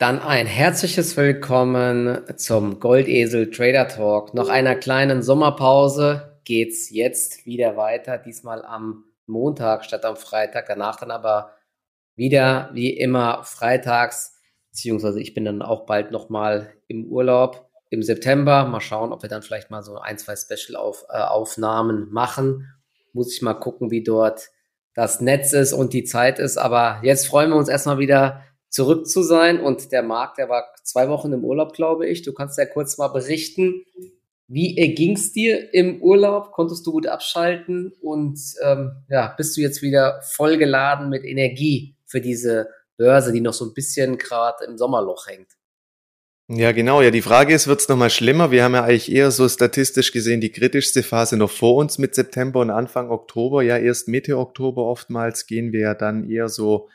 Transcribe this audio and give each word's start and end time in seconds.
Dann 0.00 0.18
ein 0.18 0.46
herzliches 0.46 1.14
Willkommen 1.18 2.22
zum 2.38 2.80
Goldesel 2.80 3.50
Trader 3.50 3.86
Talk. 3.86 4.32
Nach 4.32 4.48
einer 4.48 4.74
kleinen 4.74 5.22
Sommerpause 5.22 6.40
geht's 6.44 6.88
jetzt 6.88 7.44
wieder 7.44 7.76
weiter, 7.76 8.16
diesmal 8.16 8.64
am 8.64 9.04
Montag 9.26 9.84
statt 9.84 10.06
am 10.06 10.16
Freitag. 10.16 10.64
Danach 10.68 10.96
dann 10.96 11.10
aber 11.10 11.52
wieder 12.16 12.70
wie 12.72 12.96
immer 12.96 13.44
freitags, 13.44 14.38
beziehungsweise 14.70 15.20
ich 15.20 15.34
bin 15.34 15.44
dann 15.44 15.60
auch 15.60 15.84
bald 15.84 16.12
nochmal 16.12 16.72
im 16.88 17.04
Urlaub 17.04 17.68
im 17.90 18.02
September. 18.02 18.64
Mal 18.64 18.80
schauen, 18.80 19.12
ob 19.12 19.20
wir 19.20 19.28
dann 19.28 19.42
vielleicht 19.42 19.70
mal 19.70 19.82
so 19.82 19.98
ein, 19.98 20.16
zwei 20.16 20.34
Special-Aufnahmen 20.34 22.04
äh, 22.04 22.10
machen. 22.10 22.72
Muss 23.12 23.34
ich 23.34 23.42
mal 23.42 23.52
gucken, 23.52 23.90
wie 23.90 24.02
dort 24.02 24.48
das 24.94 25.20
Netz 25.20 25.52
ist 25.52 25.74
und 25.74 25.92
die 25.92 26.04
Zeit 26.04 26.38
ist. 26.38 26.56
Aber 26.56 27.00
jetzt 27.02 27.26
freuen 27.26 27.50
wir 27.50 27.56
uns 27.56 27.68
erstmal 27.68 27.98
wieder 27.98 28.44
zurück 28.70 29.06
zu 29.06 29.22
sein. 29.22 29.60
Und 29.60 29.92
der 29.92 30.02
Marc, 30.02 30.36
der 30.36 30.48
war 30.48 30.72
zwei 30.82 31.08
Wochen 31.08 31.32
im 31.32 31.44
Urlaub, 31.44 31.74
glaube 31.74 32.06
ich. 32.08 32.22
Du 32.22 32.32
kannst 32.32 32.56
ja 32.56 32.64
kurz 32.64 32.96
mal 32.96 33.08
berichten, 33.08 33.84
wie 34.52 34.74
ging 34.94 35.14
es 35.14 35.32
dir 35.32 35.72
im 35.74 36.02
Urlaub? 36.02 36.50
Konntest 36.52 36.84
du 36.86 36.92
gut 36.92 37.06
abschalten? 37.06 37.92
Und 38.00 38.40
ähm, 38.64 38.92
ja, 39.08 39.32
bist 39.36 39.56
du 39.56 39.60
jetzt 39.60 39.82
wieder 39.82 40.20
vollgeladen 40.22 41.08
mit 41.08 41.24
Energie 41.24 41.94
für 42.06 42.20
diese 42.20 42.68
Börse, 42.96 43.32
die 43.32 43.40
noch 43.40 43.52
so 43.52 43.64
ein 43.64 43.74
bisschen 43.74 44.18
gerade 44.18 44.64
im 44.64 44.76
Sommerloch 44.76 45.28
hängt? 45.28 45.48
Ja, 46.48 46.72
genau. 46.72 47.00
Ja, 47.00 47.12
die 47.12 47.22
Frage 47.22 47.54
ist, 47.54 47.68
wird 47.68 47.80
es 47.80 47.88
nochmal 47.88 48.10
schlimmer? 48.10 48.50
Wir 48.50 48.64
haben 48.64 48.74
ja 48.74 48.82
eigentlich 48.82 49.12
eher 49.12 49.30
so 49.30 49.48
statistisch 49.48 50.10
gesehen 50.10 50.40
die 50.40 50.50
kritischste 50.50 51.04
Phase 51.04 51.36
noch 51.36 51.52
vor 51.52 51.76
uns 51.76 51.98
mit 51.98 52.16
September 52.16 52.58
und 52.58 52.70
Anfang 52.70 53.08
Oktober. 53.08 53.62
Ja, 53.62 53.78
erst 53.78 54.08
Mitte 54.08 54.36
Oktober 54.36 54.82
oftmals 54.82 55.46
gehen 55.46 55.72
wir 55.72 55.80
ja 55.80 55.94
dann 55.94 56.28
eher 56.28 56.48
so 56.48 56.88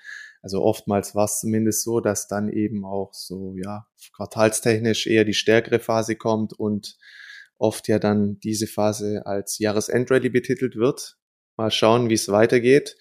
also 0.46 0.62
oftmals 0.62 1.16
war 1.16 1.26
es 1.26 1.40
zumindest 1.40 1.84
so, 1.84 2.02
dass 2.02 2.28
dann 2.28 2.50
eben 2.50 2.86
auch 2.86 3.16
so, 3.16 3.56
ja, 3.58 3.88
quartalstechnisch 4.16 5.08
eher 5.08 5.26
die 5.26 5.34
stärkere 5.34 5.80
Phase 5.80 6.16
kommt 6.16 6.54
und 6.54 6.98
oft 7.58 7.88
ja 7.88 7.98
dann 7.98 8.38
diese 8.42 8.68
Phase 8.68 9.24
als 9.26 9.58
Jahresendrallye 9.58 10.30
betitelt 10.30 10.76
wird. 10.76 11.18
Mal 11.58 11.72
schauen, 11.72 12.10
wie 12.10 12.14
es 12.14 12.30
weitergeht. 12.30 12.96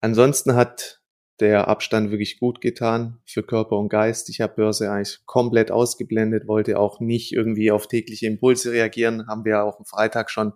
Ansonsten 0.00 0.56
hat 0.56 1.00
der 1.38 1.68
Abstand 1.68 2.10
wirklich 2.10 2.40
gut 2.40 2.60
getan 2.60 3.20
für 3.24 3.44
Körper 3.44 3.78
und 3.78 3.90
Geist. 3.90 4.28
Ich 4.28 4.40
habe 4.40 4.56
Börse 4.56 4.90
eigentlich 4.90 5.20
komplett 5.24 5.70
ausgeblendet, 5.70 6.48
wollte 6.48 6.80
auch 6.80 6.98
nicht 6.98 7.30
irgendwie 7.30 7.70
auf 7.70 7.86
tägliche 7.86 8.26
Impulse 8.26 8.72
reagieren. 8.72 9.28
Haben 9.28 9.44
wir 9.44 9.62
auch 9.62 9.78
am 9.78 9.84
Freitag 9.84 10.32
schon 10.32 10.52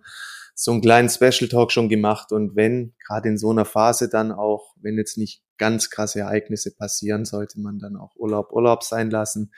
so 0.55 0.71
einen 0.73 0.81
kleinen 0.81 1.07
Special 1.07 1.47
Talk 1.47 1.71
schon 1.71 1.87
gemacht. 1.87 2.33
Und 2.33 2.57
wenn, 2.57 2.95
gerade 3.07 3.29
in 3.29 3.37
so 3.37 3.51
einer 3.51 3.63
Phase 3.63 4.09
dann 4.09 4.33
auch, 4.33 4.75
wenn 4.81 4.97
jetzt 4.97 5.17
nicht 5.17 5.41
ganz 5.63 5.89
krasse 5.89 6.19
Ereignisse 6.19 6.75
passieren, 6.75 7.23
sollte 7.23 7.57
man 7.61 7.79
dann 7.79 7.95
auch 7.95 8.17
Urlaub 8.17 8.51
Urlaub 8.51 8.83
sein 8.83 9.09
lassen. 9.09 9.53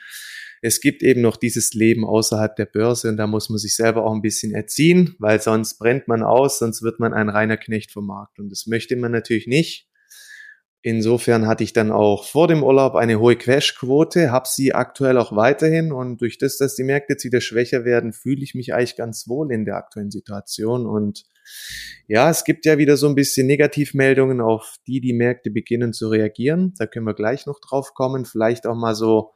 Es 0.62 0.80
gibt 0.80 1.02
eben 1.02 1.20
noch 1.20 1.36
dieses 1.36 1.74
Leben 1.74 2.04
außerhalb 2.04 2.54
der 2.54 2.66
Börse 2.66 3.08
und 3.08 3.16
da 3.16 3.26
muss 3.26 3.50
man 3.50 3.58
sich 3.58 3.74
selber 3.74 4.04
auch 4.04 4.14
ein 4.14 4.22
bisschen 4.22 4.54
erziehen, 4.54 5.16
weil 5.18 5.40
sonst 5.40 5.78
brennt 5.78 6.06
man 6.06 6.22
aus, 6.22 6.60
sonst 6.60 6.82
wird 6.82 7.00
man 7.00 7.12
ein 7.12 7.28
reiner 7.28 7.56
Knecht 7.56 7.90
vom 7.90 8.06
Markt. 8.06 8.38
Und 8.38 8.50
das 8.50 8.68
möchte 8.68 8.94
man 8.94 9.10
natürlich 9.10 9.48
nicht. 9.48 9.88
Insofern 10.80 11.48
hatte 11.48 11.64
ich 11.64 11.72
dann 11.72 11.90
auch 11.90 12.24
vor 12.24 12.46
dem 12.46 12.62
Urlaub 12.62 12.94
eine 12.94 13.18
hohe 13.18 13.34
Quashquote, 13.34 14.30
habe 14.30 14.46
sie 14.48 14.72
aktuell 14.74 15.18
auch 15.18 15.34
weiterhin 15.34 15.90
und 15.90 16.20
durch 16.20 16.38
das, 16.38 16.56
dass 16.56 16.76
die 16.76 16.84
Märkte 16.84 17.14
jetzt 17.14 17.24
wieder 17.24 17.40
schwächer 17.40 17.84
werden, 17.84 18.12
fühle 18.12 18.44
ich 18.44 18.54
mich 18.54 18.72
eigentlich 18.72 18.94
ganz 18.94 19.26
wohl 19.26 19.50
in 19.50 19.64
der 19.64 19.74
aktuellen 19.74 20.12
Situation 20.12 20.86
und 20.86 21.24
ja, 22.08 22.30
es 22.30 22.44
gibt 22.44 22.66
ja 22.66 22.78
wieder 22.78 22.96
so 22.96 23.08
ein 23.08 23.14
bisschen 23.14 23.46
Negativmeldungen, 23.46 24.40
auf 24.40 24.76
die 24.86 25.00
die 25.00 25.12
Märkte 25.12 25.50
beginnen 25.50 25.92
zu 25.92 26.08
reagieren. 26.08 26.74
Da 26.78 26.86
können 26.86 27.06
wir 27.06 27.14
gleich 27.14 27.46
noch 27.46 27.60
drauf 27.60 27.94
kommen. 27.94 28.24
Vielleicht 28.24 28.66
auch 28.66 28.76
mal 28.76 28.94
so 28.94 29.32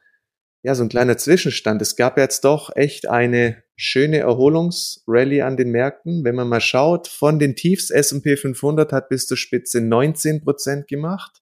ja, 0.63 0.75
so 0.75 0.83
ein 0.83 0.89
kleiner 0.89 1.17
Zwischenstand. 1.17 1.81
Es 1.81 1.95
gab 1.95 2.17
jetzt 2.17 2.43
doch 2.43 2.69
echt 2.75 3.09
eine 3.09 3.63
schöne 3.75 4.19
Erholungsrallye 4.19 5.41
an 5.41 5.57
den 5.57 5.71
Märkten. 5.71 6.23
Wenn 6.23 6.35
man 6.35 6.47
mal 6.47 6.61
schaut, 6.61 7.07
von 7.07 7.39
den 7.39 7.55
Tiefs 7.55 7.89
S&P 7.89 8.37
500 8.37 8.91
hat 8.91 9.09
bis 9.09 9.25
zur 9.25 9.37
Spitze 9.37 9.81
19 9.81 10.41
Prozent 10.41 10.87
gemacht. 10.87 11.40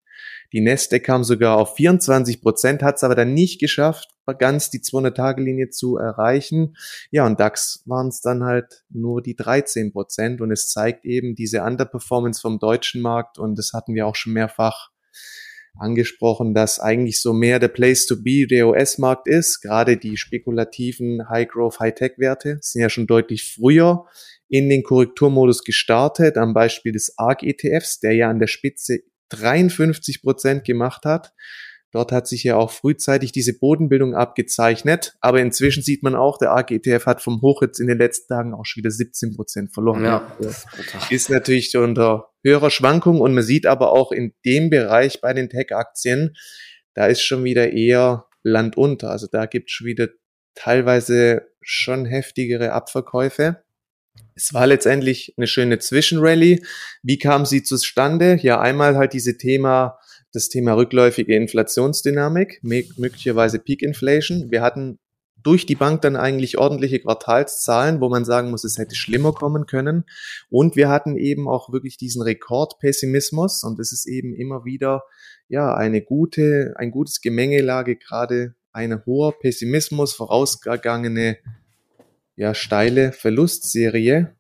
Die 0.52 0.62
Nasdaq 0.62 1.04
kam 1.04 1.24
sogar 1.24 1.58
auf 1.58 1.76
24 1.76 2.42
Prozent, 2.42 2.82
hat 2.82 2.96
es 2.96 3.04
aber 3.04 3.16
dann 3.16 3.34
nicht 3.34 3.60
geschafft, 3.60 4.10
ganz 4.38 4.70
die 4.70 4.80
200-Tage-Linie 4.80 5.70
zu 5.70 5.98
erreichen. 5.98 6.76
Ja, 7.12 7.26
und 7.26 7.40
DAX 7.40 7.84
waren 7.86 8.10
es 8.10 8.22
dann 8.22 8.44
halt 8.44 8.84
nur 8.90 9.22
die 9.22 9.36
13 9.36 9.92
Prozent 9.92 10.42
und 10.42 10.52
es 10.52 10.70
zeigt 10.70 11.06
eben 11.06 11.36
diese 11.36 11.64
Underperformance 11.64 12.42
vom 12.42 12.60
deutschen 12.60 13.02
Markt 13.02 13.40
und 13.40 13.58
das 13.58 13.72
hatten 13.74 13.96
wir 13.96 14.06
auch 14.06 14.16
schon 14.16 14.34
mehrfach 14.34 14.90
angesprochen, 15.78 16.54
dass 16.54 16.80
eigentlich 16.80 17.22
so 17.22 17.34
mehr 17.34 17.60
der 17.60 17.70
Place 17.70 18.06
to 18.06 18.22
be 18.22 18.48
der 18.48 18.68
US-Markt 18.68 19.28
ist. 19.28 19.62
Gerade 19.62 19.98
die 19.98 20.18
spekulativen 20.18 21.30
High-Growth, 21.30 21.80
High-Tech-Werte 21.80 22.60
sind 22.62 22.82
ja 22.82 22.90
schon 22.90 23.08
deutlich 23.08 23.54
früher 23.56 24.06
in 24.50 24.70
den 24.70 24.84
Korrekturmodus 24.84 25.64
gestartet, 25.64 26.38
am 26.38 26.54
Beispiel 26.54 26.92
des 26.92 27.14
ARC-ETFs, 27.18 28.00
der 28.00 28.14
ja 28.14 28.30
an 28.30 28.40
der 28.40 28.48
Spitze 28.48 29.00
53 29.30 30.22
Prozent 30.22 30.64
gemacht 30.64 31.06
hat. 31.06 31.34
Dort 31.92 32.12
hat 32.12 32.28
sich 32.28 32.44
ja 32.44 32.56
auch 32.56 32.70
frühzeitig 32.70 33.32
diese 33.32 33.58
Bodenbildung 33.58 34.14
abgezeichnet. 34.14 35.16
Aber 35.22 35.42
inzwischen 35.42 35.82
sieht 35.82 36.04
man 36.04 36.16
auch, 36.16 36.38
der 36.38 36.52
AGETF 36.52 37.08
hat 37.08 37.22
vom 37.22 37.42
Hoch 37.42 37.64
jetzt 37.64 37.80
in 37.80 37.88
den 37.88 37.98
letzten 37.98 38.28
Tagen 38.28 38.54
auch 38.54 38.66
schon 38.66 38.82
wieder 38.82 38.92
17 38.92 39.36
Prozent 39.36 39.74
verloren. 39.74 40.04
Ja, 40.04 40.32
das 40.40 40.66
ist 41.10 41.32
natürlich 41.32 41.76
unter 41.76 42.30
höherer 42.44 42.70
Schwankung 42.70 43.20
und 43.22 43.34
man 43.34 43.44
sieht 43.44 43.66
aber 43.66 43.92
auch 43.92 44.12
in 44.12 44.34
dem 44.46 44.70
Bereich 44.70 45.20
bei 45.20 45.34
den 45.34 45.50
Tech-Aktien, 45.50 46.36
da 46.94 47.08
ist 47.08 47.22
schon 47.22 47.44
wieder 47.44 47.72
eher 47.72 48.26
Land 48.44 48.78
unter. 48.78 49.10
Also 49.10 49.28
da 49.32 49.46
gibt 49.46 49.70
es 49.70 49.74
schon 49.74 49.88
wieder 49.88 50.10
teilweise 50.56 51.48
schon 51.62 52.06
heftigere 52.06 52.72
Abverkäufe. 52.74 53.64
Es 54.40 54.54
war 54.54 54.68
letztendlich 54.68 55.34
eine 55.36 55.48
schöne 55.48 55.80
Zwischenrallye. 55.80 56.64
Wie 57.04 57.18
kam 57.18 57.46
sie 57.46 57.62
zustande? 57.62 58.40
Ja, 58.42 58.62
einmal 58.62 58.96
halt 58.96 59.12
diese 59.12 59.38
Thema 59.38 60.00
das 60.32 60.50
Thema 60.50 60.74
rückläufige 60.74 61.36
Inflationsdynamik, 61.36 62.60
möglicherweise 62.62 63.60
Peak 63.60 63.82
Inflation. 63.82 64.52
Wir 64.52 64.62
hatten 64.62 65.00
durch 65.42 65.66
die 65.66 65.76
Bank 65.76 66.02
dann 66.02 66.16
eigentlich 66.16 66.58
ordentliche 66.58 67.00
Quartalszahlen, 67.00 68.00
wo 68.02 68.10
man 68.10 68.26
sagen 68.26 68.52
muss, 68.52 68.64
es 68.64 68.78
hätte 68.78 68.96
schlimmer 68.96 69.34
kommen 69.34 69.66
können. 69.66 70.04
Und 70.50 70.76
wir 70.76 70.90
hatten 70.90 71.18
eben 71.18 71.48
auch 71.48 71.72
wirklich 71.72 71.98
diesen 71.98 72.22
Rekordpessimismus 72.22 73.64
und 73.64 73.80
es 73.80 73.92
ist 73.92 74.06
eben 74.06 74.34
immer 74.34 74.66
wieder 74.66 75.04
ja 75.48 75.74
eine 75.74 76.02
gute, 76.02 76.74
ein 76.78 76.92
gutes 76.92 77.22
Gemengelage, 77.22 77.96
gerade 77.96 78.56
eine 78.72 79.04
hoher 79.06 79.38
Pessimismus, 79.40 80.14
vorausgegangene 80.14 81.38
ja 82.40 82.54
steile 82.54 83.12
Verlustserie 83.12 84.34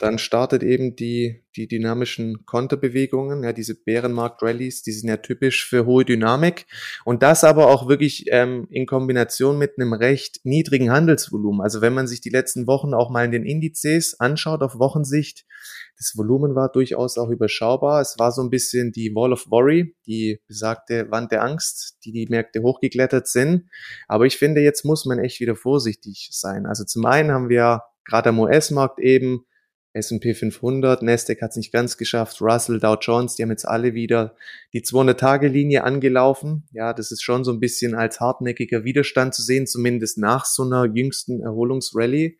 dann 0.00 0.18
startet 0.18 0.62
eben 0.62 0.96
die, 0.96 1.44
die 1.56 1.68
dynamischen 1.68 2.44
Konterbewegungen, 2.46 3.44
ja, 3.44 3.52
diese 3.52 3.74
Bärenmarkt-Rallies, 3.74 4.82
die 4.82 4.92
sind 4.92 5.08
ja 5.08 5.18
typisch 5.18 5.66
für 5.68 5.86
hohe 5.86 6.04
Dynamik. 6.04 6.66
Und 7.04 7.22
das 7.22 7.44
aber 7.44 7.68
auch 7.68 7.88
wirklich 7.88 8.26
ähm, 8.28 8.66
in 8.70 8.86
Kombination 8.86 9.56
mit 9.56 9.78
einem 9.78 9.92
recht 9.92 10.40
niedrigen 10.44 10.90
Handelsvolumen. 10.90 11.60
Also 11.60 11.80
wenn 11.80 11.94
man 11.94 12.08
sich 12.08 12.20
die 12.20 12.30
letzten 12.30 12.66
Wochen 12.66 12.92
auch 12.92 13.10
mal 13.10 13.24
in 13.24 13.30
den 13.30 13.44
Indizes 13.44 14.18
anschaut 14.18 14.62
auf 14.62 14.78
Wochensicht, 14.78 15.46
das 15.96 16.12
Volumen 16.16 16.54
war 16.54 16.70
durchaus 16.70 17.18
auch 17.18 17.28
überschaubar. 17.28 18.00
Es 18.00 18.16
war 18.18 18.30
so 18.30 18.42
ein 18.42 18.50
bisschen 18.50 18.92
die 18.92 19.12
Wall 19.14 19.32
of 19.32 19.50
Worry, 19.50 19.96
die 20.06 20.40
besagte 20.46 21.10
Wand 21.10 21.32
der 21.32 21.42
Angst, 21.42 21.98
die 22.04 22.12
die 22.12 22.26
Märkte 22.28 22.62
hochgeklettert 22.62 23.26
sind. 23.26 23.68
Aber 24.06 24.24
ich 24.26 24.38
finde, 24.38 24.60
jetzt 24.60 24.84
muss 24.84 25.06
man 25.06 25.18
echt 25.18 25.40
wieder 25.40 25.56
vorsichtig 25.56 26.28
sein. 26.32 26.66
Also 26.66 26.84
zum 26.84 27.04
einen 27.04 27.32
haben 27.32 27.48
wir 27.48 27.82
gerade 28.04 28.30
am 28.30 28.38
US-Markt 28.38 29.00
eben 29.00 29.44
S&P 29.98 30.34
500, 30.34 31.02
Nasdaq 31.02 31.42
hat 31.42 31.50
es 31.50 31.56
nicht 31.56 31.72
ganz 31.72 31.96
geschafft, 31.96 32.40
Russell, 32.40 32.80
Dow 32.80 32.96
Jones, 33.00 33.36
die 33.36 33.42
haben 33.42 33.50
jetzt 33.50 33.68
alle 33.68 33.94
wieder 33.94 34.34
die 34.72 34.82
200-Tage-Linie 34.82 35.84
angelaufen. 35.84 36.66
Ja, 36.72 36.94
das 36.94 37.10
ist 37.10 37.22
schon 37.22 37.44
so 37.44 37.52
ein 37.52 37.60
bisschen 37.60 37.94
als 37.94 38.20
hartnäckiger 38.20 38.84
Widerstand 38.84 39.34
zu 39.34 39.42
sehen, 39.42 39.66
zumindest 39.66 40.18
nach 40.18 40.44
so 40.44 40.62
einer 40.62 40.86
jüngsten 40.86 41.42
Erholungsrallye. 41.42 42.38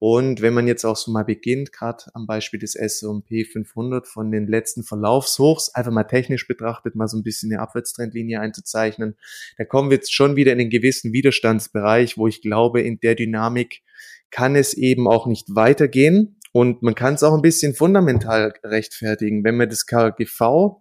Und 0.00 0.40
wenn 0.40 0.54
man 0.54 0.66
jetzt 0.66 0.86
auch 0.86 0.96
so 0.96 1.10
mal 1.10 1.24
beginnt, 1.24 1.72
gerade 1.72 2.04
am 2.14 2.26
Beispiel 2.26 2.58
des 2.58 2.74
S&P 2.74 3.44
500 3.44 4.08
von 4.08 4.32
den 4.32 4.46
letzten 4.46 4.82
Verlaufshochs, 4.82 5.74
einfach 5.74 5.92
mal 5.92 6.04
technisch 6.04 6.48
betrachtet, 6.48 6.94
mal 6.94 7.06
so 7.06 7.18
ein 7.18 7.22
bisschen 7.22 7.52
eine 7.52 7.60
Abwärtstrendlinie 7.60 8.40
einzuzeichnen, 8.40 9.16
da 9.58 9.64
kommen 9.66 9.90
wir 9.90 9.98
jetzt 9.98 10.14
schon 10.14 10.36
wieder 10.36 10.52
in 10.54 10.60
einen 10.60 10.70
gewissen 10.70 11.12
Widerstandsbereich, 11.12 12.16
wo 12.16 12.26
ich 12.26 12.40
glaube, 12.40 12.80
in 12.80 12.98
der 13.00 13.14
Dynamik 13.14 13.82
kann 14.30 14.56
es 14.56 14.72
eben 14.72 15.06
auch 15.06 15.26
nicht 15.26 15.54
weitergehen. 15.54 16.39
Und 16.52 16.82
man 16.82 16.94
kann 16.94 17.14
es 17.14 17.22
auch 17.22 17.34
ein 17.34 17.42
bisschen 17.42 17.74
fundamental 17.74 18.52
rechtfertigen. 18.64 19.44
Wenn 19.44 19.56
wir 19.56 19.66
das 19.66 19.86
KGV 19.86 20.80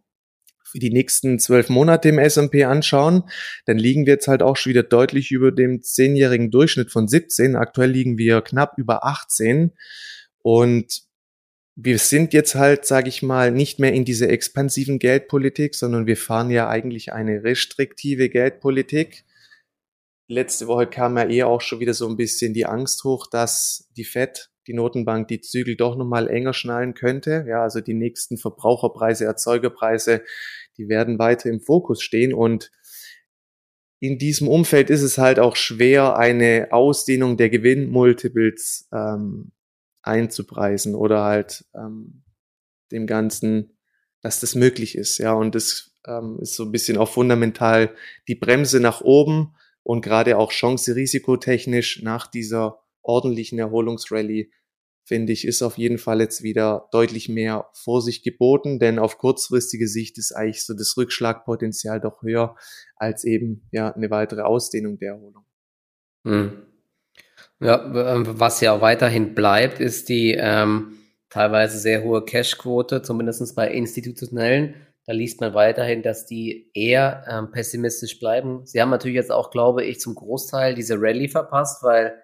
für 0.63 0.79
die 0.79 0.91
nächsten 0.91 1.39
zwölf 1.39 1.69
Monate 1.69 2.09
im 2.09 2.19
S&P 2.19 2.63
anschauen, 2.63 3.23
dann 3.65 3.77
liegen 3.77 4.05
wir 4.05 4.13
jetzt 4.13 4.27
halt 4.27 4.43
auch 4.43 4.55
schon 4.55 4.71
wieder 4.71 4.83
deutlich 4.83 5.31
über 5.31 5.51
dem 5.51 5.81
zehnjährigen 5.81 6.51
Durchschnitt 6.51 6.91
von 6.91 7.07
17. 7.07 7.55
Aktuell 7.55 7.91
liegen 7.91 8.17
wir 8.17 8.41
knapp 8.41 8.77
über 8.77 9.03
18. 9.05 9.71
Und 10.41 11.01
wir 11.75 11.97
sind 11.97 12.33
jetzt 12.33 12.55
halt, 12.55 12.85
sage 12.85 13.09
ich 13.09 13.23
mal, 13.23 13.51
nicht 13.51 13.79
mehr 13.79 13.93
in 13.93 14.03
dieser 14.05 14.29
expansiven 14.29 14.99
Geldpolitik, 14.99 15.75
sondern 15.75 16.07
wir 16.07 16.17
fahren 16.17 16.51
ja 16.51 16.67
eigentlich 16.67 17.13
eine 17.13 17.43
restriktive 17.43 18.29
Geldpolitik. 18.29 19.23
letzte 20.27 20.67
Woche 20.67 20.87
kam 20.87 21.17
ja 21.17 21.25
eher 21.27 21.47
auch 21.47 21.61
schon 21.61 21.79
wieder 21.79 21.93
so 21.93 22.07
ein 22.07 22.17
bisschen 22.17 22.53
die 22.53 22.65
Angst 22.65 23.03
hoch, 23.03 23.27
dass 23.27 23.89
die 23.97 24.03
FED, 24.03 24.51
die 24.69 24.75
Notenbank, 24.75 25.27
die 25.27 25.41
Zügel 25.41 25.75
doch 25.75 25.95
nochmal 25.95 26.29
enger 26.29 26.53
schnallen 26.53 26.93
könnte. 26.93 27.43
Ja, 27.47 27.63
also 27.63 27.81
die 27.81 27.95
nächsten 27.95 28.37
Verbraucherpreise, 28.37 29.25
Erzeugerpreise, 29.25 30.21
die 30.77 30.87
werden 30.87 31.17
weiter 31.17 31.49
im 31.49 31.59
Fokus 31.59 32.03
stehen 32.03 32.33
und 32.33 32.71
in 33.99 34.17
diesem 34.17 34.47
Umfeld 34.47 34.89
ist 34.89 35.01
es 35.01 35.17
halt 35.17 35.39
auch 35.39 35.55
schwer, 35.55 36.17
eine 36.17 36.67
Ausdehnung 36.71 37.35
der 37.35 37.49
Gewinnmultiples 37.49 38.87
ähm, 38.93 39.51
einzupreisen 40.03 40.95
oder 40.95 41.23
halt 41.23 41.65
ähm, 41.75 42.23
dem 42.91 43.07
Ganzen, 43.07 43.77
dass 44.21 44.39
das 44.39 44.55
möglich 44.55 44.95
ist. 44.95 45.17
Ja, 45.17 45.33
und 45.33 45.53
das 45.55 45.91
ähm, 46.07 46.37
ist 46.39 46.55
so 46.55 46.63
ein 46.63 46.71
bisschen 46.71 46.97
auch 46.97 47.09
fundamental 47.09 47.93
die 48.27 48.35
Bremse 48.35 48.79
nach 48.79 49.01
oben 49.01 49.55
und 49.83 50.01
gerade 50.01 50.37
auch 50.37 50.51
Chance-Risikotechnisch 50.51 52.01
nach 52.03 52.27
dieser 52.27 52.83
ordentlichen 53.01 53.59
Erholungsrallye 53.59 54.51
finde 55.09 55.33
ich, 55.33 55.45
ist 55.45 55.63
auf 55.63 55.79
jeden 55.79 55.97
Fall 55.97 56.21
jetzt 56.21 56.43
wieder 56.43 56.87
deutlich 56.91 57.29
mehr 57.29 57.67
Vorsicht 57.73 58.23
geboten, 58.23 58.77
denn 58.77 58.99
auf 58.99 59.17
kurzfristige 59.17 59.87
Sicht 59.87 60.19
ist 60.19 60.31
eigentlich 60.31 60.63
so 60.63 60.75
das 60.75 60.95
Rückschlagpotenzial 60.97 61.99
doch 61.99 62.21
höher 62.21 62.55
als 62.95 63.23
eben 63.23 63.67
ja 63.71 63.91
eine 63.91 64.11
weitere 64.11 64.41
Ausdehnung 64.41 64.99
der 64.99 65.13
Erholung. 65.13 65.45
Hm. 66.25 66.61
Ja, 67.59 68.15
ähm, 68.15 68.39
was 68.39 68.61
ja 68.61 68.73
auch 68.73 68.81
weiterhin 68.81 69.33
bleibt, 69.33 69.79
ist 69.79 70.09
die 70.09 70.37
ähm, 70.39 70.99
teilweise 71.31 71.79
sehr 71.79 72.03
hohe 72.03 72.23
Cashquote, 72.23 73.01
zumindest 73.01 73.55
bei 73.55 73.71
institutionellen. 73.71 74.75
Da 75.07 75.13
liest 75.13 75.41
man 75.41 75.55
weiterhin, 75.55 76.03
dass 76.03 76.27
die 76.27 76.69
eher 76.75 77.25
ähm, 77.27 77.49
pessimistisch 77.49 78.19
bleiben. 78.19 78.67
Sie 78.67 78.79
haben 78.79 78.91
natürlich 78.91 79.15
jetzt 79.15 79.31
auch, 79.31 79.49
glaube 79.49 79.83
ich, 79.83 79.99
zum 79.99 80.13
Großteil 80.13 80.75
diese 80.75 81.01
Rallye 81.01 81.29
verpasst, 81.29 81.81
weil 81.81 82.21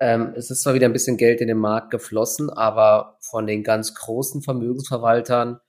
ähm, 0.00 0.34
es 0.36 0.50
ist 0.50 0.62
zwar 0.62 0.74
wieder 0.74 0.86
ein 0.86 0.92
bisschen 0.92 1.16
Geld 1.16 1.40
in 1.40 1.48
den 1.48 1.58
Markt 1.58 1.90
geflossen, 1.90 2.50
aber 2.50 3.18
von 3.20 3.46
den 3.46 3.62
ganz 3.62 3.94
großen 3.94 4.42
Vermögensverwaltern 4.42 5.60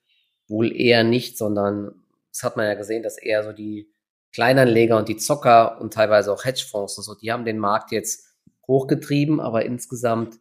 wohl 0.47 0.75
eher 0.75 1.03
nicht, 1.03 1.37
sondern 1.37 2.03
das 2.31 2.43
hat 2.43 2.57
man 2.57 2.65
ja 2.65 2.73
gesehen, 2.75 3.03
dass 3.03 3.17
eher 3.17 3.43
so 3.43 3.51
die 3.51 3.91
Kleinanleger 4.33 4.97
und 4.97 5.07
die 5.09 5.17
Zocker 5.17 5.79
und 5.81 5.93
teilweise 5.93 6.31
auch 6.31 6.45
Hedgefonds 6.45 6.97
und 6.97 7.03
so, 7.03 7.15
die 7.15 7.31
haben 7.31 7.45
den 7.45 7.57
Markt 7.57 7.91
jetzt 7.91 8.27
hochgetrieben, 8.67 9.39
aber 9.39 9.65
insgesamt 9.65 10.39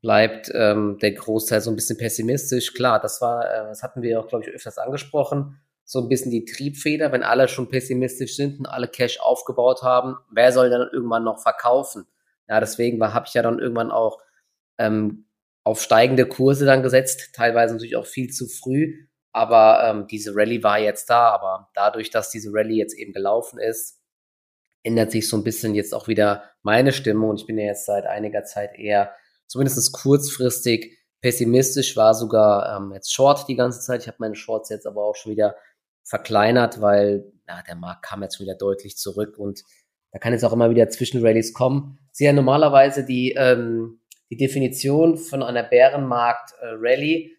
bleibt 0.00 0.50
ähm, 0.54 0.98
der 1.00 1.12
Großteil 1.12 1.60
so 1.60 1.70
ein 1.70 1.76
bisschen 1.76 1.98
pessimistisch. 1.98 2.74
Klar, 2.74 3.00
das 3.00 3.20
war, 3.20 3.44
äh, 3.44 3.68
das 3.68 3.82
hatten 3.82 4.02
wir 4.02 4.20
auch, 4.20 4.28
glaube 4.28 4.44
ich, 4.44 4.50
öfters 4.50 4.78
angesprochen, 4.78 5.60
so 5.84 6.00
ein 6.00 6.08
bisschen 6.08 6.30
die 6.30 6.44
Triebfeder, 6.44 7.12
wenn 7.12 7.22
alle 7.22 7.48
schon 7.48 7.68
pessimistisch 7.68 8.36
sind 8.36 8.58
und 8.58 8.66
alle 8.66 8.88
Cash 8.88 9.20
aufgebaut 9.20 9.82
haben, 9.82 10.16
wer 10.30 10.52
soll 10.52 10.70
dann 10.70 10.88
irgendwann 10.92 11.24
noch 11.24 11.40
verkaufen? 11.40 12.06
Ja, 12.48 12.60
deswegen 12.60 13.02
habe 13.02 13.26
ich 13.26 13.34
ja 13.34 13.42
dann 13.42 13.58
irgendwann 13.58 13.90
auch 13.90 14.20
ähm, 14.78 15.26
auf 15.64 15.82
steigende 15.82 16.26
Kurse 16.26 16.64
dann 16.64 16.82
gesetzt, 16.82 17.30
teilweise 17.34 17.74
natürlich 17.74 17.96
auch 17.96 18.06
viel 18.06 18.30
zu 18.30 18.46
früh. 18.46 19.06
Aber 19.32 19.82
ähm, 19.84 20.06
diese 20.06 20.34
Rallye 20.34 20.62
war 20.62 20.78
jetzt 20.78 21.10
da. 21.10 21.30
Aber 21.30 21.70
dadurch, 21.74 22.10
dass 22.10 22.30
diese 22.30 22.50
Rallye 22.52 22.78
jetzt 22.78 22.94
eben 22.94 23.12
gelaufen 23.12 23.58
ist, 23.58 24.00
ändert 24.82 25.10
sich 25.10 25.28
so 25.28 25.36
ein 25.36 25.44
bisschen 25.44 25.74
jetzt 25.74 25.92
auch 25.92 26.08
wieder 26.08 26.44
meine 26.62 26.92
Stimme. 26.92 27.26
Und 27.26 27.40
ich 27.40 27.46
bin 27.46 27.58
ja 27.58 27.66
jetzt 27.66 27.84
seit 27.84 28.06
einiger 28.06 28.44
Zeit 28.44 28.78
eher, 28.78 29.14
zumindest 29.46 29.92
kurzfristig, 29.92 30.96
pessimistisch, 31.20 31.96
war 31.96 32.14
sogar 32.14 32.76
ähm, 32.76 32.92
jetzt 32.92 33.12
Short 33.12 33.48
die 33.48 33.56
ganze 33.56 33.80
Zeit. 33.80 34.02
Ich 34.02 34.08
habe 34.08 34.18
meine 34.20 34.36
Shorts 34.36 34.68
jetzt 34.68 34.86
aber 34.86 35.04
auch 35.04 35.16
schon 35.16 35.32
wieder 35.32 35.56
verkleinert, 36.04 36.80
weil 36.80 37.32
ja, 37.48 37.62
der 37.62 37.74
Markt 37.74 38.04
kam 38.04 38.22
jetzt 38.22 38.38
wieder 38.38 38.54
deutlich 38.54 38.96
zurück 38.96 39.36
und 39.36 39.64
da 40.16 40.20
kann 40.20 40.32
jetzt 40.32 40.46
auch 40.46 40.52
immer 40.54 40.70
wieder 40.70 40.88
Zwischenrallies 40.88 41.52
kommen. 41.52 41.98
Sehr 42.10 42.32
normalerweise 42.32 43.04
die, 43.04 43.34
ähm, 43.36 44.00
die 44.30 44.38
Definition 44.38 45.18
von 45.18 45.42
einer 45.42 45.62
Bärenmarkt-Rallye, 45.62 47.36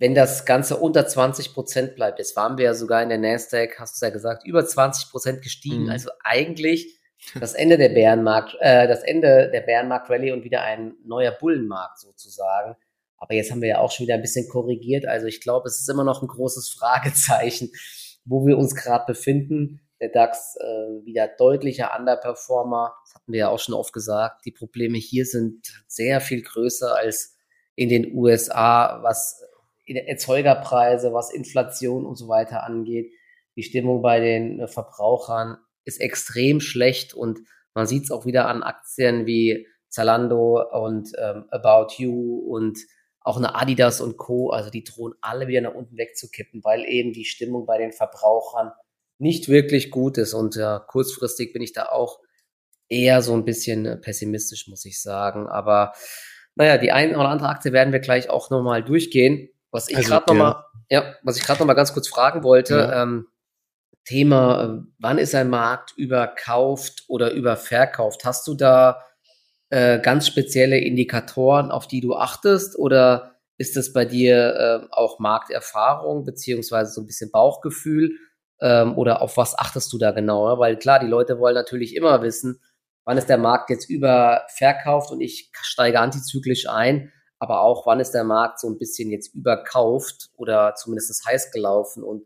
wenn 0.00 0.12
das 0.16 0.44
Ganze 0.44 0.78
unter 0.78 1.06
20 1.06 1.54
Prozent 1.54 1.94
bleibt. 1.94 2.18
Jetzt 2.18 2.34
waren 2.34 2.58
wir 2.58 2.64
ja 2.64 2.74
sogar 2.74 3.00
in 3.00 3.10
der 3.10 3.18
Nasdaq, 3.18 3.78
hast 3.78 4.02
du 4.02 4.06
ja 4.06 4.10
gesagt, 4.10 4.44
über 4.44 4.66
20 4.66 5.08
Prozent 5.12 5.42
gestiegen. 5.42 5.84
Mhm. 5.84 5.90
Also 5.90 6.10
eigentlich 6.24 6.98
das 7.38 7.54
Ende 7.54 7.78
der 7.78 7.90
Bärenmarkt, 7.90 8.56
äh, 8.58 8.88
das 8.88 9.04
Ende 9.04 9.48
der 9.52 9.60
Bärenmarkt-Rallye 9.60 10.32
und 10.32 10.42
wieder 10.42 10.62
ein 10.62 10.94
neuer 11.04 11.30
Bullenmarkt 11.30 12.00
sozusagen. 12.00 12.74
Aber 13.18 13.34
jetzt 13.34 13.52
haben 13.52 13.62
wir 13.62 13.68
ja 13.68 13.78
auch 13.78 13.92
schon 13.92 14.06
wieder 14.06 14.16
ein 14.16 14.22
bisschen 14.22 14.48
korrigiert. 14.48 15.06
Also 15.06 15.28
ich 15.28 15.40
glaube, 15.40 15.68
es 15.68 15.78
ist 15.78 15.88
immer 15.88 16.02
noch 16.02 16.22
ein 16.22 16.28
großes 16.28 16.70
Fragezeichen, 16.76 17.70
wo 18.24 18.44
wir 18.44 18.58
uns 18.58 18.74
gerade 18.74 19.04
befinden 19.06 19.83
der 20.04 20.10
DAX 20.10 20.56
äh, 20.56 21.04
wieder 21.04 21.28
deutlicher 21.28 21.92
Underperformer. 21.98 22.94
Das 23.04 23.14
hatten 23.14 23.32
wir 23.32 23.40
ja 23.40 23.48
auch 23.48 23.58
schon 23.58 23.74
oft 23.74 23.92
gesagt. 23.92 24.44
Die 24.44 24.52
Probleme 24.52 24.98
hier 24.98 25.24
sind 25.24 25.84
sehr 25.86 26.20
viel 26.20 26.42
größer 26.42 26.94
als 26.94 27.36
in 27.74 27.88
den 27.88 28.14
USA, 28.14 29.02
was 29.02 29.42
Erzeugerpreise, 29.86 31.12
was 31.12 31.32
Inflation 31.32 32.04
und 32.04 32.16
so 32.16 32.28
weiter 32.28 32.64
angeht. 32.64 33.12
Die 33.56 33.62
Stimmung 33.62 34.02
bei 34.02 34.20
den 34.20 34.60
äh, 34.60 34.68
Verbrauchern 34.68 35.56
ist 35.84 36.00
extrem 36.00 36.60
schlecht 36.60 37.14
und 37.14 37.40
man 37.74 37.86
sieht 37.86 38.04
es 38.04 38.10
auch 38.10 38.26
wieder 38.26 38.46
an 38.46 38.62
Aktien 38.62 39.26
wie 39.26 39.66
Zalando 39.88 40.62
und 40.70 41.12
ähm, 41.18 41.46
About 41.50 41.94
You 41.96 42.38
und 42.48 42.78
auch 43.20 43.38
eine 43.38 43.54
Adidas 43.54 44.00
und 44.00 44.16
Co. 44.16 44.50
Also 44.50 44.70
die 44.70 44.84
drohen 44.84 45.14
alle 45.20 45.48
wieder 45.48 45.62
nach 45.62 45.74
unten 45.74 45.96
wegzukippen, 45.96 46.62
weil 46.62 46.84
eben 46.84 47.12
die 47.12 47.24
Stimmung 47.24 47.64
bei 47.64 47.78
den 47.78 47.92
Verbrauchern 47.92 48.72
nicht 49.18 49.48
wirklich 49.48 49.90
gut 49.90 50.18
ist. 50.18 50.34
Und 50.34 50.56
ja, 50.56 50.78
kurzfristig 50.78 51.52
bin 51.52 51.62
ich 51.62 51.72
da 51.72 51.86
auch 51.86 52.20
eher 52.88 53.22
so 53.22 53.34
ein 53.34 53.44
bisschen 53.44 53.86
äh, 53.86 53.96
pessimistisch, 53.96 54.68
muss 54.68 54.84
ich 54.84 55.00
sagen. 55.00 55.48
Aber 55.48 55.92
naja, 56.54 56.78
die 56.78 56.92
eine 56.92 57.18
oder 57.18 57.28
andere 57.28 57.48
Aktie 57.48 57.72
werden 57.72 57.92
wir 57.92 58.00
gleich 58.00 58.30
auch 58.30 58.50
nochmal 58.50 58.82
durchgehen. 58.82 59.48
Was 59.70 59.88
ich 59.88 59.96
also, 59.96 60.08
gerade 60.08 60.26
nochmal, 60.28 60.64
ja. 60.88 61.02
ja, 61.02 61.14
was 61.22 61.36
ich 61.36 61.42
gerade 61.42 61.60
nochmal 61.60 61.76
ganz 61.76 61.92
kurz 61.92 62.08
fragen 62.08 62.44
wollte, 62.44 62.76
ja. 62.76 63.02
ähm, 63.02 63.26
Thema, 64.04 64.64
äh, 64.64 64.86
wann 64.98 65.18
ist 65.18 65.34
ein 65.34 65.48
Markt 65.48 65.94
überkauft 65.96 67.04
oder 67.08 67.32
überverkauft? 67.32 68.24
Hast 68.24 68.46
du 68.46 68.54
da 68.54 69.02
äh, 69.70 69.98
ganz 69.98 70.26
spezielle 70.26 70.78
Indikatoren, 70.78 71.70
auf 71.70 71.88
die 71.88 72.00
du 72.00 72.14
achtest? 72.14 72.78
Oder 72.78 73.36
ist 73.56 73.76
es 73.76 73.92
bei 73.92 74.04
dir 74.04 74.84
äh, 74.84 74.86
auch 74.92 75.18
Markterfahrung 75.18 76.24
beziehungsweise 76.24 76.92
so 76.92 77.00
ein 77.00 77.06
bisschen 77.06 77.30
Bauchgefühl? 77.30 78.16
Ähm, 78.64 78.96
oder 78.96 79.20
auf 79.20 79.36
was 79.36 79.56
achtest 79.58 79.92
du 79.92 79.98
da 79.98 80.12
genauer? 80.12 80.58
Weil 80.58 80.78
klar, 80.78 80.98
die 80.98 81.06
Leute 81.06 81.38
wollen 81.38 81.54
natürlich 81.54 81.94
immer 81.94 82.22
wissen, 82.22 82.62
wann 83.04 83.18
ist 83.18 83.28
der 83.28 83.36
Markt 83.36 83.68
jetzt 83.68 83.90
überverkauft 83.90 85.10
und 85.10 85.20
ich 85.20 85.50
steige 85.60 86.00
antizyklisch 86.00 86.66
ein, 86.66 87.12
aber 87.38 87.60
auch 87.60 87.86
wann 87.86 88.00
ist 88.00 88.12
der 88.12 88.24
Markt 88.24 88.58
so 88.58 88.68
ein 88.70 88.78
bisschen 88.78 89.10
jetzt 89.10 89.34
überkauft 89.34 90.30
oder 90.36 90.74
zumindest 90.76 91.26
heiß 91.26 91.52
gelaufen 91.52 92.02
und 92.02 92.24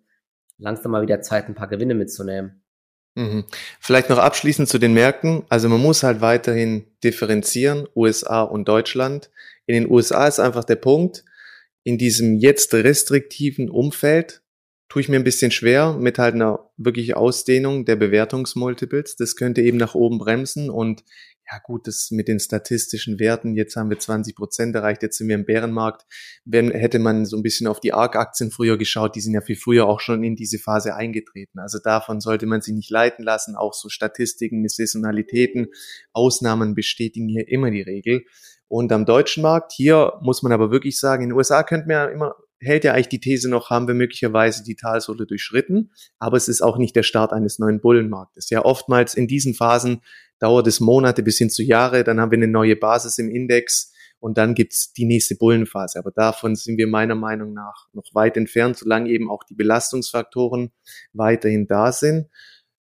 langsam 0.58 0.92
mal 0.92 1.02
wieder 1.02 1.20
Zeit, 1.22 1.48
ein 1.48 1.56
paar 1.56 1.66
Gewinne 1.66 1.94
mitzunehmen. 1.94 2.62
Mhm. 3.16 3.44
Vielleicht 3.80 4.08
noch 4.08 4.18
abschließend 4.18 4.68
zu 4.68 4.78
den 4.78 4.94
Märkten. 4.94 5.44
Also 5.48 5.68
man 5.68 5.82
muss 5.82 6.04
halt 6.04 6.20
weiterhin 6.20 6.86
differenzieren, 7.02 7.88
USA 7.96 8.42
und 8.42 8.68
Deutschland. 8.68 9.28
In 9.66 9.74
den 9.74 9.90
USA 9.90 10.28
ist 10.28 10.38
einfach 10.38 10.62
der 10.62 10.76
Punkt, 10.76 11.24
in 11.82 11.98
diesem 11.98 12.36
jetzt 12.36 12.72
restriktiven 12.74 13.70
Umfeld 13.70 14.42
tue 14.88 15.02
ich 15.02 15.08
mir 15.08 15.16
ein 15.16 15.24
bisschen 15.24 15.50
schwer 15.50 15.94
mit 15.94 16.18
halt 16.18 16.34
einer 16.34 16.70
wirklich 16.76 17.16
Ausdehnung 17.16 17.84
der 17.84 17.96
Bewertungsmultiples. 17.96 19.16
Das 19.16 19.36
könnte 19.36 19.60
eben 19.60 19.76
nach 19.76 19.94
oben 19.94 20.18
bremsen 20.18 20.70
und 20.70 21.04
ja 21.50 21.58
gut, 21.62 21.86
das 21.86 22.10
mit 22.10 22.28
den 22.28 22.40
statistischen 22.40 23.18
Werten, 23.18 23.54
jetzt 23.54 23.74
haben 23.74 23.88
wir 23.88 23.98
20 23.98 24.36
Prozent 24.36 24.74
erreicht, 24.74 25.02
jetzt 25.02 25.16
sind 25.16 25.28
wir 25.28 25.34
im 25.34 25.46
Bärenmarkt. 25.46 26.04
Wenn, 26.44 26.70
hätte 26.70 26.98
man 26.98 27.24
so 27.24 27.38
ein 27.38 27.42
bisschen 27.42 27.66
auf 27.66 27.80
die 27.80 27.94
ARK-Aktien 27.94 28.50
früher 28.50 28.76
geschaut, 28.76 29.16
die 29.16 29.20
sind 29.20 29.32
ja 29.32 29.40
viel 29.40 29.56
früher 29.56 29.86
auch 29.86 30.00
schon 30.00 30.22
in 30.22 30.36
diese 30.36 30.58
Phase 30.58 30.94
eingetreten. 30.94 31.58
Also 31.58 31.78
davon 31.82 32.20
sollte 32.20 32.44
man 32.44 32.60
sich 32.60 32.74
nicht 32.74 32.90
leiten 32.90 33.24
lassen. 33.24 33.56
Auch 33.56 33.72
so 33.72 33.88
Statistiken 33.88 34.68
Saisonalitäten, 34.68 35.68
Ausnahmen 36.12 36.74
bestätigen 36.74 37.28
hier 37.28 37.48
immer 37.48 37.70
die 37.70 37.82
Regel. 37.82 38.24
Und 38.68 38.92
am 38.92 39.06
deutschen 39.06 39.42
Markt, 39.42 39.72
hier 39.72 40.18
muss 40.20 40.42
man 40.42 40.52
aber 40.52 40.70
wirklich 40.70 40.98
sagen, 40.98 41.22
in 41.22 41.30
den 41.30 41.36
USA 41.36 41.62
könnte 41.62 41.88
man 41.88 41.96
ja 41.96 42.04
immer 42.06 42.34
hält 42.60 42.84
ja 42.84 42.92
eigentlich 42.92 43.08
die 43.08 43.20
These 43.20 43.48
noch, 43.48 43.70
haben 43.70 43.86
wir 43.86 43.94
möglicherweise 43.94 44.64
die 44.64 44.76
Talsohle 44.76 45.26
durchschritten, 45.26 45.90
aber 46.18 46.36
es 46.36 46.48
ist 46.48 46.62
auch 46.62 46.78
nicht 46.78 46.96
der 46.96 47.02
Start 47.02 47.32
eines 47.32 47.58
neuen 47.58 47.80
Bullenmarktes. 47.80 48.50
Ja, 48.50 48.64
oftmals 48.64 49.14
in 49.14 49.28
diesen 49.28 49.54
Phasen 49.54 50.02
dauert 50.38 50.66
es 50.66 50.80
Monate 50.80 51.22
bis 51.22 51.38
hin 51.38 51.50
zu 51.50 51.62
Jahre, 51.62 52.04
dann 52.04 52.20
haben 52.20 52.30
wir 52.30 52.38
eine 52.38 52.48
neue 52.48 52.76
Basis 52.76 53.18
im 53.18 53.30
Index 53.30 53.92
und 54.20 54.38
dann 54.38 54.54
gibt's 54.54 54.92
die 54.92 55.04
nächste 55.04 55.36
Bullenphase. 55.36 55.98
Aber 55.98 56.10
davon 56.10 56.56
sind 56.56 56.76
wir 56.76 56.86
meiner 56.86 57.14
Meinung 57.14 57.52
nach 57.52 57.88
noch 57.92 58.14
weit 58.14 58.36
entfernt, 58.36 58.76
solange 58.76 59.10
eben 59.10 59.30
auch 59.30 59.44
die 59.44 59.54
Belastungsfaktoren 59.54 60.72
weiterhin 61.12 61.66
da 61.66 61.92
sind. 61.92 62.26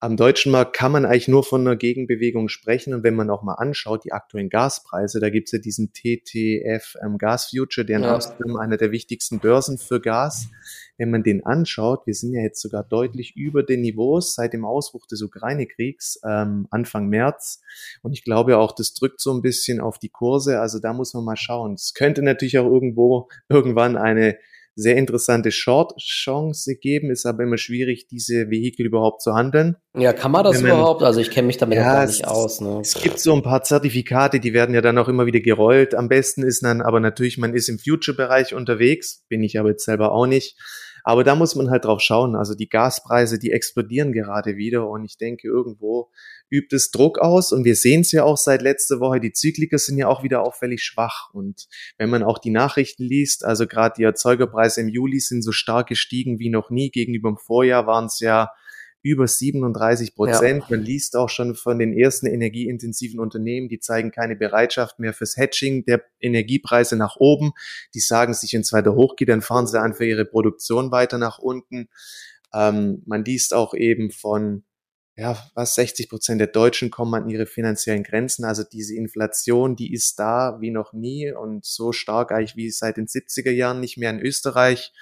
Am 0.03 0.17
deutschen 0.17 0.51
Markt 0.51 0.75
kann 0.75 0.93
man 0.93 1.05
eigentlich 1.05 1.29
nur 1.29 1.45
von 1.45 1.61
einer 1.61 1.77
Gegenbewegung 1.77 2.49
sprechen. 2.49 2.95
Und 2.95 3.03
wenn 3.03 3.15
man 3.15 3.29
auch 3.29 3.43
mal 3.43 3.55
anschaut, 3.55 4.05
die 4.05 4.13
aktuellen 4.13 4.49
Gaspreise, 4.49 5.21
da 5.21 5.29
gibt's 5.29 5.53
ja 5.53 5.59
diesen 5.59 5.93
TTF 5.93 6.97
ähm, 7.05 7.19
Gas 7.19 7.51
Future, 7.51 7.85
der 7.85 7.99
in 7.99 8.05
ja. 8.05 8.15
Amsterdam 8.15 8.57
einer 8.57 8.79
der 8.79 8.93
wichtigsten 8.93 9.41
Börsen 9.41 9.77
für 9.77 10.01
Gas. 10.01 10.49
Wenn 10.97 11.11
man 11.11 11.23
den 11.23 11.45
anschaut, 11.45 12.07
wir 12.07 12.15
sind 12.15 12.33
ja 12.33 12.41
jetzt 12.41 12.63
sogar 12.63 12.83
deutlich 12.83 13.37
über 13.37 13.63
den 13.63 13.83
Niveaus 13.83 14.35
seit 14.35 14.55
dem 14.55 14.65
Ausbruch 14.65 15.07
des 15.07 15.21
Ukraine-Kriegs 15.21 16.21
ähm, 16.27 16.67
Anfang 16.71 17.09
März. 17.09 17.61
Und 18.03 18.13
ich 18.13 18.25
glaube 18.25 18.57
auch, 18.57 18.73
das 18.73 18.95
drückt 18.95 19.21
so 19.21 19.35
ein 19.35 19.43
bisschen 19.43 19.81
auf 19.81 19.99
die 19.99 20.09
Kurse. 20.09 20.61
Also 20.61 20.79
da 20.79 20.95
muss 20.95 21.13
man 21.13 21.25
mal 21.25 21.37
schauen. 21.37 21.75
Es 21.75 21.93
könnte 21.93 22.23
natürlich 22.23 22.59
auch 22.59 22.67
irgendwo 22.67 23.29
irgendwann 23.51 23.99
eine 23.99 24.39
sehr 24.75 24.97
interessante 24.97 25.51
Short-Chance 25.51 26.77
geben, 26.77 27.11
ist 27.11 27.27
aber 27.27 27.43
immer 27.43 27.59
schwierig, 27.59 28.07
diese 28.09 28.51
Vehikel 28.51 28.87
überhaupt 28.87 29.23
zu 29.23 29.35
handeln. 29.35 29.77
Ja, 29.97 30.13
kann 30.13 30.31
man 30.31 30.45
das 30.45 30.63
man, 30.63 30.71
überhaupt? 30.71 31.03
Also 31.03 31.21
ich 31.21 31.31
kenne 31.31 31.47
mich 31.47 31.59
damit 31.59 31.77
ja, 31.77 31.83
gar 31.83 32.07
nicht 32.07 32.23
es, 32.23 32.25
aus. 32.25 32.61
Ne? 32.61 32.79
Es 32.81 32.95
gibt 32.95 33.19
so 33.19 33.35
ein 33.35 33.43
paar 33.43 33.63
Zertifikate, 33.63 34.41
die 34.41 34.53
werden 34.53 34.75
ja 34.75 34.81
dann 34.81 34.99
auch 34.99 35.09
immer 35.09 35.27
wieder 35.27 35.41
gerollt. 35.41 35.95
Am 35.95 36.09
besten 36.09 36.43
ist 36.43 36.63
dann 36.63 36.81
aber 36.81 37.01
natürlich, 37.01 37.39
man 37.39 37.55
ist 37.55 37.69
im 37.69 37.79
Future-Bereich 37.79 38.55
unterwegs, 38.55 39.25
bin 39.29 39.43
ich 39.43 39.59
aber 39.59 39.71
jetzt 39.71 39.85
selber 39.85 40.13
auch 40.13 40.27
nicht. 40.27 40.57
Aber 41.11 41.25
da 41.25 41.35
muss 41.35 41.57
man 41.57 41.71
halt 41.71 41.87
drauf 41.87 42.01
schauen. 42.01 42.37
Also 42.37 42.55
die 42.55 42.69
Gaspreise, 42.69 43.41
die 43.41 43.51
explodieren 43.51 44.13
gerade 44.13 44.57
wieder 44.57 44.89
und 44.89 45.05
ich 45.05 45.19
denke, 45.19 45.49
irgendwo 45.49 46.09
übt 46.51 46.77
es 46.77 46.93
Druck 46.93 47.19
aus 47.19 47.51
und 47.51 47.65
wir 47.65 47.75
sehen 47.75 48.03
es 48.03 48.13
ja 48.13 48.23
auch 48.23 48.37
seit 48.37 48.63
letzter 48.63 49.01
Woche. 49.01 49.19
Die 49.19 49.33
Zykliker 49.33 49.79
sind 49.79 49.99
ja 49.99 50.07
auch 50.07 50.23
wieder 50.23 50.41
auffällig 50.43 50.85
schwach 50.85 51.31
und 51.33 51.67
wenn 51.99 52.11
man 52.11 52.23
auch 52.23 52.39
die 52.39 52.53
Nachrichten 52.53 53.03
liest, 53.03 53.45
also 53.45 53.67
gerade 53.67 53.95
die 53.99 54.05
Erzeugerpreise 54.05 54.83
im 54.83 54.89
Juli 54.89 55.19
sind 55.19 55.43
so 55.43 55.51
stark 55.51 55.89
gestiegen 55.89 56.39
wie 56.39 56.49
noch 56.49 56.71
nie. 56.71 56.93
Gegenüber 56.93 57.29
dem 57.31 57.39
Vorjahr 57.39 57.89
waren 57.89 58.07
es 58.07 58.21
ja 58.21 58.53
über 59.03 59.27
37 59.27 60.15
Prozent. 60.15 60.65
Ja. 60.69 60.77
Man 60.77 60.85
liest 60.85 61.17
auch 61.17 61.29
schon 61.29 61.55
von 61.55 61.79
den 61.79 61.93
ersten 61.93 62.27
energieintensiven 62.27 63.21
Unternehmen, 63.21 63.69
die 63.69 63.81
zeigen 63.81 64.11
keine 64.11 64.37
Bereitschaft 64.37 64.99
mehr 64.99 65.15
fürs 65.15 65.37
Hedging 65.37 65.85
der 65.85 66.03
Energiepreise 66.21 66.97
nach 66.97 67.17
oben. 67.17 67.53
Die 67.95 68.01
sagen 68.01 68.35
sich, 68.35 68.53
wenn 68.53 68.61
es 68.61 68.73
weiter 68.73 68.95
hochgeht, 68.95 69.29
dann 69.29 69.43
fahren 69.43 69.67
sie 69.67 69.81
einfach 69.81 70.05
ihre 70.05 70.25
Produktion 70.25 70.91
weiter 70.91 71.19
nach 71.19 71.39
unten. 71.39 71.89
Ähm, 72.53 73.03
man 73.07 73.25
liest 73.25 73.55
auch 73.55 73.75
eben 73.75 74.11
von 74.11 74.65
ja, 75.21 75.37
was 75.55 75.75
60 75.75 76.09
Prozent 76.09 76.41
der 76.41 76.47
Deutschen 76.47 76.91
kommen 76.91 77.13
an 77.13 77.29
ihre 77.29 77.45
finanziellen 77.45 78.05
Grenzen. 78.05 78.47
Also 78.47 78.65
diese 78.65 78.97
Inflation, 78.97 79.77
die 79.77 79.93
ist 79.93 80.19
da 80.19 80.57
wie 80.63 80.71
noch 80.71 80.95
nie 80.95 81.31
und 81.31 81.63
so 81.67 81.93
stark 81.93 82.33
eigentlich 82.33 82.57
wie 82.57 82.71
seit 82.71 82.97
den 82.97 83.07
70er 83.07 83.51
Jahren 83.51 83.81
nicht 83.81 83.99
mehr 83.99 84.09
in 84.09 84.19
Österreich. 84.19 84.95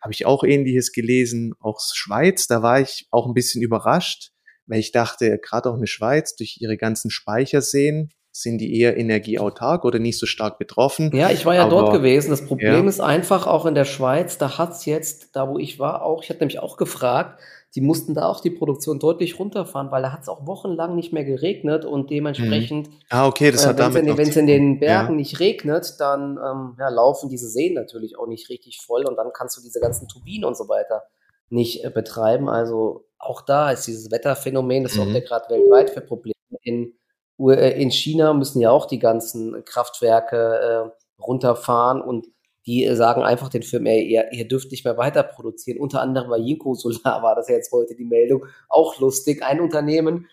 Habe 0.00 0.14
ich 0.14 0.24
auch 0.24 0.44
ähnliches 0.44 0.92
gelesen. 0.92 1.52
Auch 1.60 1.78
Schweiz, 1.92 2.46
da 2.46 2.62
war 2.62 2.80
ich 2.80 3.06
auch 3.10 3.26
ein 3.26 3.34
bisschen 3.34 3.60
überrascht, 3.60 4.32
weil 4.64 4.80
ich 4.80 4.92
dachte, 4.92 5.38
gerade 5.38 5.68
auch 5.68 5.76
eine 5.76 5.86
Schweiz 5.86 6.36
durch 6.36 6.56
ihre 6.58 6.78
ganzen 6.78 7.10
Speicherseen, 7.10 8.14
sind 8.42 8.58
die 8.58 8.78
eher 8.78 8.96
energieautark 8.96 9.84
oder 9.84 9.98
nicht 9.98 10.18
so 10.18 10.26
stark 10.26 10.58
betroffen? 10.58 11.10
Ja, 11.14 11.30
ich 11.30 11.46
war 11.46 11.54
ja 11.54 11.62
Aber, 11.62 11.70
dort 11.70 11.92
gewesen. 11.92 12.30
Das 12.30 12.46
Problem 12.46 12.84
ja. 12.84 12.88
ist 12.88 13.00
einfach 13.00 13.46
auch 13.46 13.66
in 13.66 13.74
der 13.74 13.84
Schweiz, 13.84 14.36
da 14.38 14.58
hat's 14.58 14.84
jetzt, 14.84 15.34
da 15.34 15.48
wo 15.48 15.58
ich 15.58 15.78
war, 15.78 16.02
auch, 16.02 16.22
ich 16.22 16.28
hatte 16.28 16.40
nämlich 16.40 16.60
auch 16.60 16.76
gefragt, 16.76 17.40
die 17.74 17.80
mussten 17.80 18.14
da 18.14 18.26
auch 18.26 18.40
die 18.40 18.50
Produktion 18.50 18.98
deutlich 18.98 19.38
runterfahren, 19.38 19.90
weil 19.90 20.02
da 20.02 20.12
hat 20.12 20.22
es 20.22 20.28
auch 20.28 20.46
wochenlang 20.46 20.96
nicht 20.96 21.12
mehr 21.12 21.24
geregnet 21.24 21.84
und 21.84 22.10
dementsprechend, 22.10 22.88
mhm. 22.88 22.94
ah, 23.10 23.26
okay, 23.26 23.50
das 23.50 23.66
hat 23.66 23.76
äh, 23.76 23.82
damit 23.82 24.06
wenn 24.06 24.28
es 24.28 24.36
in 24.36 24.46
den 24.46 24.80
Bergen 24.80 25.12
ja. 25.12 25.16
nicht 25.16 25.40
regnet, 25.40 25.94
dann 25.98 26.38
ähm, 26.38 26.76
ja, 26.78 26.88
laufen 26.88 27.28
diese 27.28 27.48
Seen 27.48 27.74
natürlich 27.74 28.18
auch 28.18 28.26
nicht 28.26 28.48
richtig 28.48 28.80
voll 28.80 29.04
und 29.06 29.16
dann 29.16 29.28
kannst 29.34 29.58
du 29.58 29.62
diese 29.62 29.80
ganzen 29.80 30.08
Turbinen 30.08 30.44
und 30.44 30.56
so 30.56 30.68
weiter 30.68 31.02
nicht 31.48 31.84
äh, 31.84 31.90
betreiben. 31.90 32.48
Also 32.48 33.04
auch 33.18 33.42
da 33.42 33.70
ist 33.70 33.86
dieses 33.86 34.10
Wetterphänomen, 34.10 34.82
das 34.82 34.94
sorgt 34.94 35.10
mhm. 35.10 35.16
ja 35.16 35.20
gerade 35.22 35.48
weltweit 35.48 35.90
für 35.90 36.00
Probleme. 36.00 36.34
In, 36.62 36.94
in 37.38 37.90
China 37.90 38.32
müssen 38.32 38.60
ja 38.60 38.70
auch 38.70 38.86
die 38.86 38.98
ganzen 38.98 39.64
Kraftwerke 39.64 40.90
äh, 40.90 41.22
runterfahren 41.22 42.00
und 42.00 42.26
die 42.66 42.84
äh, 42.84 42.96
sagen 42.96 43.22
einfach 43.22 43.48
den 43.48 43.62
Firmen, 43.62 43.86
ey, 43.86 44.04
ihr, 44.04 44.32
ihr 44.32 44.48
dürft 44.48 44.70
nicht 44.70 44.84
mehr 44.84 44.96
weiter 44.96 45.22
produzieren. 45.22 45.78
Unter 45.78 46.00
anderem 46.00 46.30
bei 46.30 46.38
Jinko 46.38 46.74
Solar 46.74 47.22
war 47.22 47.34
das 47.34 47.48
ja 47.48 47.54
jetzt 47.54 47.72
heute 47.72 47.94
die 47.94 48.04
Meldung. 48.04 48.44
Auch 48.68 48.98
lustig. 48.98 49.42
Ein 49.42 49.60
Unternehmen, 49.60 50.26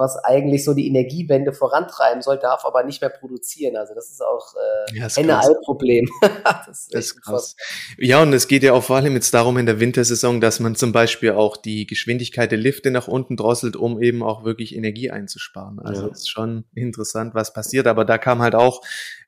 was 0.00 0.16
eigentlich 0.16 0.64
so 0.64 0.74
die 0.74 0.88
Energiewende 0.88 1.52
vorantreiben 1.52 2.22
soll, 2.22 2.38
darf 2.38 2.64
aber 2.64 2.82
nicht 2.82 3.00
mehr 3.00 3.10
produzieren. 3.10 3.76
Also 3.76 3.94
das 3.94 4.10
ist 4.10 4.22
auch 4.22 4.54
äh, 4.56 4.98
ja, 4.98 5.08
ein 5.16 5.30
Altproblem. 5.30 6.08
das 6.66 6.68
ist, 6.68 6.94
das 6.94 7.04
ist 7.04 7.22
krass. 7.22 7.56
Ja, 7.98 8.22
und 8.22 8.32
es 8.32 8.48
geht 8.48 8.62
ja 8.62 8.72
auch 8.72 8.82
vor 8.82 8.96
allem 8.96 9.14
jetzt 9.14 9.32
darum 9.32 9.58
in 9.58 9.66
der 9.66 9.78
Wintersaison, 9.78 10.40
dass 10.40 10.58
man 10.58 10.74
zum 10.74 10.92
Beispiel 10.92 11.32
auch 11.32 11.56
die 11.56 11.86
Geschwindigkeit 11.86 12.50
der 12.50 12.58
Lifte 12.58 12.90
nach 12.90 13.06
unten 13.06 13.36
drosselt, 13.36 13.76
um 13.76 14.02
eben 14.02 14.22
auch 14.22 14.44
wirklich 14.44 14.74
Energie 14.74 15.10
einzusparen. 15.10 15.78
Also 15.78 16.06
ja. 16.06 16.12
ist 16.12 16.28
schon 16.28 16.64
interessant, 16.74 17.34
was 17.34 17.52
passiert. 17.52 17.86
Aber 17.86 18.04
da 18.04 18.18
kam 18.18 18.40
halt 18.40 18.54
auch 18.54 18.82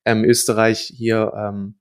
ähm, 0.05 0.25
Österreich 0.25 0.93
hier 0.97 1.33
ähm, 1.37 1.77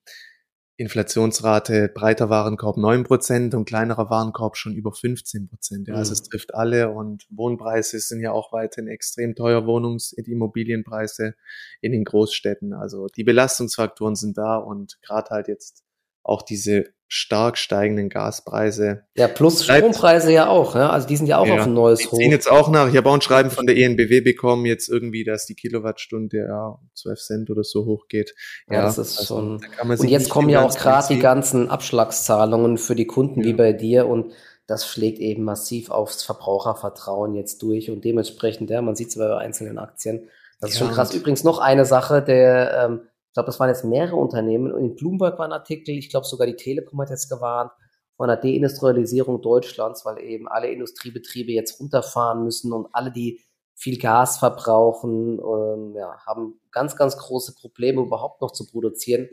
Inflationsrate 0.78 1.90
breiter 1.94 2.30
Warenkorb 2.30 2.78
9% 2.78 3.56
und 3.56 3.66
kleinerer 3.66 4.10
Warenkorb 4.10 4.58
schon 4.58 4.74
über 4.74 4.92
15%. 4.92 5.88
Ja, 5.88 5.96
also 5.96 6.10
mhm. 6.10 6.14
es 6.14 6.24
trifft 6.24 6.56
alle 6.56 6.90
und 6.90 7.28
Wohnpreise 7.30 8.00
sind 8.00 8.22
ja 8.22 8.32
auch 8.32 8.52
weiterhin 8.52 8.88
extrem 8.88 9.36
teuer, 9.36 9.66
Wohnungs- 9.68 10.14
und 10.14 10.28
Immobilienpreise 10.28 11.36
in 11.82 11.92
den 11.92 12.04
Großstädten. 12.04 12.74
Also 12.74 13.08
die 13.08 13.24
Belastungsfaktoren 13.24 14.16
sind 14.16 14.38
da 14.38 14.58
und 14.58 15.00
gerade 15.02 15.30
halt 15.30 15.48
jetzt 15.48 15.84
auch 16.24 16.42
diese 16.42 16.94
stark 17.14 17.58
steigenden 17.58 18.08
Gaspreise. 18.08 19.04
Ja, 19.18 19.28
plus 19.28 19.66
Strompreise 19.66 20.32
ja 20.32 20.48
auch, 20.48 20.76
ja? 20.76 20.92
also 20.92 21.06
die 21.06 21.18
sind 21.18 21.28
ja 21.28 21.40
auch 21.40 21.46
ja, 21.46 21.56
auf 21.56 21.64
ein 21.64 21.74
neues 21.74 22.10
Hoch. 22.10 22.18
Die 22.18 22.24
jetzt 22.24 22.50
auch 22.50 22.70
nach. 22.70 22.88
Ich 22.88 22.96
habe 22.96 23.10
auch 23.10 23.14
ein 23.14 23.22
Schreiben 23.22 23.52
von 23.52 23.68
der 23.68 23.76
ENBW 23.76 24.22
bekommen, 24.22 24.66
jetzt 24.66 24.88
irgendwie, 24.88 25.26
dass 25.26 25.46
die 25.46 25.56
Kilowattstunde 25.56 26.38
ja 26.38 26.80
12 26.96 27.20
Cent 27.20 27.50
oder 27.50 27.66
so 27.66 27.86
hochgeht. 27.86 28.34
Ja, 28.70 28.76
ja 28.76 28.82
das 28.84 28.98
ist 28.98 29.20
also, 29.20 29.36
schon. 29.36 29.62
Da 29.78 29.90
und 29.90 30.08
jetzt 30.10 30.30
kommen 30.30 30.48
ja 30.48 30.64
auch 30.64 30.74
gerade 30.74 31.14
die 31.14 31.20
ganzen 31.20 31.70
Abschlagszahlungen 31.70 32.78
für 32.78 32.96
die 32.96 33.08
Kunden 33.08 33.42
ja. 33.42 33.48
wie 33.48 33.54
bei 33.54 33.74
dir 33.74 34.08
und 34.08 34.32
das 34.66 34.88
schlägt 34.88 35.20
eben 35.20 35.44
massiv 35.44 35.92
aufs 35.92 36.24
Verbrauchervertrauen 36.24 37.36
jetzt 37.36 37.62
durch 37.62 37.92
und 37.92 38.06
dementsprechend, 38.06 38.70
ja, 38.70 38.82
man 38.82 38.96
sieht 38.96 39.10
es 39.10 39.18
bei 39.18 39.36
einzelnen 39.36 39.80
Aktien. 39.80 40.30
Das 40.62 40.72
ist 40.72 40.80
schon 40.80 40.92
krass. 40.92 41.14
Übrigens 41.14 41.44
noch 41.44 41.60
eine 41.60 41.84
Sache, 41.84 42.22
der 42.22 42.86
ähm, 42.86 43.02
ich 43.32 43.34
glaube, 43.34 43.48
das 43.48 43.62
waren 43.62 43.70
jetzt 43.70 43.86
mehrere 43.86 44.18
Unternehmen. 44.18 44.74
Und 44.74 44.82
in 44.82 44.96
Bloomberg 44.96 45.40
war 45.40 45.46
ein 45.46 45.54
Artikel, 45.54 45.92
ich 45.92 46.10
glaube 46.10 46.28
sogar 46.28 46.48
die 46.48 46.58
Telekom 46.58 47.00
hat 47.00 47.12
jetzt 47.12 47.30
gewarnt, 47.30 47.72
von 48.18 48.28
der 48.28 48.36
Deindustrialisierung 48.36 49.42
Deutschlands, 49.42 50.04
weil 50.06 50.20
eben 50.20 50.50
alle 50.50 50.70
Industriebetriebe 50.70 51.54
jetzt 51.54 51.80
runterfahren 51.80 52.44
müssen 52.44 52.74
und 52.74 52.88
alle, 52.92 53.10
die 53.10 53.40
viel 53.74 53.98
Gas 53.98 54.38
verbrauchen, 54.38 55.40
ähm, 55.40 55.96
ja, 55.96 56.18
haben 56.26 56.60
ganz, 56.72 56.98
ganz 56.98 57.18
große 57.18 57.56
Probleme 57.56 58.02
überhaupt 58.02 58.42
noch 58.42 58.52
zu 58.52 58.68
produzieren 58.68 59.30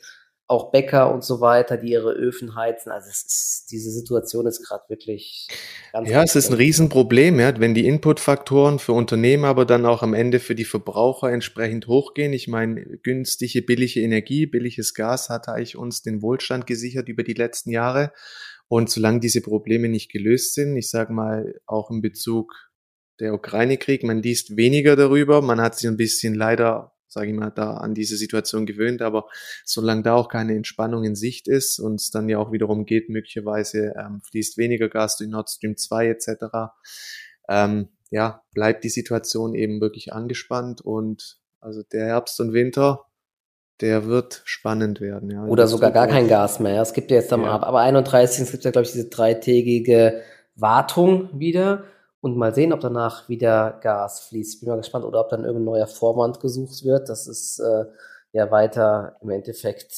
auch 0.49 0.71
Bäcker 0.71 1.12
und 1.12 1.23
so 1.23 1.43
weiter, 1.43 1.76
die 1.76 1.90
ihre 1.90 2.12
Öfen 2.12 2.57
heizen. 2.57 2.90
Also 2.90 3.11
es 3.11 3.23
ist, 3.23 3.71
diese 3.71 3.90
Situation 3.90 4.47
ist 4.47 4.67
gerade 4.67 4.83
wirklich 4.88 5.47
ganz 5.93 6.09
Ja, 6.09 6.23
es 6.23 6.37
ist 6.37 6.49
ein 6.49 6.57
Riesenproblem, 6.57 7.38
ja, 7.38 7.61
wenn 7.61 7.75
die 7.75 7.87
Inputfaktoren 7.87 8.78
für 8.78 8.95
Unternehmen, 8.95 9.45
aber 9.45 9.67
dann 9.67 9.85
auch 9.85 10.02
am 10.02 10.14
Ende 10.14 10.40
für 10.40 10.55
die 10.55 10.64
Verbraucher 10.64 11.31
entsprechend 11.31 11.87
hochgehen. 11.87 12.33
Ich 12.33 12.49
meine, 12.49 12.83
günstige, 13.02 13.61
billige 13.61 14.00
Energie, 14.00 14.47
billiges 14.47 14.95
Gas 14.95 15.28
hat 15.28 15.49
eigentlich 15.49 15.76
uns 15.76 16.00
den 16.00 16.23
Wohlstand 16.23 16.67
gesichert 16.67 17.11
über 17.11 17.25
die 17.25 17.35
letzten 17.35 17.71
Jahre. 17.71 18.12
Und 18.69 18.88
solange 18.88 19.21
diese 19.21 19.43
Probleme 19.43 19.88
nicht 19.90 20.11
gelöst 20.11 20.55
sind, 20.55 20.76
ich 20.78 20.88
sage 20.88 21.12
mal 21.12 21.61
auch 21.67 21.90
in 21.90 22.00
Bezug 22.00 22.55
der 23.21 23.35
Ukraine-Krieg, 23.35 24.02
man 24.02 24.23
liest 24.23 24.57
weniger 24.57 24.97
darüber, 24.97 25.43
man 25.43 25.61
hat 25.61 25.76
sich 25.76 25.88
ein 25.88 25.97
bisschen 25.99 26.35
leider 26.35 26.93
sage 27.08 27.30
ich 27.30 27.34
mal, 27.34 27.50
da 27.50 27.74
an 27.74 27.94
diese 27.94 28.16
Situation 28.16 28.66
gewöhnt. 28.66 29.02
Aber 29.02 29.26
solange 29.64 30.02
da 30.02 30.14
auch 30.14 30.28
keine 30.28 30.54
Entspannung 30.54 31.04
in 31.04 31.14
Sicht 31.14 31.48
ist 31.48 31.78
und 31.78 31.96
es 31.96 32.10
dann 32.10 32.28
ja 32.28 32.38
auch 32.38 32.52
wiederum 32.52 32.84
geht, 32.84 33.08
möglicherweise 33.08 33.94
ähm, 33.98 34.20
fließt 34.22 34.58
weniger 34.58 34.88
Gas 34.88 35.16
durch 35.16 35.30
Nord 35.30 35.50
Stream 35.50 35.76
2 35.76 36.08
etc., 36.08 36.32
ähm, 37.48 37.88
ja, 38.10 38.42
bleibt 38.52 38.84
die 38.84 38.88
Situation 38.88 39.54
eben 39.54 39.80
wirklich 39.80 40.12
angespannt 40.12 40.80
und 40.80 41.38
also 41.60 41.82
der 41.82 42.06
Herbst 42.06 42.40
und 42.40 42.52
Winter, 42.52 43.04
der 43.80 44.06
wird 44.06 44.42
spannend 44.44 45.00
werden. 45.00 45.30
Ja. 45.30 45.44
Oder 45.44 45.68
sogar 45.68 45.90
gar 45.90 46.08
kein 46.08 46.28
Gas 46.28 46.60
mehr. 46.60 46.80
Es 46.80 46.92
gibt 46.92 47.10
ja 47.10 47.18
jetzt 47.18 47.32
am 47.32 47.42
ja. 47.42 47.60
aber 47.60 47.80
31. 47.80 48.40
Es 48.42 48.50
gibt 48.50 48.64
ja, 48.64 48.70
glaube 48.70 48.86
ich, 48.86 48.92
diese 48.92 49.08
dreitägige 49.08 50.22
Wartung 50.56 51.28
wieder 51.38 51.84
und 52.20 52.37
mal 52.37 52.54
sehen, 52.54 52.72
ob 52.72 52.80
danach 52.80 53.28
wieder 53.28 53.78
Gas 53.82 54.20
fließt. 54.20 54.54
Ich 54.54 54.60
bin 54.60 54.68
mal 54.68 54.76
gespannt, 54.76 55.04
oder 55.04 55.20
ob 55.20 55.28
dann 55.28 55.44
irgendein 55.44 55.64
neuer 55.64 55.87
Vorwand 55.87 56.40
gesucht 56.40 56.84
wird. 56.84 57.08
Das 57.08 57.26
ist 57.26 57.60
äh, 57.60 57.84
ja 58.32 58.50
weiter 58.50 59.16
im 59.22 59.30
Endeffekt 59.30 59.92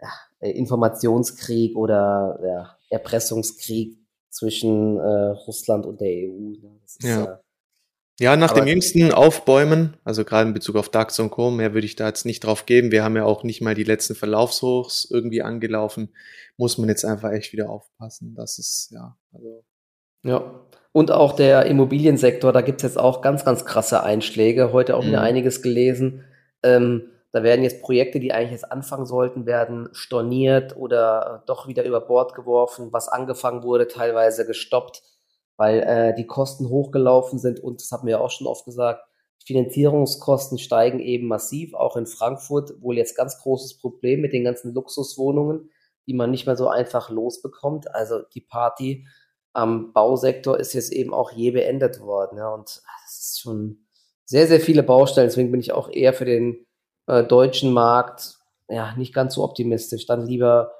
ja, 0.00 0.08
Informationskrieg 0.40 1.76
oder 1.76 2.38
ja, 2.44 2.76
Erpressungskrieg 2.90 3.98
zwischen 4.30 4.98
äh, 4.98 5.30
Russland 5.46 5.86
und 5.86 6.00
der 6.00 6.08
EU. 6.08 6.56
Ne? 6.60 6.80
Ist, 6.84 7.02
ja. 7.02 7.24
Äh, 7.24 7.36
ja, 8.20 8.36
nach 8.36 8.52
dem 8.52 8.66
jüngsten 8.66 9.12
Aufbäumen, 9.12 9.96
also 10.02 10.24
gerade 10.24 10.48
in 10.48 10.54
Bezug 10.54 10.74
auf 10.74 10.88
DAX 10.88 11.20
und 11.20 11.30
Co., 11.30 11.52
mehr 11.52 11.72
würde 11.72 11.86
ich 11.86 11.94
da 11.94 12.08
jetzt 12.08 12.26
nicht 12.26 12.40
drauf 12.40 12.66
geben. 12.66 12.90
Wir 12.90 13.04
haben 13.04 13.14
ja 13.14 13.24
auch 13.24 13.44
nicht 13.44 13.60
mal 13.60 13.76
die 13.76 13.84
letzten 13.84 14.16
Verlaufshochs 14.16 15.08
irgendwie 15.08 15.40
angelaufen. 15.42 16.12
Muss 16.56 16.78
man 16.78 16.88
jetzt 16.88 17.04
einfach 17.04 17.30
echt 17.30 17.52
wieder 17.52 17.70
aufpassen. 17.70 18.34
Das 18.34 18.58
ist, 18.58 18.90
ja, 18.90 19.16
also. 19.32 19.64
Ja, 20.24 20.66
Und 20.98 21.12
auch 21.12 21.34
der 21.34 21.66
Immobiliensektor, 21.66 22.52
da 22.52 22.60
gibt 22.60 22.80
es 22.80 22.82
jetzt 22.82 22.98
auch 22.98 23.22
ganz, 23.22 23.44
ganz 23.44 23.64
krasse 23.64 24.02
Einschläge. 24.02 24.72
Heute 24.72 24.96
auch 24.96 25.04
wieder 25.04 25.20
mhm. 25.20 25.26
einiges 25.26 25.62
gelesen. 25.62 26.24
Ähm, 26.64 27.10
da 27.30 27.44
werden 27.44 27.62
jetzt 27.62 27.82
Projekte, 27.82 28.18
die 28.18 28.32
eigentlich 28.32 28.50
jetzt 28.50 28.72
anfangen 28.72 29.06
sollten, 29.06 29.46
werden 29.46 29.88
storniert 29.92 30.76
oder 30.76 31.44
doch 31.46 31.68
wieder 31.68 31.84
über 31.84 32.00
Bord 32.00 32.34
geworfen. 32.34 32.88
Was 32.90 33.06
angefangen 33.06 33.62
wurde, 33.62 33.86
teilweise 33.86 34.44
gestoppt, 34.44 35.04
weil 35.56 35.84
äh, 35.84 36.14
die 36.16 36.26
Kosten 36.26 36.68
hochgelaufen 36.68 37.38
sind. 37.38 37.60
Und 37.60 37.80
das 37.80 37.92
haben 37.92 38.08
wir 38.08 38.16
ja 38.16 38.20
auch 38.20 38.32
schon 38.32 38.48
oft 38.48 38.64
gesagt, 38.64 39.04
Finanzierungskosten 39.46 40.58
steigen 40.58 40.98
eben 40.98 41.28
massiv, 41.28 41.74
auch 41.74 41.96
in 41.96 42.06
Frankfurt, 42.06 42.82
wohl 42.82 42.96
jetzt 42.96 43.16
ganz 43.16 43.38
großes 43.38 43.78
Problem 43.78 44.20
mit 44.20 44.32
den 44.32 44.42
ganzen 44.42 44.74
Luxuswohnungen, 44.74 45.70
die 46.08 46.14
man 46.14 46.32
nicht 46.32 46.46
mehr 46.46 46.56
so 46.56 46.66
einfach 46.66 47.08
losbekommt. 47.08 47.94
Also 47.94 48.22
die 48.34 48.40
Party 48.40 49.06
am 49.58 49.92
Bausektor 49.92 50.58
ist 50.58 50.72
jetzt 50.72 50.92
eben 50.92 51.12
auch 51.12 51.32
je 51.32 51.50
beendet 51.50 52.00
worden. 52.00 52.38
Ja, 52.38 52.54
und 52.54 52.66
das 52.66 53.18
ist 53.18 53.40
schon 53.40 53.84
sehr, 54.24 54.46
sehr 54.46 54.60
viele 54.60 54.82
Baustellen. 54.82 55.26
Deswegen 55.26 55.50
bin 55.50 55.60
ich 55.60 55.72
auch 55.72 55.90
eher 55.90 56.14
für 56.14 56.24
den 56.24 56.64
äh, 57.06 57.24
deutschen 57.24 57.72
Markt 57.72 58.38
ja 58.68 58.94
nicht 58.96 59.12
ganz 59.12 59.34
so 59.34 59.42
optimistisch. 59.42 60.06
Dann 60.06 60.26
lieber 60.26 60.72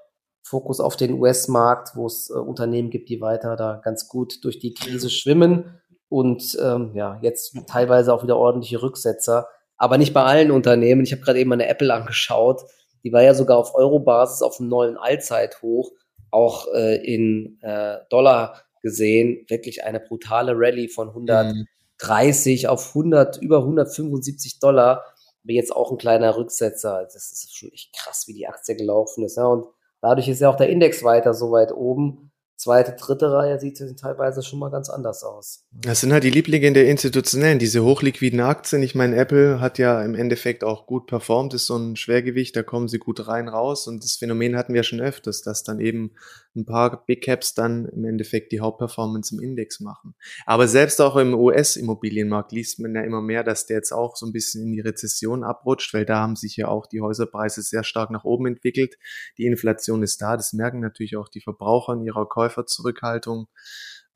Fokus 0.42 0.80
auf 0.80 0.96
den 0.96 1.14
US-Markt, 1.14 1.96
wo 1.96 2.06
es 2.06 2.30
äh, 2.30 2.34
Unternehmen 2.34 2.90
gibt, 2.90 3.08
die 3.08 3.20
weiter 3.20 3.56
da 3.56 3.80
ganz 3.82 4.08
gut 4.08 4.44
durch 4.44 4.60
die 4.60 4.74
Krise 4.74 5.10
schwimmen 5.10 5.80
und 6.08 6.56
ähm, 6.62 6.92
ja, 6.94 7.18
jetzt 7.20 7.54
teilweise 7.66 8.14
auch 8.14 8.22
wieder 8.22 8.36
ordentliche 8.36 8.80
Rücksetzer, 8.80 9.48
aber 9.76 9.98
nicht 9.98 10.14
bei 10.14 10.22
allen 10.22 10.50
Unternehmen. 10.50 11.02
Ich 11.02 11.12
habe 11.12 11.22
gerade 11.22 11.40
eben 11.40 11.52
eine 11.52 11.68
Apple 11.68 11.92
angeschaut, 11.92 12.62
die 13.04 13.12
war 13.12 13.22
ja 13.22 13.34
sogar 13.34 13.58
auf 13.58 13.74
Euro-Basis 13.74 14.42
auf 14.42 14.58
einem 14.58 14.70
neuen 14.70 14.96
Allzeithoch, 14.96 15.92
auch 16.30 16.66
äh, 16.74 16.96
in 16.96 17.58
äh, 17.62 17.98
Dollar 18.10 18.62
gesehen, 18.82 19.44
wirklich 19.48 19.84
eine 19.84 20.00
brutale 20.00 20.52
Rallye 20.54 20.88
von 20.88 21.08
130 21.08 22.62
mhm. 22.62 22.68
auf 22.68 22.88
100, 22.88 23.42
über 23.42 23.58
175 23.58 24.60
Dollar, 24.60 25.04
aber 25.44 25.52
jetzt 25.52 25.74
auch 25.74 25.90
ein 25.90 25.98
kleiner 25.98 26.36
Rücksetzer. 26.36 27.04
Das 27.04 27.32
ist 27.32 27.56
schon 27.56 27.72
echt 27.72 27.94
krass, 27.94 28.24
wie 28.26 28.34
die 28.34 28.46
Aktie 28.46 28.76
gelaufen 28.76 29.24
ist. 29.24 29.36
Ja. 29.36 29.46
Und 29.46 29.66
dadurch 30.00 30.28
ist 30.28 30.40
ja 30.40 30.50
auch 30.50 30.56
der 30.56 30.68
Index 30.68 31.02
weiter 31.02 31.34
so 31.34 31.50
weit 31.52 31.72
oben 31.72 32.28
zweite, 32.58 32.92
dritte 32.92 33.32
Reihe 33.32 33.58
sieht 33.58 33.80
teilweise 33.98 34.42
schon 34.42 34.58
mal 34.58 34.70
ganz 34.70 34.90
anders 34.90 35.22
aus. 35.22 35.64
Das 35.70 36.00
sind 36.00 36.12
halt 36.12 36.24
die 36.24 36.30
Lieblinge 36.30 36.72
der 36.72 36.88
Institutionellen, 36.88 37.60
diese 37.60 37.84
hochliquiden 37.84 38.40
Aktien. 38.40 38.82
Ich 38.82 38.94
meine, 38.94 39.16
Apple 39.16 39.60
hat 39.60 39.78
ja 39.78 40.02
im 40.02 40.14
Endeffekt 40.14 40.64
auch 40.64 40.86
gut 40.86 41.06
performt, 41.06 41.54
ist 41.54 41.66
so 41.66 41.76
ein 41.76 41.96
Schwergewicht, 41.96 42.56
da 42.56 42.64
kommen 42.64 42.88
sie 42.88 42.98
gut 42.98 43.28
rein, 43.28 43.48
raus. 43.48 43.86
Und 43.86 44.02
das 44.02 44.16
Phänomen 44.16 44.56
hatten 44.56 44.74
wir 44.74 44.82
schon 44.82 45.00
öfters, 45.00 45.42
dass 45.42 45.62
dann 45.62 45.78
eben 45.78 46.12
ein 46.58 46.66
paar 46.66 47.04
Big 47.06 47.22
Caps 47.22 47.54
dann 47.54 47.86
im 47.86 48.04
Endeffekt 48.04 48.52
die 48.52 48.60
Hauptperformance 48.60 49.34
im 49.34 49.40
Index 49.40 49.80
machen. 49.80 50.14
Aber 50.44 50.68
selbst 50.68 51.00
auch 51.00 51.16
im 51.16 51.34
US-Immobilienmarkt 51.34 52.52
liest 52.52 52.80
man 52.80 52.94
ja 52.94 53.02
immer 53.02 53.22
mehr, 53.22 53.44
dass 53.44 53.66
der 53.66 53.76
jetzt 53.76 53.92
auch 53.92 54.16
so 54.16 54.26
ein 54.26 54.32
bisschen 54.32 54.62
in 54.64 54.72
die 54.72 54.80
Rezession 54.80 55.44
abrutscht, 55.44 55.94
weil 55.94 56.04
da 56.04 56.18
haben 56.20 56.36
sich 56.36 56.56
ja 56.56 56.68
auch 56.68 56.86
die 56.86 57.00
Häuserpreise 57.00 57.62
sehr 57.62 57.84
stark 57.84 58.10
nach 58.10 58.24
oben 58.24 58.46
entwickelt. 58.46 58.98
Die 59.38 59.46
Inflation 59.46 60.02
ist 60.02 60.20
da, 60.20 60.36
das 60.36 60.52
merken 60.52 60.80
natürlich 60.80 61.16
auch 61.16 61.28
die 61.28 61.40
Verbraucher 61.40 61.94
in 61.94 62.02
ihrer 62.02 62.28
Käuferzurückhaltung. 62.28 63.48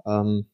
Ähm, 0.06 0.46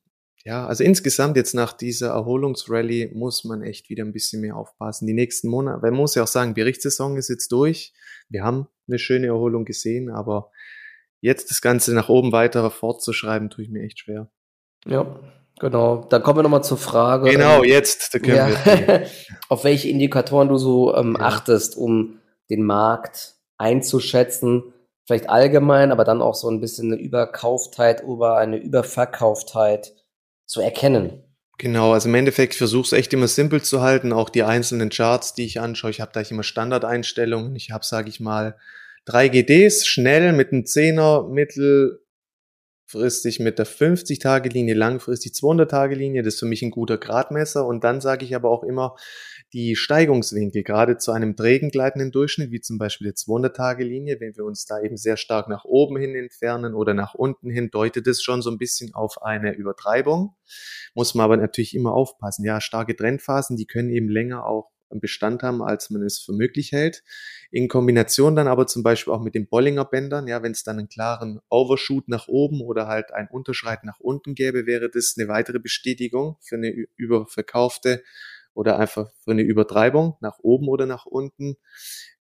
ja, 0.44 0.66
also 0.66 0.84
insgesamt 0.84 1.36
jetzt 1.36 1.54
nach 1.54 1.72
dieser 1.72 2.08
Erholungsrallye 2.08 3.10
muss 3.12 3.44
man 3.44 3.62
echt 3.62 3.90
wieder 3.90 4.04
ein 4.04 4.12
bisschen 4.12 4.40
mehr 4.40 4.56
aufpassen. 4.56 5.06
Die 5.06 5.12
nächsten 5.12 5.48
Monate, 5.48 5.80
man 5.82 5.94
muss 5.94 6.14
ja 6.14 6.22
auch 6.22 6.28
sagen, 6.28 6.54
Berichtssaison 6.54 7.16
ist 7.16 7.28
jetzt 7.28 7.50
durch. 7.52 7.92
Wir 8.28 8.44
haben 8.44 8.68
eine 8.86 8.98
schöne 8.98 9.26
Erholung 9.26 9.64
gesehen, 9.64 10.10
aber 10.10 10.50
jetzt 11.20 11.50
das 11.50 11.60
Ganze 11.60 11.94
nach 11.94 12.08
oben 12.08 12.32
weiter 12.32 12.70
fortzuschreiben, 12.70 13.50
tue 13.50 13.64
ich 13.64 13.70
mir 13.70 13.82
echt 13.82 14.00
schwer. 14.00 14.30
Ja, 14.86 15.18
genau. 15.58 16.04
Dann 16.08 16.22
kommen 16.22 16.38
wir 16.38 16.42
nochmal 16.42 16.64
zur 16.64 16.78
Frage. 16.78 17.30
Genau, 17.30 17.62
ähm, 17.62 17.68
jetzt. 17.68 18.18
Ja, 18.24 18.48
auf 19.48 19.64
welche 19.64 19.88
Indikatoren 19.88 20.48
du 20.48 20.56
so 20.56 20.94
ähm, 20.94 21.16
ja. 21.18 21.26
achtest, 21.26 21.76
um 21.76 22.18
den 22.50 22.62
Markt 22.62 23.34
einzuschätzen. 23.58 24.72
Vielleicht 25.06 25.30
allgemein, 25.30 25.90
aber 25.90 26.04
dann 26.04 26.20
auch 26.20 26.34
so 26.34 26.50
ein 26.50 26.60
bisschen 26.60 26.92
eine 26.92 27.00
Überkauftheit 27.00 28.04
oder 28.04 28.36
eine 28.36 28.58
Überverkauftheit 28.58 29.94
zu 30.46 30.60
erkennen. 30.60 31.22
Genau, 31.58 31.92
also 31.92 32.08
im 32.08 32.14
Endeffekt 32.14 32.54
versuche 32.54 32.84
es 32.84 32.92
echt 32.92 33.12
immer 33.12 33.26
simpel 33.26 33.60
zu 33.62 33.80
halten. 33.82 34.12
Auch 34.12 34.30
die 34.30 34.44
einzelnen 34.44 34.90
Charts, 34.90 35.34
die 35.34 35.44
ich 35.44 35.60
anschaue, 35.60 35.90
ich 35.90 36.00
habe 36.00 36.12
da 36.14 36.20
immer 36.20 36.44
Standardeinstellungen. 36.44 37.56
Ich 37.56 37.72
habe, 37.72 37.84
sage 37.84 38.08
ich 38.08 38.20
mal, 38.20 38.56
drei 39.08 39.28
GDs, 39.28 39.86
schnell 39.86 40.32
mit 40.34 40.52
einem 40.52 40.66
Zehner, 40.66 41.26
mittelfristig 41.28 43.40
mit 43.40 43.58
der 43.58 43.66
50-Tage-Linie, 43.66 44.74
langfristig 44.74 45.32
200-Tage-Linie. 45.32 46.22
Das 46.22 46.34
ist 46.34 46.40
für 46.40 46.46
mich 46.46 46.60
ein 46.62 46.70
guter 46.70 46.98
Gradmesser. 46.98 47.66
Und 47.66 47.84
dann 47.84 48.02
sage 48.02 48.26
ich 48.26 48.36
aber 48.36 48.50
auch 48.50 48.62
immer, 48.62 48.96
die 49.54 49.76
Steigungswinkel, 49.76 50.62
gerade 50.62 50.98
zu 50.98 51.12
einem 51.12 51.36
trägen 51.36 51.70
gleitenden 51.70 52.12
Durchschnitt, 52.12 52.50
wie 52.50 52.60
zum 52.60 52.76
Beispiel 52.76 53.06
der 53.06 53.14
200-Tage-Linie, 53.14 54.20
wenn 54.20 54.36
wir 54.36 54.44
uns 54.44 54.66
da 54.66 54.78
eben 54.82 54.98
sehr 54.98 55.16
stark 55.16 55.48
nach 55.48 55.64
oben 55.64 55.96
hin 55.96 56.14
entfernen 56.14 56.74
oder 56.74 56.92
nach 56.92 57.14
unten 57.14 57.48
hin, 57.48 57.70
deutet 57.70 58.06
es 58.06 58.22
schon 58.22 58.42
so 58.42 58.50
ein 58.50 58.58
bisschen 58.58 58.94
auf 58.94 59.22
eine 59.22 59.54
Übertreibung. 59.54 60.36
Muss 60.94 61.14
man 61.14 61.24
aber 61.24 61.38
natürlich 61.38 61.74
immer 61.74 61.94
aufpassen. 61.94 62.44
Ja, 62.44 62.60
starke 62.60 62.94
Trendphasen, 62.94 63.56
die 63.56 63.66
können 63.66 63.88
eben 63.88 64.10
länger 64.10 64.44
auch 64.44 64.70
Bestand 64.90 65.42
haben, 65.42 65.62
als 65.62 65.90
man 65.90 66.02
es 66.02 66.18
für 66.18 66.32
möglich 66.32 66.72
hält. 66.72 67.04
In 67.50 67.68
Kombination 67.68 68.34
dann 68.34 68.48
aber 68.48 68.66
zum 68.66 68.82
Beispiel 68.82 69.12
auch 69.12 69.22
mit 69.22 69.34
den 69.34 69.48
Bollinger 69.48 69.84
Bändern, 69.84 70.26
ja, 70.26 70.42
wenn 70.42 70.52
es 70.52 70.64
dann 70.64 70.78
einen 70.78 70.88
klaren 70.88 71.40
Overshoot 71.48 72.08
nach 72.08 72.28
oben 72.28 72.60
oder 72.60 72.86
halt 72.86 73.12
ein 73.12 73.28
Unterschreit 73.30 73.84
nach 73.84 74.00
unten 74.00 74.34
gäbe, 74.34 74.66
wäre 74.66 74.90
das 74.90 75.14
eine 75.16 75.28
weitere 75.28 75.58
Bestätigung 75.58 76.36
für 76.40 76.56
eine 76.56 76.70
überverkaufte 76.96 78.02
oder 78.54 78.78
einfach 78.78 79.10
für 79.22 79.30
eine 79.30 79.42
Übertreibung 79.42 80.16
nach 80.20 80.38
oben 80.40 80.68
oder 80.68 80.84
nach 80.84 81.06
unten. 81.06 81.56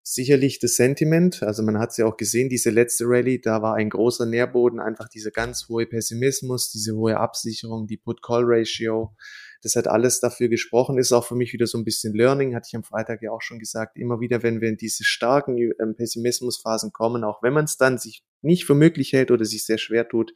Sicherlich 0.04 0.60
das 0.60 0.76
Sentiment, 0.76 1.44
also 1.44 1.64
man 1.64 1.80
hat 1.80 1.90
es 1.90 1.98
ja 1.98 2.06
auch 2.06 2.16
gesehen, 2.16 2.48
diese 2.48 2.70
letzte 2.70 3.06
Rallye, 3.08 3.42
da 3.42 3.62
war 3.62 3.74
ein 3.76 3.90
großer 3.90 4.26
Nährboden, 4.26 4.80
einfach 4.80 5.10
dieser 5.10 5.32
ganz 5.32 5.68
hohe 5.68 5.86
Pessimismus, 5.86 6.70
diese 6.72 6.96
hohe 6.96 7.18
Absicherung, 7.18 7.88
die 7.88 7.98
Put-Call-Ratio, 7.98 9.16
das 9.62 9.76
hat 9.76 9.88
alles 9.88 10.20
dafür 10.20 10.48
gesprochen, 10.50 10.98
ist 10.98 11.12
auch 11.12 11.26
für 11.26 11.36
mich 11.36 11.54
wieder 11.54 11.68
so 11.68 11.78
ein 11.78 11.84
bisschen 11.84 12.14
Learning, 12.14 12.56
hatte 12.56 12.68
ich 12.70 12.76
am 12.76 12.84
Freitag 12.84 13.22
ja 13.22 13.32
auch 13.32 13.42
schon 13.42 13.60
gesagt, 13.60 13.98
immer 13.98 14.20
wieder, 14.20 14.44
wenn 14.44 14.62
wir 14.62 14.70
in 14.70 14.78
diese 14.78 15.04
starken 15.04 15.58
ähm, 15.58 15.96
Pessimismusphasen 15.96 16.92
kommen, 16.92 17.24
auch 17.24 17.42
wenn 17.44 17.54
man 17.54 17.66
es 17.66 17.78
dann 17.78 17.98
sich 17.98 18.24
nicht 18.42 18.66
für 18.66 18.76
möglich 18.76 19.14
hält 19.14 19.32
oder 19.32 19.46
sich 19.46 19.66
sehr 19.66 19.78
schwer 19.78 20.08
tut, 20.08 20.34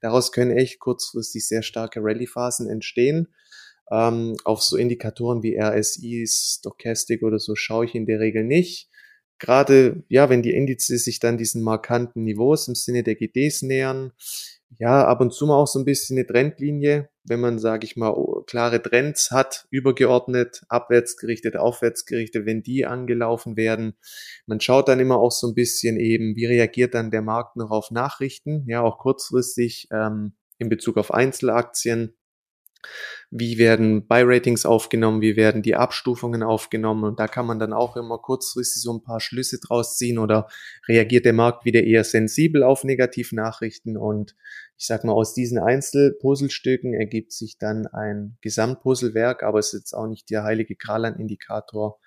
daraus 0.00 0.32
können 0.32 0.50
echt 0.50 0.80
kurzfristig 0.80 1.46
sehr 1.46 1.62
starke 1.62 2.00
Rallye-Phasen 2.02 2.68
entstehen. 2.68 3.28
Ähm, 3.90 4.36
auf 4.44 4.62
so 4.62 4.76
Indikatoren 4.76 5.42
wie 5.42 5.58
RSI, 5.60 6.26
Stochastic 6.26 7.22
oder 7.22 7.38
so 7.38 7.54
schaue 7.54 7.84
ich 7.84 7.94
in 7.94 8.06
der 8.06 8.18
Regel 8.18 8.44
nicht. 8.44 8.88
Gerade, 9.38 10.04
ja, 10.08 10.30
wenn 10.30 10.42
die 10.42 10.54
Indizes 10.54 11.04
sich 11.04 11.18
dann 11.18 11.36
diesen 11.36 11.62
markanten 11.62 12.24
Niveaus 12.24 12.68
im 12.68 12.74
Sinne 12.74 13.02
der 13.02 13.16
GDs 13.16 13.62
nähern, 13.62 14.12
ja, 14.78 15.06
ab 15.06 15.20
und 15.20 15.32
zu 15.32 15.46
mal 15.46 15.56
auch 15.56 15.66
so 15.66 15.78
ein 15.78 15.84
bisschen 15.84 16.16
eine 16.16 16.26
Trendlinie, 16.26 17.08
wenn 17.24 17.40
man, 17.40 17.58
sage 17.58 17.84
ich 17.84 17.96
mal, 17.96 18.14
klare 18.46 18.82
Trends 18.82 19.30
hat, 19.30 19.66
übergeordnet, 19.70 20.62
abwärtsgerichtet, 20.68 21.56
aufwärtsgerichtet, 21.56 22.46
wenn 22.46 22.62
die 22.62 22.86
angelaufen 22.86 23.56
werden. 23.56 23.94
Man 24.46 24.60
schaut 24.60 24.88
dann 24.88 25.00
immer 25.00 25.18
auch 25.18 25.32
so 25.32 25.48
ein 25.48 25.54
bisschen 25.54 25.98
eben, 25.98 26.36
wie 26.36 26.46
reagiert 26.46 26.94
dann 26.94 27.10
der 27.10 27.22
Markt 27.22 27.56
noch 27.56 27.70
auf 27.70 27.90
Nachrichten, 27.90 28.64
ja, 28.68 28.82
auch 28.82 28.98
kurzfristig 28.98 29.88
ähm, 29.92 30.34
in 30.58 30.68
Bezug 30.68 30.96
auf 30.96 31.12
Einzelaktien. 31.12 32.16
Wie 33.30 33.58
werden 33.58 34.06
Buy-Ratings 34.06 34.64
aufgenommen? 34.66 35.20
Wie 35.20 35.36
werden 35.36 35.62
die 35.62 35.74
Abstufungen 35.74 36.42
aufgenommen? 36.42 37.04
Und 37.04 37.18
da 37.18 37.26
kann 37.26 37.46
man 37.46 37.58
dann 37.58 37.72
auch 37.72 37.96
immer 37.96 38.18
kurzfristig 38.18 38.82
so 38.82 38.92
ein 38.92 39.02
paar 39.02 39.20
Schlüsse 39.20 39.58
draus 39.58 39.96
ziehen 39.96 40.18
oder 40.18 40.48
reagiert 40.88 41.24
der 41.24 41.32
Markt 41.32 41.64
wieder 41.64 41.82
eher 41.82 42.04
sensibel 42.04 42.62
auf 42.62 42.84
Negativnachrichten? 42.84 43.96
Und 43.96 44.36
ich 44.76 44.86
sag 44.86 45.04
mal, 45.04 45.12
aus 45.12 45.34
diesen 45.34 45.58
Einzelpuzzlestücken 45.58 46.94
ergibt 46.94 47.32
sich 47.32 47.58
dann 47.58 47.86
ein 47.86 48.36
Gesamtpuzzlewerk, 48.40 49.42
aber 49.42 49.58
es 49.58 49.72
ist 49.72 49.80
jetzt 49.80 49.94
auch 49.94 50.06
nicht 50.06 50.30
der 50.30 50.44
heilige 50.44 50.76
Gral 50.76 51.04
an 51.04 51.16
Indikator, 51.18 52.00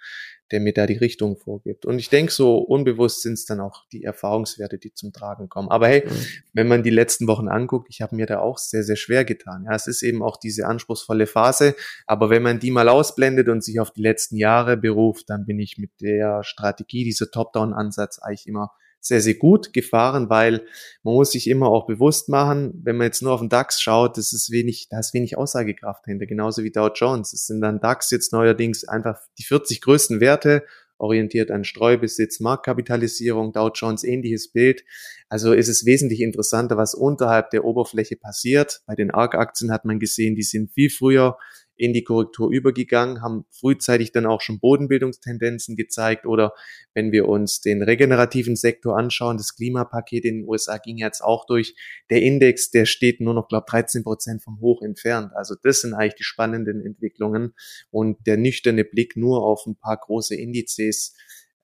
der 0.51 0.59
mir 0.59 0.73
da 0.73 0.85
die 0.85 0.97
Richtung 0.97 1.37
vorgibt. 1.37 1.85
Und 1.85 1.99
ich 1.99 2.09
denke, 2.09 2.31
so 2.31 2.57
unbewusst 2.57 3.21
sind 3.21 3.33
es 3.33 3.45
dann 3.45 3.59
auch 3.59 3.85
die 3.91 4.03
Erfahrungswerte, 4.03 4.77
die 4.77 4.93
zum 4.93 5.11
Tragen 5.11 5.49
kommen. 5.49 5.69
Aber 5.69 5.87
hey, 5.87 6.03
mhm. 6.05 6.25
wenn 6.53 6.67
man 6.67 6.83
die 6.83 6.89
letzten 6.89 7.27
Wochen 7.27 7.47
anguckt, 7.47 7.87
ich 7.89 8.01
habe 8.01 8.15
mir 8.15 8.25
da 8.25 8.39
auch 8.39 8.57
sehr, 8.57 8.83
sehr 8.83 8.95
schwer 8.95 9.25
getan. 9.25 9.65
Ja, 9.65 9.75
es 9.75 9.87
ist 9.87 10.03
eben 10.03 10.23
auch 10.23 10.37
diese 10.37 10.67
anspruchsvolle 10.67 11.27
Phase. 11.27 11.75
Aber 12.05 12.29
wenn 12.29 12.43
man 12.43 12.59
die 12.59 12.71
mal 12.71 12.89
ausblendet 12.89 13.49
und 13.49 13.63
sich 13.63 13.79
auf 13.79 13.91
die 13.91 14.01
letzten 14.01 14.37
Jahre 14.37 14.77
beruft, 14.77 15.29
dann 15.29 15.45
bin 15.45 15.59
ich 15.59 15.77
mit 15.77 15.91
der 16.01 16.43
Strategie, 16.43 17.03
dieser 17.03 17.29
Top-Down-Ansatz 17.29 18.19
eigentlich 18.19 18.47
immer 18.47 18.71
sehr, 18.99 19.21
sehr 19.21 19.35
gut 19.35 19.73
gefahren, 19.73 20.29
weil 20.29 20.65
man 21.03 21.13
muss 21.13 21.31
sich 21.31 21.49
immer 21.49 21.67
auch 21.67 21.85
bewusst 21.87 22.29
machen, 22.29 22.79
wenn 22.83 22.97
man 22.97 23.05
jetzt 23.05 23.21
nur 23.21 23.33
auf 23.33 23.39
den 23.39 23.49
DAX 23.49 23.81
schaut, 23.81 24.17
das 24.17 24.33
ist 24.33 24.51
wenig, 24.51 24.87
da 24.89 24.99
ist 24.99 25.13
wenig 25.13 25.37
Aussagekraft 25.37 26.05
hinter, 26.05 26.25
genauso 26.25 26.63
wie 26.63 26.71
Dow 26.71 26.89
Jones. 26.93 27.33
Es 27.33 27.47
sind 27.47 27.61
dann 27.61 27.79
DAX 27.79 28.11
jetzt 28.11 28.33
neuerdings 28.33 28.83
einfach 28.83 29.19
die 29.37 29.43
40 29.43 29.81
größten 29.81 30.19
Werte 30.19 30.63
orientiert 30.99 31.51
an 31.51 31.63
Streubesitz, 31.63 32.39
Marktkapitalisierung, 32.39 33.53
Dow 33.53 33.69
Jones 33.73 34.03
ähnliches 34.03 34.51
Bild. 34.51 34.83
Also 35.29 35.53
ist 35.53 35.67
es 35.67 35.85
wesentlich 35.85 36.21
interessanter, 36.21 36.77
was 36.77 36.95
unterhalb 36.95 37.51
der 37.51 37.65
Oberfläche 37.65 38.15
passiert. 38.15 38.81
Bei 38.85 38.95
den 38.95 39.11
ARK-Aktien 39.11 39.71
hat 39.71 39.85
man 39.85 39.99
gesehen, 39.99 40.35
die 40.35 40.43
sind 40.43 40.71
viel 40.71 40.89
früher 40.89 41.37
in 41.77 41.93
die 41.93 42.03
Korrektur 42.03 42.51
übergegangen, 42.51 43.21
haben 43.21 43.45
frühzeitig 43.51 44.11
dann 44.11 44.25
auch 44.25 44.41
schon 44.41 44.59
Bodenbildungstendenzen 44.59 45.75
gezeigt 45.75 46.25
oder 46.25 46.53
wenn 46.93 47.11
wir 47.11 47.27
uns 47.27 47.61
den 47.61 47.83
regenerativen 47.83 48.55
Sektor 48.55 48.97
anschauen, 48.97 49.37
das 49.37 49.55
Klimapaket 49.55 50.25
in 50.25 50.39
den 50.39 50.47
USA 50.47 50.77
ging 50.77 50.97
jetzt 50.97 51.21
auch 51.21 51.45
durch. 51.45 51.75
Der 52.09 52.21
Index, 52.21 52.71
der 52.71 52.85
steht 52.85 53.21
nur 53.21 53.33
noch, 53.33 53.47
glaube 53.47 53.67
13 53.69 54.03
Prozent 54.03 54.43
vom 54.43 54.59
Hoch 54.59 54.81
entfernt. 54.81 55.31
Also 55.35 55.55
das 55.61 55.81
sind 55.81 55.93
eigentlich 55.93 56.15
die 56.15 56.23
spannenden 56.23 56.83
Entwicklungen 56.83 57.53
und 57.91 58.17
der 58.25 58.37
nüchterne 58.37 58.83
Blick 58.83 59.15
nur 59.15 59.43
auf 59.43 59.65
ein 59.67 59.75
paar 59.75 59.97
große 59.97 60.35
Indizes 60.35 61.15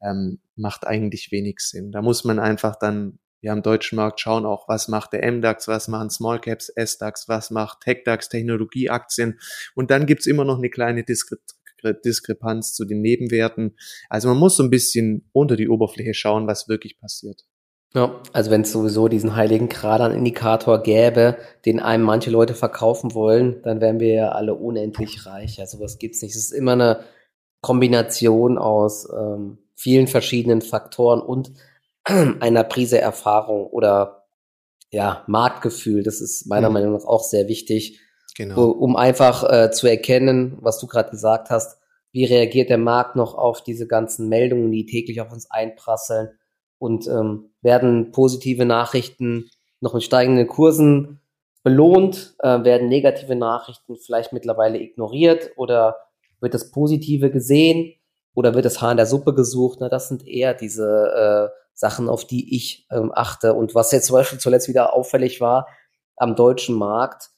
ähm, 0.04 0.40
macht 0.56 0.86
eigentlich 0.86 1.32
wenig 1.32 1.60
Sinn. 1.60 1.92
Da 1.92 2.02
muss 2.02 2.24
man 2.24 2.40
einfach 2.40 2.76
dann 2.76 3.20
wir 3.44 3.52
am 3.52 3.62
deutschen 3.62 3.98
Markt 3.98 4.22
schauen 4.22 4.46
auch, 4.46 4.68
was 4.70 4.88
macht 4.88 5.12
der 5.14 5.30
MDAX, 5.30 5.68
was 5.68 5.90
machen 5.90 6.10
Small 6.10 6.40
Caps, 6.40 6.72
SDAX, 6.76 7.28
was 7.28 7.52
macht 7.52 7.82
TechDAX, 7.82 8.30
Technologieaktien. 8.30 9.38
Und 9.76 9.92
dann 9.92 10.06
gibt's 10.06 10.26
immer 10.26 10.46
noch 10.46 10.58
eine 10.58 10.70
kleine 10.70 11.04
Diskre 11.04 11.38
Diskrepanz 12.06 12.74
zu 12.74 12.86
den 12.86 13.02
Nebenwerten. 13.02 13.76
Also 14.10 14.30
man 14.30 14.38
muss 14.38 14.56
so 14.56 14.64
ein 14.64 14.70
bisschen 14.70 15.30
unter 15.34 15.58
die 15.58 15.68
Oberfläche 15.68 16.14
schauen, 16.14 16.48
was 16.48 16.70
wirklich 16.70 16.98
passiert. 16.98 17.44
Ja, 17.94 18.22
also 18.32 18.52
wenn 18.52 18.62
es 18.62 18.72
sowieso 18.72 19.10
diesen 19.10 19.36
heiligen 19.36 19.68
Grad 19.68 20.00
an 20.00 20.14
Indikator 20.14 20.82
gäbe, 20.82 21.36
den 21.66 21.82
einem 21.82 22.06
manche 22.06 22.32
Leute 22.32 22.54
verkaufen 22.56 23.14
wollen, 23.14 23.62
dann 23.64 23.82
wären 23.82 24.00
wir 24.00 24.14
ja 24.14 24.30
alle 24.30 24.56
unendlich 24.56 25.26
reich. 25.26 25.60
Also 25.60 25.82
was 25.82 26.00
gibt's 26.00 26.22
nicht. 26.22 26.36
Es 26.36 26.46
ist 26.46 26.54
immer 26.54 26.72
eine 26.72 27.04
Kombination 27.60 28.58
aus 28.58 29.06
ähm, 29.14 29.58
vielen 29.76 30.08
verschiedenen 30.08 30.62
Faktoren 30.62 31.20
und 31.22 31.52
einer 32.40 32.64
Prise 32.64 33.00
Erfahrung 33.00 33.68
oder 33.68 34.26
ja, 34.92 35.24
Marktgefühl. 35.28 36.04
Das 36.04 36.22
ist 36.22 36.46
meiner 36.48 36.70
mhm. 36.70 36.74
Meinung 36.74 36.94
nach 36.94 37.06
auch 37.06 37.24
sehr 37.24 37.48
wichtig, 37.48 38.00
genau. 38.38 38.70
um 38.70 38.96
einfach 38.96 39.44
äh, 39.44 39.72
zu 39.72 39.88
erkennen, 39.88 40.58
was 40.62 40.80
du 40.80 40.88
gerade 40.88 41.10
gesagt 41.10 41.50
hast, 41.50 41.80
wie 42.12 42.26
reagiert 42.26 42.70
der 42.70 42.78
Markt 42.78 43.16
noch 43.16 43.34
auf 43.34 43.64
diese 43.64 43.88
ganzen 43.88 44.30
Meldungen, 44.30 44.72
die 44.72 44.86
täglich 44.86 45.20
auf 45.20 45.32
uns 45.32 45.50
einprasseln 45.50 46.30
und 46.78 47.08
ähm, 47.08 47.50
werden 47.62 48.12
positive 48.12 48.66
Nachrichten 48.66 49.50
noch 49.82 49.96
mit 49.96 50.04
steigenden 50.04 50.48
Kursen 50.48 51.22
belohnt, 51.64 52.36
äh, 52.40 52.64
werden 52.64 52.88
negative 52.88 53.36
Nachrichten 53.36 53.96
vielleicht 53.96 54.32
mittlerweile 54.32 54.80
ignoriert 54.80 55.52
oder 55.56 55.98
wird 56.40 56.54
das 56.54 56.72
Positive 56.72 57.32
gesehen 57.32 57.94
oder 58.36 58.54
wird 58.54 58.66
das 58.66 58.82
Haar 58.82 58.92
in 58.92 58.98
der 58.98 59.06
Suppe 59.06 59.34
gesucht? 59.34 59.80
Na, 59.82 59.90
das 59.90 60.10
sind 60.10 60.28
eher 60.28 60.54
diese 60.54 61.52
äh, 61.52 61.63
Sachen, 61.74 62.10
auf 62.10 62.26
die 62.26 62.56
ich 62.56 62.88
ähm, 62.92 63.12
achte. 63.14 63.54
Und 63.54 63.76
was 63.76 63.92
jetzt 63.92 64.08
zum 64.08 64.16
Beispiel 64.16 64.40
zuletzt 64.40 64.68
wieder 64.68 64.94
auffällig 64.94 65.42
war 65.42 65.68
am 66.16 66.36
deutschen 66.36 66.76
Markt, 66.76 67.30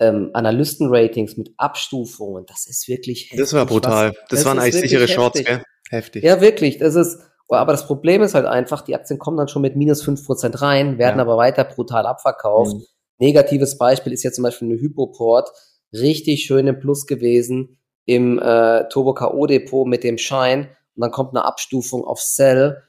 ähm, 0.00 0.30
Analystenratings 0.32 1.36
mit 1.36 1.54
Abstufungen, 1.56 2.44
das 2.46 2.66
ist 2.66 2.88
wirklich 2.88 3.24
heftig. 3.24 3.38
Das 3.38 3.52
war 3.52 3.66
brutal. 3.66 4.10
Was, 4.10 4.16
das, 4.16 4.28
das, 4.30 4.44
waren 4.44 4.58
eigentlich 4.58 4.80
sichere 4.80 5.02
heftig. 5.02 5.14
Shorts, 5.14 5.44
gell? 5.44 5.62
Heftig. 5.90 6.24
Ja, 6.24 6.40
wirklich. 6.40 6.78
Das 6.78 6.94
ist, 6.94 7.20
aber 7.48 7.72
das 7.72 7.86
Problem 7.86 8.22
ist 8.22 8.34
halt 8.34 8.46
einfach, 8.46 8.82
die 8.82 8.94
Aktien 8.94 9.18
kommen 9.18 9.36
dann 9.36 9.48
schon 9.48 9.62
mit 9.62 9.76
minus 9.76 10.02
fünf 10.02 10.24
Prozent 10.26 10.60
rein, 10.60 10.98
werden 10.98 11.16
ja. 11.18 11.22
aber 11.22 11.36
weiter 11.36 11.64
brutal 11.64 12.06
abverkauft. 12.06 12.74
Mhm. 12.74 12.84
Negatives 13.18 13.78
Beispiel 13.78 14.12
ist 14.12 14.24
jetzt 14.24 14.36
zum 14.36 14.44
Beispiel 14.44 14.68
eine 14.68 14.80
Hypoport, 14.80 15.50
richtig 15.92 16.44
schön 16.44 16.66
im 16.66 16.80
Plus 16.80 17.06
gewesen 17.06 17.78
im 18.06 18.38
äh, 18.38 18.88
Turbo 18.88 19.14
K.O. 19.14 19.46
Depot 19.46 19.86
mit 19.86 20.04
dem 20.04 20.18
Schein 20.18 20.68
und 20.96 21.00
dann 21.00 21.10
kommt 21.10 21.30
eine 21.30 21.44
Abstufung 21.44 22.04
auf 22.04 22.20
Sell 22.20 22.82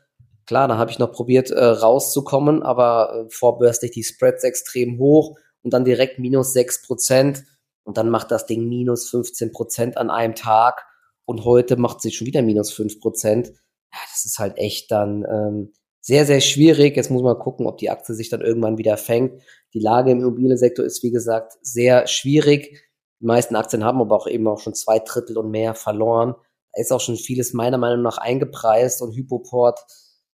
Klar, 0.46 0.68
da 0.68 0.78
habe 0.78 0.92
ich 0.92 1.00
noch 1.00 1.12
probiert 1.12 1.50
äh, 1.50 1.64
rauszukommen, 1.64 2.62
aber 2.62 3.26
äh, 3.26 3.30
vorbörslich 3.32 3.92
die 3.92 4.04
Spreads 4.04 4.44
extrem 4.44 5.00
hoch 5.00 5.38
und 5.64 5.74
dann 5.74 5.86
direkt 5.86 6.20
minus 6.20 6.54
sechs 6.54 6.82
Prozent 6.82 7.44
und 7.84 7.98
dann 7.98 8.10
macht 8.10 8.32
das 8.32 8.46
Ding 8.46 8.68
minus 8.68 9.10
15 9.10 9.52
Prozent 9.52 9.98
an 9.98 10.10
einem 10.10 10.36
Tag 10.36 10.86
und 11.26 11.46
heute 11.46 11.78
macht 11.78 12.02
sie 12.02 12.12
schon 12.12 12.28
wieder 12.28 12.42
minus 12.42 12.72
fünf 12.72 13.00
Prozent. 13.00 13.48
Ja, 13.92 14.00
das 14.12 14.26
ist 14.26 14.38
halt 14.38 14.58
echt 14.58 14.92
dann 14.92 15.26
ähm, 15.28 15.74
sehr, 16.02 16.26
sehr 16.26 16.42
schwierig. 16.42 16.96
Jetzt 16.96 17.10
muss 17.10 17.24
man 17.24 17.40
gucken, 17.40 17.66
ob 17.66 17.80
die 17.80 17.90
Aktie 17.90 18.14
sich 18.14 18.30
dann 18.30 18.42
irgendwann 18.42 18.78
wieder 18.78 18.98
fängt. 18.98 19.42
Die 19.74 19.80
Lage 19.80 20.12
im 20.12 20.20
Immobiliensektor 20.20 20.86
ist, 20.86 21.02
wie 21.02 21.12
gesagt, 21.12 21.54
sehr 21.62 22.06
schwierig. 22.06 22.84
Die 23.20 23.26
meisten 23.26 23.56
Aktien 23.56 23.84
haben 23.84 24.02
aber 24.02 24.16
auch 24.16 24.28
eben 24.28 24.48
auch 24.48 24.60
schon 24.60 24.76
zwei 24.76 25.00
Drittel 25.00 25.38
und 25.38 25.50
mehr 25.50 25.74
verloren. 25.74 26.36
Da 26.74 26.82
ist 26.82 26.92
auch 26.92 27.02
schon 27.02 27.16
vieles 27.16 27.54
meiner 27.54 27.80
Meinung 27.80 28.04
nach 28.04 28.20
eingepreist 28.20 29.02
und 29.02 29.16
Hypoport 29.16 29.80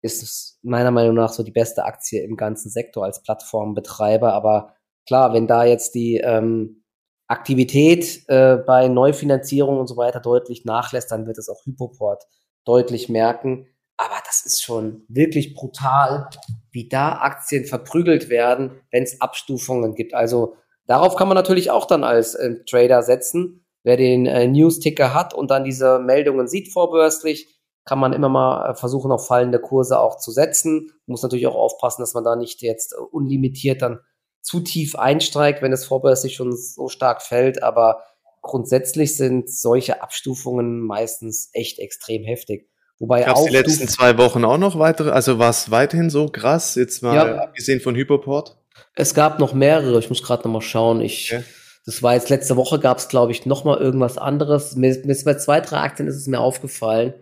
ist 0.02 0.58
meiner 0.62 0.90
Meinung 0.90 1.14
nach 1.14 1.32
so 1.32 1.42
die 1.42 1.52
beste 1.52 1.84
Aktie 1.84 2.22
im 2.22 2.36
ganzen 2.36 2.70
Sektor 2.70 3.04
als 3.04 3.22
Plattformbetreiber. 3.22 4.32
Aber 4.32 4.74
klar, 5.06 5.32
wenn 5.32 5.46
da 5.46 5.64
jetzt 5.64 5.94
die 5.94 6.18
ähm, 6.18 6.84
Aktivität 7.26 8.22
äh, 8.28 8.56
bei 8.56 8.88
Neufinanzierung 8.88 9.78
und 9.78 9.86
so 9.86 9.96
weiter 9.96 10.20
deutlich 10.20 10.64
nachlässt, 10.64 11.10
dann 11.10 11.26
wird 11.26 11.38
es 11.38 11.48
auch 11.48 11.64
Hypoport 11.64 12.24
deutlich 12.64 13.08
merken. 13.08 13.66
Aber 13.96 14.14
das 14.24 14.46
ist 14.46 14.62
schon 14.62 15.04
wirklich 15.08 15.54
brutal, 15.54 16.30
wie 16.70 16.88
da 16.88 17.18
Aktien 17.18 17.64
verprügelt 17.64 18.28
werden, 18.28 18.80
wenn 18.92 19.02
es 19.02 19.20
Abstufungen 19.20 19.94
gibt. 19.94 20.14
Also 20.14 20.54
darauf 20.86 21.16
kann 21.16 21.28
man 21.28 21.34
natürlich 21.34 21.70
auch 21.70 21.84
dann 21.84 22.04
als 22.04 22.34
äh, 22.34 22.64
Trader 22.64 23.02
setzen. 23.02 23.66
Wer 23.82 23.96
den 23.96 24.26
äh, 24.26 24.46
News-Ticker 24.46 25.14
hat 25.14 25.34
und 25.34 25.50
dann 25.50 25.64
diese 25.64 25.98
Meldungen 25.98 26.46
sieht 26.46 26.72
vorbörslich, 26.72 27.57
kann 27.88 27.98
man 27.98 28.12
immer 28.12 28.28
mal 28.28 28.70
äh, 28.70 28.74
versuchen, 28.74 29.10
auf 29.10 29.26
fallende 29.26 29.58
Kurse 29.58 29.98
auch 29.98 30.18
zu 30.18 30.30
setzen. 30.30 30.92
Muss 31.06 31.22
natürlich 31.22 31.46
auch 31.46 31.54
aufpassen, 31.54 32.02
dass 32.02 32.12
man 32.12 32.22
da 32.22 32.36
nicht 32.36 32.60
jetzt 32.60 32.92
äh, 32.92 32.96
unlimitiert 32.96 33.80
dann 33.80 34.00
zu 34.42 34.60
tief 34.60 34.94
einsteigt, 34.94 35.62
wenn 35.62 35.72
es 35.72 35.86
vorbörslich 35.86 36.34
schon 36.34 36.54
so 36.54 36.88
stark 36.88 37.22
fällt. 37.22 37.62
Aber 37.62 38.02
grundsätzlich 38.42 39.16
sind 39.16 39.50
solche 39.50 40.02
Abstufungen 40.02 40.80
meistens 40.80 41.48
echt 41.54 41.78
extrem 41.78 42.24
heftig. 42.24 42.68
Wobei 42.98 43.22
Gab 43.22 43.42
die 43.42 43.52
letzten 43.52 43.88
zwei 43.88 44.18
Wochen 44.18 44.44
auch 44.44 44.58
noch 44.58 44.78
weitere, 44.78 45.10
also 45.10 45.38
war 45.38 45.50
es 45.50 45.70
weiterhin 45.70 46.10
so 46.10 46.28
krass, 46.28 46.74
jetzt 46.74 47.02
mal 47.02 47.14
ja, 47.14 47.36
abgesehen 47.36 47.80
von 47.80 47.94
Hyperport? 47.94 48.58
Es 48.96 49.14
gab 49.14 49.38
noch 49.38 49.54
mehrere, 49.54 49.98
ich 49.98 50.10
muss 50.10 50.22
gerade 50.22 50.42
noch 50.42 50.52
mal 50.52 50.60
schauen. 50.60 51.00
Ich, 51.00 51.32
okay. 51.32 51.44
Das 51.86 52.02
war 52.02 52.14
jetzt 52.14 52.28
letzte 52.28 52.56
Woche, 52.56 52.78
gab 52.80 52.98
es, 52.98 53.08
glaube 53.08 53.32
ich, 53.32 53.46
noch 53.46 53.64
mal 53.64 53.78
irgendwas 53.78 54.18
anderes. 54.18 54.76
Mir, 54.76 55.00
mir, 55.04 55.16
bei 55.24 55.34
zwei, 55.34 55.60
drei 55.62 55.78
Aktien 55.78 56.06
ist 56.06 56.16
es 56.16 56.26
mir 56.26 56.40
aufgefallen. 56.40 57.14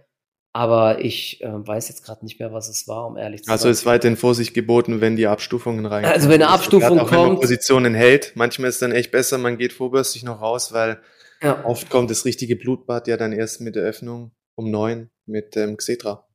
Aber 0.57 1.05
ich 1.05 1.43
äh, 1.43 1.49
weiß 1.51 1.91
jetzt 1.91 2.03
gerade 2.03 2.25
nicht 2.25 2.41
mehr, 2.41 2.51
was 2.51 2.71
es 2.71 2.89
war, 2.89 3.07
um 3.07 3.19
ehrlich 3.19 3.45
zu 3.45 3.51
also 3.51 3.65
sein. 3.65 3.69
Also 3.69 3.79
ist 3.79 3.85
weiterhin 3.85 4.17
Vorsicht 4.17 4.55
geboten, 4.55 5.03
wenn 5.03 5.15
die 5.15 5.27
Abstufungen 5.27 5.85
rein. 5.85 6.07
Also 6.07 6.31
wenn 6.31 6.41
eine 6.41 6.51
Abstufung 6.51 6.99
auch, 6.99 7.09
kommt. 7.09 7.21
Wenn 7.21 7.29
man 7.29 7.37
Positionen 7.37 7.93
hält. 7.93 8.33
Manchmal 8.37 8.71
ist 8.71 8.77
es 8.77 8.81
dann 8.81 8.91
echt 8.91 9.11
besser, 9.11 9.37
man 9.37 9.59
geht 9.59 9.75
vorbörslich 9.75 10.25
noch 10.25 10.41
raus, 10.41 10.73
weil 10.73 10.99
ja. 11.43 11.63
oft 11.67 11.91
kommt 11.91 12.11
das 12.11 12.25
richtige 12.25 12.57
Blutbad 12.57 13.07
ja 13.07 13.19
dann 13.19 13.33
erst 13.33 13.61
mit 13.61 13.77
der 13.77 13.83
Öffnung 13.83 14.31
um 14.55 14.71
neun 14.71 15.11
mit 15.27 15.59
ähm, 15.59 15.77
Xetra. 15.77 16.27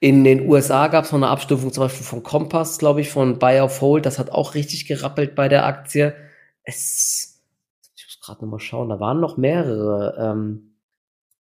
In 0.00 0.22
den 0.22 0.46
USA 0.50 0.88
gab 0.88 1.06
es 1.06 1.12
noch 1.12 1.18
eine 1.18 1.28
Abstufung 1.28 1.72
zum 1.72 1.84
Beispiel 1.84 2.04
von 2.04 2.22
Compass, 2.22 2.76
glaube 2.76 3.00
ich, 3.00 3.08
von 3.08 3.38
Buy 3.38 3.60
of 3.60 3.80
Hold. 3.80 4.04
Das 4.04 4.18
hat 4.18 4.32
auch 4.32 4.54
richtig 4.54 4.86
gerappelt 4.86 5.34
bei 5.34 5.48
der 5.48 5.64
Aktie. 5.64 6.14
Es, 6.62 7.40
ich 7.96 8.04
muss 8.04 8.20
gerade 8.20 8.44
nochmal 8.44 8.60
schauen, 8.60 8.90
da 8.90 9.00
waren 9.00 9.18
noch 9.18 9.38
mehrere. 9.38 10.14
Ähm, 10.20 10.71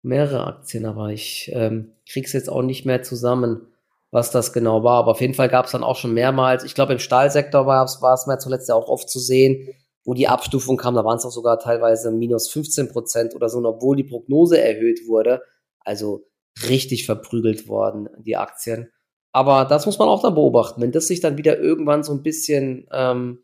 mehrere 0.01 0.45
Aktien, 0.45 0.85
aber 0.85 1.09
ich 1.09 1.51
ähm, 1.53 1.93
krieg's 2.09 2.33
jetzt 2.33 2.49
auch 2.49 2.61
nicht 2.61 2.85
mehr 2.85 3.03
zusammen, 3.03 3.67
was 4.11 4.31
das 4.31 4.53
genau 4.53 4.83
war. 4.83 4.99
Aber 4.99 5.11
auf 5.11 5.21
jeden 5.21 5.33
Fall 5.33 5.49
gab 5.49 5.65
es 5.65 5.71
dann 5.71 5.83
auch 5.83 5.95
schon 5.95 6.13
mehrmals, 6.13 6.63
ich 6.63 6.75
glaube 6.75 6.93
im 6.93 6.99
Stahlsektor 6.99 7.65
war 7.65 7.83
es 7.85 8.27
mir 8.27 8.37
zuletzt 8.39 8.69
ja 8.69 8.75
auch 8.75 8.87
oft 8.87 9.09
zu 9.09 9.19
sehen, 9.19 9.75
wo 10.05 10.13
die 10.13 10.27
Abstufung 10.27 10.77
kam, 10.77 10.95
da 10.95 11.05
waren 11.05 11.17
es 11.17 11.25
auch 11.25 11.31
sogar 11.31 11.59
teilweise 11.59 12.11
minus 12.11 12.49
15 12.49 12.89
Prozent 12.89 13.35
oder 13.35 13.49
so, 13.49 13.63
obwohl 13.63 13.95
die 13.95 14.03
Prognose 14.03 14.59
erhöht 14.59 15.07
wurde. 15.07 15.41
Also 15.81 16.25
richtig 16.67 17.05
verprügelt 17.05 17.67
worden, 17.67 18.09
die 18.17 18.37
Aktien. 18.37 18.91
Aber 19.31 19.65
das 19.65 19.85
muss 19.85 19.99
man 19.99 20.09
auch 20.09 20.21
dann 20.21 20.33
beobachten. 20.33 20.81
Wenn 20.81 20.91
das 20.91 21.07
sich 21.07 21.19
dann 21.19 21.37
wieder 21.37 21.59
irgendwann 21.59 22.03
so 22.03 22.11
ein 22.13 22.23
bisschen 22.23 22.87
ähm, 22.91 23.43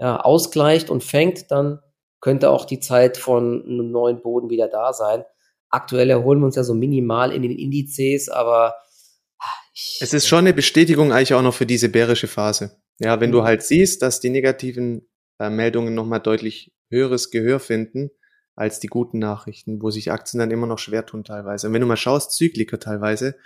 ja, 0.00 0.20
ausgleicht 0.20 0.90
und 0.90 1.04
fängt, 1.04 1.50
dann 1.50 1.80
könnte 2.20 2.50
auch 2.50 2.64
die 2.64 2.80
Zeit 2.80 3.16
von 3.16 3.62
einem 3.64 3.90
neuen 3.90 4.22
Boden 4.22 4.50
wieder 4.50 4.68
da 4.68 4.92
sein. 4.92 5.24
Aktuell 5.76 6.08
erholen 6.08 6.40
wir 6.40 6.46
uns 6.46 6.56
ja 6.56 6.64
so 6.64 6.72
minimal 6.72 7.32
in 7.32 7.42
den 7.42 7.52
Indizes, 7.52 8.30
aber 8.30 8.74
ich, 9.74 9.98
es 10.00 10.14
ist 10.14 10.26
schon 10.26 10.38
eine 10.38 10.54
Bestätigung 10.54 11.12
eigentlich 11.12 11.34
auch 11.34 11.42
noch 11.42 11.52
für 11.52 11.66
diese 11.66 11.90
bärische 11.90 12.28
Phase. 12.28 12.80
Ja, 12.98 13.20
wenn 13.20 13.28
mhm. 13.28 13.34
du 13.34 13.42
halt 13.42 13.62
siehst, 13.62 14.00
dass 14.00 14.20
die 14.20 14.30
negativen 14.30 15.06
äh, 15.38 15.50
Meldungen 15.50 15.94
nochmal 15.94 16.20
deutlich 16.20 16.72
höheres 16.88 17.30
Gehör 17.30 17.60
finden 17.60 18.10
als 18.54 18.80
die 18.80 18.86
guten 18.86 19.18
Nachrichten, 19.18 19.82
wo 19.82 19.90
sich 19.90 20.10
Aktien 20.10 20.38
dann 20.38 20.50
immer 20.50 20.66
noch 20.66 20.78
schwer 20.78 21.04
tun 21.04 21.24
teilweise. 21.24 21.66
Und 21.66 21.74
wenn 21.74 21.82
du 21.82 21.86
mal 21.86 21.98
schaust, 21.98 22.32
Zykliker 22.32 22.80
teilweise, 22.80 23.36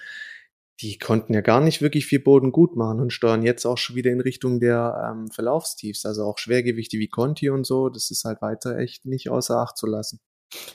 die 0.80 0.98
konnten 0.98 1.34
ja 1.34 1.40
gar 1.40 1.60
nicht 1.60 1.82
wirklich 1.82 2.06
viel 2.06 2.20
Boden 2.20 2.52
gut 2.52 2.76
machen 2.76 3.00
und 3.00 3.12
steuern 3.12 3.42
jetzt 3.42 3.66
auch 3.66 3.76
schon 3.76 3.96
wieder 3.96 4.12
in 4.12 4.20
Richtung 4.20 4.60
der 4.60 5.10
ähm, 5.10 5.32
Verlaufstiefs. 5.32 6.06
Also 6.06 6.22
auch 6.22 6.38
Schwergewichte 6.38 6.98
wie 6.98 7.08
Conti 7.08 7.50
und 7.50 7.66
so, 7.66 7.88
das 7.88 8.12
ist 8.12 8.24
halt 8.24 8.40
weiter 8.40 8.78
echt 8.78 9.04
nicht 9.04 9.30
außer 9.30 9.56
Acht 9.56 9.76
zu 9.76 9.86
lassen. 9.86 10.20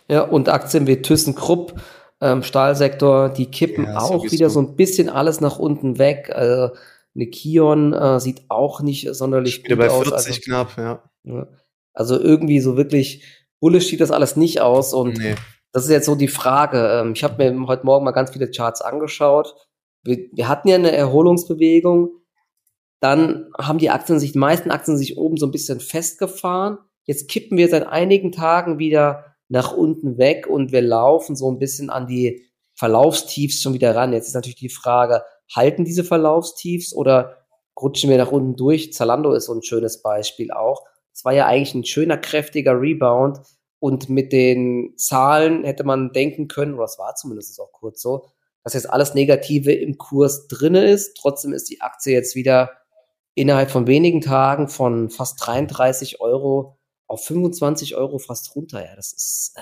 Ja, 0.07 0.21
und 0.21 0.49
Aktien 0.49 0.87
wie 0.87 1.01
ThyssenKrupp 1.01 1.73
ähm, 2.21 2.43
Stahlsektor, 2.43 3.29
die 3.29 3.47
kippen 3.47 3.85
ja, 3.85 3.99
auch 3.99 4.23
wieder 4.31 4.49
so 4.49 4.59
ein 4.61 4.75
bisschen 4.75 5.09
alles 5.09 5.41
nach 5.41 5.59
unten 5.59 5.97
weg. 5.97 6.31
Also 6.33 6.75
eine 7.15 7.27
Kion 7.27 7.93
äh, 7.93 8.19
sieht 8.19 8.45
auch 8.49 8.81
nicht 8.81 9.13
sonderlich 9.13 9.63
wieder 9.63 9.75
gut 9.75 9.87
bei 9.87 9.89
40 9.89 10.13
aus. 10.13 10.27
Also, 10.27 10.41
knapp, 10.41 10.77
ja. 10.77 11.03
ja. 11.23 11.47
Also 11.93 12.19
irgendwie 12.19 12.59
so 12.59 12.77
wirklich 12.77 13.23
bullish 13.59 13.87
sieht 13.87 14.01
das 14.01 14.11
alles 14.11 14.35
nicht 14.35 14.61
aus 14.61 14.93
und 14.93 15.17
nee. 15.17 15.35
das 15.71 15.85
ist 15.85 15.91
jetzt 15.91 16.05
so 16.05 16.15
die 16.15 16.27
Frage. 16.27 17.01
Ähm, 17.01 17.13
ich 17.13 17.23
habe 17.23 17.51
mir 17.51 17.67
heute 17.67 17.85
Morgen 17.85 18.05
mal 18.05 18.11
ganz 18.11 18.31
viele 18.31 18.49
Charts 18.49 18.81
angeschaut. 18.81 19.55
Wir, 20.03 20.27
wir 20.33 20.47
hatten 20.47 20.67
ja 20.67 20.75
eine 20.75 20.91
Erholungsbewegung. 20.91 22.09
Dann 23.01 23.49
haben 23.57 23.79
die 23.79 23.89
Aktien 23.89 24.19
sich, 24.19 24.31
die 24.31 24.39
meisten 24.39 24.71
Aktien 24.71 24.97
sich 24.97 25.17
oben 25.17 25.37
so 25.37 25.45
ein 25.45 25.51
bisschen 25.51 25.79
festgefahren. 25.79 26.77
Jetzt 27.03 27.29
kippen 27.29 27.57
wir 27.57 27.69
seit 27.69 27.87
einigen 27.87 28.31
Tagen 28.31 28.79
wieder 28.79 29.34
nach 29.47 29.75
unten 29.75 30.17
weg 30.17 30.47
und 30.47 30.71
wir 30.71 30.81
laufen 30.81 31.35
so 31.35 31.51
ein 31.51 31.59
bisschen 31.59 31.89
an 31.89 32.07
die 32.07 32.45
Verlaufstiefs 32.75 33.61
schon 33.61 33.73
wieder 33.73 33.95
ran. 33.95 34.13
Jetzt 34.13 34.27
ist 34.27 34.33
natürlich 34.33 34.55
die 34.55 34.69
Frage, 34.69 35.23
halten 35.53 35.85
diese 35.85 36.03
Verlaufstiefs 36.03 36.93
oder 36.93 37.37
rutschen 37.79 38.09
wir 38.09 38.17
nach 38.17 38.31
unten 38.31 38.55
durch? 38.55 38.93
Zalando 38.93 39.33
ist 39.33 39.45
so 39.45 39.53
ein 39.53 39.63
schönes 39.63 40.01
Beispiel 40.01 40.51
auch. 40.51 40.83
Es 41.13 41.23
war 41.23 41.33
ja 41.33 41.45
eigentlich 41.45 41.75
ein 41.75 41.85
schöner, 41.85 42.17
kräftiger 42.17 42.79
Rebound 42.79 43.39
und 43.79 44.09
mit 44.09 44.33
den 44.33 44.93
Zahlen 44.97 45.63
hätte 45.63 45.83
man 45.83 46.11
denken 46.11 46.47
können, 46.47 46.73
oder 46.73 46.85
es 46.85 46.97
war 46.97 47.15
zumindest 47.15 47.59
auch 47.61 47.71
kurz 47.71 48.01
so, 48.01 48.25
dass 48.63 48.73
jetzt 48.73 48.89
alles 48.89 49.13
Negative 49.13 49.71
im 49.71 49.97
Kurs 49.97 50.47
drinne 50.47 50.89
ist. 50.89 51.15
Trotzdem 51.17 51.53
ist 51.53 51.69
die 51.69 51.81
Aktie 51.81 52.13
jetzt 52.13 52.35
wieder 52.35 52.71
innerhalb 53.35 53.69
von 53.69 53.85
wenigen 53.85 54.21
Tagen 54.21 54.67
von 54.67 55.09
fast 55.09 55.45
33 55.45 56.19
Euro 56.19 56.79
auf 57.07 57.25
25 57.25 57.95
Euro 57.95 58.19
fast 58.19 58.55
runter. 58.55 58.83
Ja, 58.83 58.95
das 58.95 59.13
ist 59.13 59.53
äh, 59.55 59.61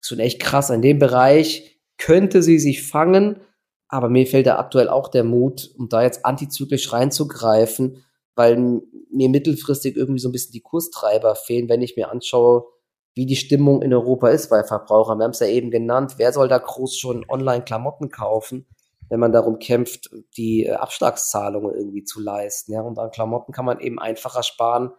schon 0.00 0.18
echt 0.18 0.40
krass. 0.40 0.70
In 0.70 0.82
dem 0.82 0.98
Bereich 0.98 1.80
könnte 1.98 2.42
sie 2.42 2.58
sich 2.58 2.86
fangen, 2.86 3.40
aber 3.88 4.08
mir 4.08 4.26
fehlt 4.26 4.46
da 4.46 4.58
aktuell 4.58 4.88
auch 4.88 5.08
der 5.08 5.24
Mut, 5.24 5.70
um 5.76 5.88
da 5.88 6.02
jetzt 6.02 6.24
antizyklisch 6.24 6.92
reinzugreifen, 6.92 8.04
weil 8.34 8.82
mir 9.12 9.28
mittelfristig 9.28 9.96
irgendwie 9.96 10.20
so 10.20 10.28
ein 10.28 10.32
bisschen 10.32 10.52
die 10.52 10.60
Kurstreiber 10.60 11.34
fehlen, 11.34 11.68
wenn 11.68 11.82
ich 11.82 11.96
mir 11.96 12.10
anschaue, 12.10 12.64
wie 13.14 13.26
die 13.26 13.36
Stimmung 13.36 13.82
in 13.82 13.92
Europa 13.92 14.28
ist 14.28 14.50
bei 14.50 14.62
Verbrauchern. 14.62 15.18
Wir 15.18 15.24
haben 15.24 15.32
es 15.32 15.40
ja 15.40 15.48
eben 15.48 15.70
genannt, 15.70 16.14
wer 16.16 16.32
soll 16.32 16.48
da 16.48 16.58
groß 16.58 16.96
schon 16.96 17.28
online 17.28 17.64
Klamotten 17.64 18.08
kaufen, 18.08 18.66
wenn 19.08 19.20
man 19.20 19.32
darum 19.32 19.58
kämpft, 19.58 20.10
die 20.36 20.66
äh, 20.66 20.72
Abschlagszahlungen 20.72 21.74
irgendwie 21.74 22.04
zu 22.04 22.20
leisten. 22.20 22.72
Ja, 22.72 22.82
und 22.82 22.98
an 22.98 23.10
Klamotten 23.10 23.52
kann 23.52 23.64
man 23.64 23.80
eben 23.80 23.98
einfacher 23.98 24.42
sparen 24.42 24.92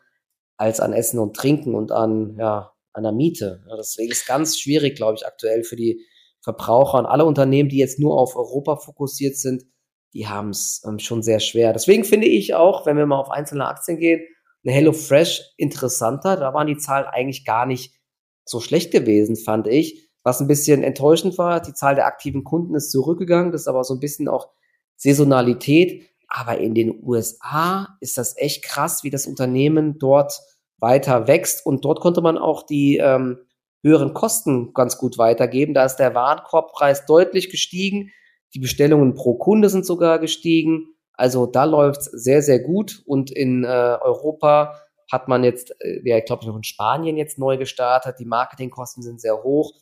als 0.58 0.80
an 0.80 0.94
Essen 0.94 1.20
und 1.20 1.36
Trinken 1.36 1.76
und 1.76 1.92
an, 1.92 2.36
ja, 2.38 2.74
an 2.94 3.04
der 3.04 3.12
Miete. 3.12 3.64
Deswegen 3.78 4.12
ist 4.12 4.28
ganz 4.28 4.60
schwierig, 4.60 4.96
glaube 4.96 5.16
ich, 5.16 5.26
aktuell 5.26 5.64
für 5.64 5.76
die 5.76 6.06
Verbraucher 6.42 7.00
und 7.00 7.06
alle 7.06 7.26
Unternehmen, 7.26 7.70
die 7.70 7.78
jetzt 7.78 8.00
nur 8.00 8.20
auf 8.20 8.36
Europa 8.36 8.78
fokussiert 8.78 9.38
sind, 9.38 9.64
die 10.14 10.28
haben 10.28 10.50
es 10.50 10.82
ähm, 10.86 11.00
schon 11.00 11.24
sehr 11.24 11.40
schwer. 11.40 11.74
Deswegen 11.74 12.04
finde 12.04 12.28
ich 12.28 12.54
auch, 12.54 12.86
wenn 12.86 12.98
wir 12.98 13.06
mal 13.06 13.20
auf 13.20 13.30
einzelne 13.30 13.68
Aktien 13.68 13.98
gehen, 13.98 14.22
eine 14.64 14.74
HelloFresh 14.74 15.54
interessanter. 15.58 16.36
Da 16.36 16.54
waren 16.54 16.68
die 16.68 16.78
Zahlen 16.78 17.06
eigentlich 17.06 17.46
gar 17.46 17.66
nicht 17.66 17.96
so 18.46 18.60
schlecht 18.60 18.92
gewesen, 18.92 19.36
fand 19.36 19.68
ich. 19.68 20.10
Was 20.24 20.40
ein 20.40 20.48
bisschen 20.48 20.84
enttäuschend 20.84 21.38
war, 21.38 21.62
die 21.62 21.74
Zahl 21.74 21.96
der 21.96 22.06
aktiven 22.06 22.44
Kunden 22.44 22.76
ist 22.76 22.92
zurückgegangen. 22.92 23.52
Das 23.52 23.62
ist 23.62 23.68
aber 23.68 23.84
so 23.84 23.96
ein 23.96 24.00
bisschen 24.00 24.28
auch 24.28 24.50
Saisonalität. 24.98 26.11
Aber 26.34 26.60
in 26.60 26.74
den 26.74 27.04
USA 27.04 27.98
ist 28.00 28.18
das 28.18 28.38
echt 28.38 28.64
krass, 28.64 29.04
wie 29.04 29.10
das 29.10 29.28
Unternehmen 29.28 30.00
dort 30.00 30.40
weiter 30.78 31.28
wächst. 31.28 31.66
Und 31.66 31.84
dort 31.84 32.00
konnte 32.00 32.22
man 32.22 32.38
auch 32.38 32.66
die 32.66 32.98
ähm, 32.98 33.40
höheren 33.84 34.14
Kosten 34.14 34.74
ganz 34.74 34.98
gut 34.98 35.18
weitergeben. 35.18 35.74
Da 35.74 35.84
ist 35.84 35.98
der 35.98 36.16
Warenkorbpreis 36.16 37.06
deutlich 37.06 37.50
gestiegen. 37.50 38.12
Die 38.54 38.60
Bestellungen 38.60 39.14
pro 39.14 39.34
Kunde 39.34 39.68
sind 39.68 39.86
sogar 39.86 40.20
gestiegen. 40.20 40.96
Also 41.14 41.48
da 41.48 41.66
läuft 41.66 42.00
es 42.00 42.06
sehr, 42.06 42.42
sehr 42.42 42.60
gut. 42.60 43.04
Und 43.06 43.30
in 43.30 43.66
äh, 43.66 43.68
Europa 43.68 44.80
hat 45.12 45.28
man 45.28 45.44
jetzt, 45.44 45.76
äh, 45.82 46.00
ja, 46.06 46.18
ich 46.18 46.26
glaube, 46.26 46.46
in 46.46 46.64
Spanien 46.64 47.18
jetzt 47.18 47.40
neu 47.40 47.58
gestartet. 47.58 48.20
Die 48.20 48.26
Marketingkosten 48.26 49.04
sind 49.04 49.20
sehr 49.20 49.44
hoch. 49.44 49.74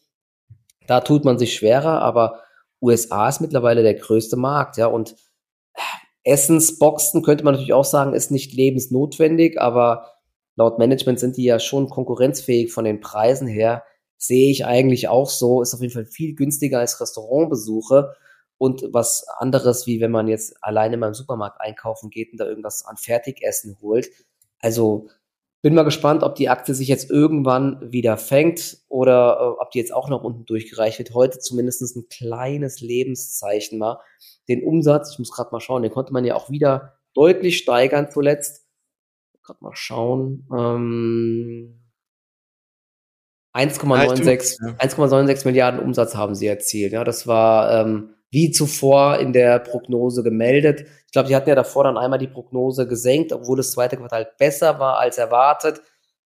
Da 0.88 1.02
tut 1.02 1.26
man 1.26 1.38
sich 1.38 1.54
schwerer, 1.54 2.02
aber 2.02 2.42
USA 2.82 3.30
ist 3.30 3.40
mittlerweile 3.40 3.84
der 3.84 3.94
größte 3.94 4.36
Markt, 4.36 4.78
ja. 4.78 4.88
Und 4.88 5.16
Essensboxen 6.24 7.24
könnte 7.24 7.44
man 7.44 7.54
natürlich 7.54 7.74
auch 7.74 7.86
sagen, 7.86 8.14
ist 8.14 8.32
nicht 8.32 8.54
lebensnotwendig, 8.54 9.60
aber 9.60 10.14
laut 10.56 10.78
Management 10.78 11.20
sind 11.20 11.38
die 11.38 11.46
ja 11.46 11.60
schon 11.60 11.90
konkurrenzfähig 11.90 12.72
von 12.72 12.86
den 12.86 13.00
Preisen 13.00 13.48
her. 13.48 13.84
Sehe 14.18 14.52
ich 14.52 14.66
eigentlich 14.66 15.08
auch 15.08 15.30
so, 15.30 15.62
ist 15.62 15.74
auf 15.74 15.82
jeden 15.82 15.94
Fall 15.94 16.06
viel 16.06 16.36
günstiger 16.36 16.80
als 16.80 17.00
Restaurantbesuche 17.00 18.14
und 18.58 18.84
was 18.92 19.26
anderes, 19.38 19.88
wie 19.88 20.02
wenn 20.02 20.12
man 20.12 20.28
jetzt 20.28 20.58
alleine 20.62 20.98
mal 20.98 21.08
im 21.08 21.14
Supermarkt 21.14 21.62
einkaufen 21.62 22.10
geht 22.10 22.34
und 22.34 22.40
da 22.40 22.46
irgendwas 22.46 22.86
an 22.86 22.98
Fertigessen 22.98 23.78
holt. 23.82 24.10
Also 24.60 25.08
bin 25.62 25.76
mal 25.76 25.84
gespannt, 25.84 26.24
ob 26.24 26.36
die 26.36 26.50
Aktie 26.50 26.74
sich 26.74 26.88
jetzt 26.88 27.10
irgendwann 27.10 27.92
wieder 27.92 28.18
fängt 28.18 28.78
oder 28.88 29.38
äh, 29.40 29.62
ob 29.62 29.72
die 29.72 29.80
jetzt 29.80 29.94
auch 29.94 30.10
noch 30.10 30.24
unten 30.24 30.46
durchgereicht 30.46 31.00
wird. 31.00 31.14
Heute 31.14 31.40
zumindest 31.40 31.96
ein 31.96 32.08
kleines 32.10 32.80
Lebenszeichen 32.80 33.78
mal. 33.78 34.00
Den 34.48 34.64
Umsatz, 34.64 35.12
ich 35.14 35.20
muss 35.20 35.32
gerade 35.32 35.52
mal 35.52 35.60
schauen, 35.60 35.84
den 35.84 35.92
konnte 35.92 36.14
man 36.14 36.24
ja 36.24 36.36
auch 36.36 36.50
wieder 36.50 37.00
deutlich 37.14 37.58
steigern 37.58 38.10
zuletzt 38.10 38.66
gerade 39.50 39.64
mal 39.64 39.76
schauen. 39.76 40.48
Ähm, 40.56 41.80
1,96 43.54 44.78
1,96 44.78 45.46
Milliarden 45.46 45.80
Umsatz 45.80 46.16
haben 46.16 46.36
sie 46.36 46.48
erzielt. 46.48 46.94
Ja, 46.94 47.04
das 47.04 47.28
war 47.28 47.82
ähm, 47.82 48.14
wie 48.32 48.52
zuvor 48.52 49.18
in 49.18 49.34
der 49.34 49.60
Prognose 49.60 50.24
gemeldet. 50.24 50.86
Ich 51.06 51.12
glaube, 51.12 51.28
die 51.28 51.36
hatten 51.36 51.50
ja 51.50 51.56
davor 51.56 51.84
dann 51.84 51.98
einmal 51.98 52.20
die 52.20 52.28
Prognose 52.28 52.88
gesenkt, 52.88 53.34
obwohl 53.34 53.58
das 53.58 53.72
zweite 53.72 53.98
Quartal 53.98 54.30
besser 54.38 54.80
war 54.80 55.00
als 55.00 55.18
erwartet. 55.18 55.82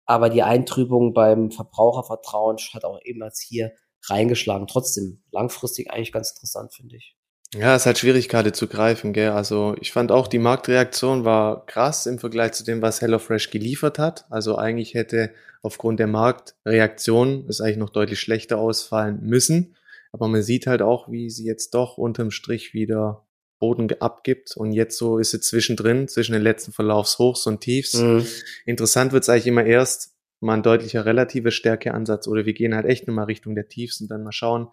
Aber 0.07 0.31
die 0.31 0.43
Eintrübung 0.43 1.13
beim 1.13 1.51
Verbrauchervertrauen 1.51 2.57
hat 2.73 2.85
auch 2.85 3.01
eben 3.05 3.23
als 3.23 3.41
hier 3.41 3.73
reingeschlagen. 4.07 4.67
Trotzdem 4.67 5.23
langfristig 5.33 5.91
eigentlich 5.91 6.13
ganz 6.13 6.31
interessant, 6.31 6.73
finde 6.73 6.97
ich. 6.97 7.17
Ja, 7.55 7.75
es 7.75 7.87
hat 7.87 7.99
schwierig 7.99 8.29
gerade 8.29 8.53
zu 8.53 8.67
greifen, 8.67 9.15
gell? 9.15 9.31
Also 9.31 9.75
ich 9.81 9.91
fand 9.91 10.13
auch 10.13 10.29
die 10.29 10.39
Marktreaktion 10.39 11.25
war 11.25 11.65
krass 11.65 12.05
im 12.05 12.19
Vergleich 12.19 12.53
zu 12.53 12.63
dem, 12.63 12.83
was 12.83 13.01
HelloFresh 13.01 13.51
geliefert 13.51 13.99
hat. 13.99 14.27
Also 14.29 14.57
eigentlich 14.57 14.93
hätte 14.93 15.33
aufgrund 15.63 15.99
der 15.99 16.09
Marktreaktion 16.09 17.47
es 17.49 17.63
eigentlich 17.63 17.79
noch 17.79 17.91
deutlich 17.91 18.21
schlechter 18.21 18.59
ausfallen 18.59 19.21
müssen. 19.23 19.77
Aber 20.13 20.29
man 20.29 20.43
sieht 20.43 20.67
halt 20.67 20.83
auch, 20.83 21.11
wie 21.11 21.31
sie 21.31 21.45
jetzt 21.45 21.75
doch 21.75 21.99
unterm 21.99 22.31
Strich 22.31 22.75
wieder 22.75 23.27
Boden 23.59 23.89
abgibt. 24.01 24.57
Und 24.57 24.73
jetzt 24.73 24.97
so 24.99 25.19
ist 25.19 25.33
sie 25.33 25.41
zwischendrin, 25.41 26.09
zwischen 26.09 26.33
den 26.33 26.43
letzten 26.43 26.73
Verlaufshochs 26.73 27.47
und 27.47 27.61
Tiefs. 27.61 27.95
Mhm. 27.95 28.27
Interessant 28.67 29.13
wird 29.13 29.25
es 29.25 29.29
eigentlich 29.29 29.47
immer 29.47 29.65
erst 29.65 30.15
mal 30.41 30.55
ein 30.55 30.63
deutlicher 30.63 31.05
relative 31.05 31.51
Stärkeansatz 31.51 32.29
oder 32.29 32.47
wir 32.47 32.53
gehen 32.53 32.75
halt 32.75 32.87
echt 32.87 33.09
nochmal 33.09 33.25
Richtung 33.25 33.57
der 33.57 33.69
Tiefs 33.69 34.01
und 34.01 34.09
dann 34.09 34.23
mal 34.23 34.31
schauen, 34.31 34.69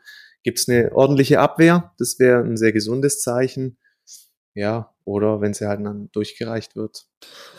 Gibt 0.46 0.60
es 0.60 0.70
eine 0.70 0.92
ordentliche 0.94 1.40
Abwehr? 1.40 1.92
Das 1.98 2.20
wäre 2.20 2.44
ein 2.44 2.56
sehr 2.56 2.72
gesundes 2.72 3.20
Zeichen. 3.20 3.80
Ja, 4.54 4.94
oder 5.04 5.42
wenn 5.42 5.56
sie 5.56 5.68
halt 5.68 5.84
dann 5.84 6.10
durchgereicht 6.12 6.76
wird. 6.76 7.08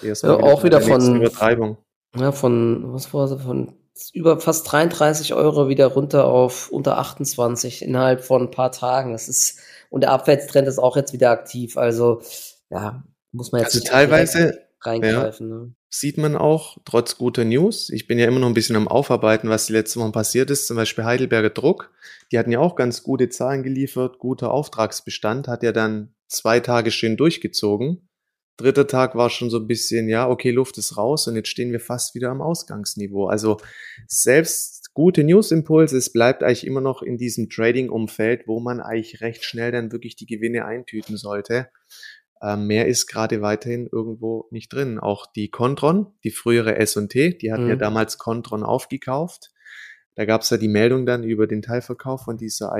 Erstmal 0.05 0.39
ja, 0.39 0.45
auch 0.45 0.63
wieder 0.63 0.81
von 0.81 1.17
Übertreibung. 1.17 1.79
Ja, 2.17 2.31
von, 2.31 2.93
was 2.93 3.13
war 3.13 3.27
sie, 3.27 3.41
von 3.41 3.75
über 4.13 4.41
fast 4.41 4.71
33 4.71 5.35
Euro 5.35 5.69
wieder 5.69 5.87
runter 5.87 6.27
auf 6.27 6.71
unter 6.71 6.99
28 6.99 7.83
innerhalb 7.83 8.25
von 8.25 8.43
ein 8.43 8.51
paar 8.51 8.73
Tagen. 8.73 9.13
Das 9.13 9.29
ist, 9.29 9.61
und 9.91 10.03
der 10.03 10.13
Abwärtstrend 10.13 10.69
ist 10.69 10.79
auch 10.79 10.97
jetzt 10.97 11.13
wieder 11.13 11.31
aktiv. 11.31 11.77
Also, 11.77 12.21
ja, 12.71 13.03
muss 13.33 13.53
man 13.53 13.63
jetzt 13.63 13.75
also 13.75 13.87
teilweise 13.87 14.59
reingreifen. 14.81 15.49
Ja. 15.49 15.57
Ne? 15.57 15.75
sieht 16.01 16.19
man 16.19 16.37
auch, 16.37 16.79
trotz 16.85 17.17
guter 17.17 17.45
News. 17.45 17.91
Ich 17.91 18.07
bin 18.07 18.19
ja 18.19 18.27
immer 18.27 18.41
noch 18.41 18.49
ein 18.49 18.55
bisschen 18.55 18.77
am 18.77 18.89
Aufarbeiten, 18.89 19.49
was 19.49 19.67
die 19.67 19.73
letzten 19.73 20.01
Wochen 20.01 20.13
passiert 20.13 20.51
ist. 20.51 20.67
Zum 20.67 20.77
Beispiel 20.77 21.05
Heidelberger 21.05 21.51
Druck. 21.51 21.93
Die 22.31 22.39
hatten 22.39 22.53
ja 22.53 22.59
auch 22.59 22.77
ganz 22.77 23.03
gute 23.03 23.29
Zahlen 23.29 23.63
geliefert, 23.63 24.19
guter 24.19 24.51
Auftragsbestand, 24.51 25.49
hat 25.49 25.63
ja 25.63 25.73
dann 25.73 26.15
zwei 26.29 26.61
Tage 26.61 26.91
schön 26.91 27.17
durchgezogen. 27.17 28.06
Dritter 28.57 28.87
Tag 28.87 29.15
war 29.15 29.29
schon 29.29 29.51
so 29.51 29.59
ein 29.59 29.67
bisschen, 29.67 30.09
ja, 30.09 30.29
okay, 30.29 30.51
Luft 30.51 30.79
ist 30.79 30.97
raus 30.97 31.29
und 31.29 31.37
jetzt 31.37 31.49
stehen 31.49 31.73
wir 31.73 31.81
fast 31.81 32.15
wieder 32.15 32.31
am 32.31 32.41
Ausgangsniveau. 32.41 33.27
Also 33.27 33.59
selbst 34.07 34.95
gute 34.95 35.25
Newsimpulse, 35.25 35.97
es 35.97 36.11
bleibt 36.13 36.43
eigentlich 36.43 36.67
immer 36.67 36.81
noch 36.81 37.03
in 37.03 37.19
diesem 37.19 37.51
Trading-Umfeld, 37.51 38.49
wo 38.49 38.61
man 38.61 38.81
eigentlich 38.81 39.21
recht 39.21 39.45
schnell 39.45 39.73
dann 39.73 39.93
wirklich 39.93 40.17
die 40.17 40.27
Gewinne 40.27 40.65
eintüten 40.65 41.19
sollte. 41.19 41.69
Ähm, 42.43 42.67
mehr 42.67 42.87
ist 42.87 43.07
gerade 43.07 43.43
weiterhin 43.43 43.89
irgendwo 43.91 44.47
nicht 44.51 44.73
drin. 44.73 44.99
Auch 44.99 45.27
die 45.27 45.51
Contron, 45.51 46.15
die 46.25 46.31
frühere 46.31 46.77
S&T, 46.77 47.39
die 47.39 47.53
hatten 47.53 47.65
mhm. 47.65 47.71
ja 47.71 47.77
damals 47.77 48.19
Contron 48.19 48.63
aufgekauft. 48.63 49.51
Da 50.15 50.25
gab 50.25 50.43
es 50.43 50.51
ja 50.51 50.57
die 50.57 50.69
Meldung 50.69 51.05
dann 51.05 51.25
über 51.25 51.47
den 51.47 51.61
Teilverkauf 51.61 52.25
von 52.25 52.39
dieser 52.39 52.73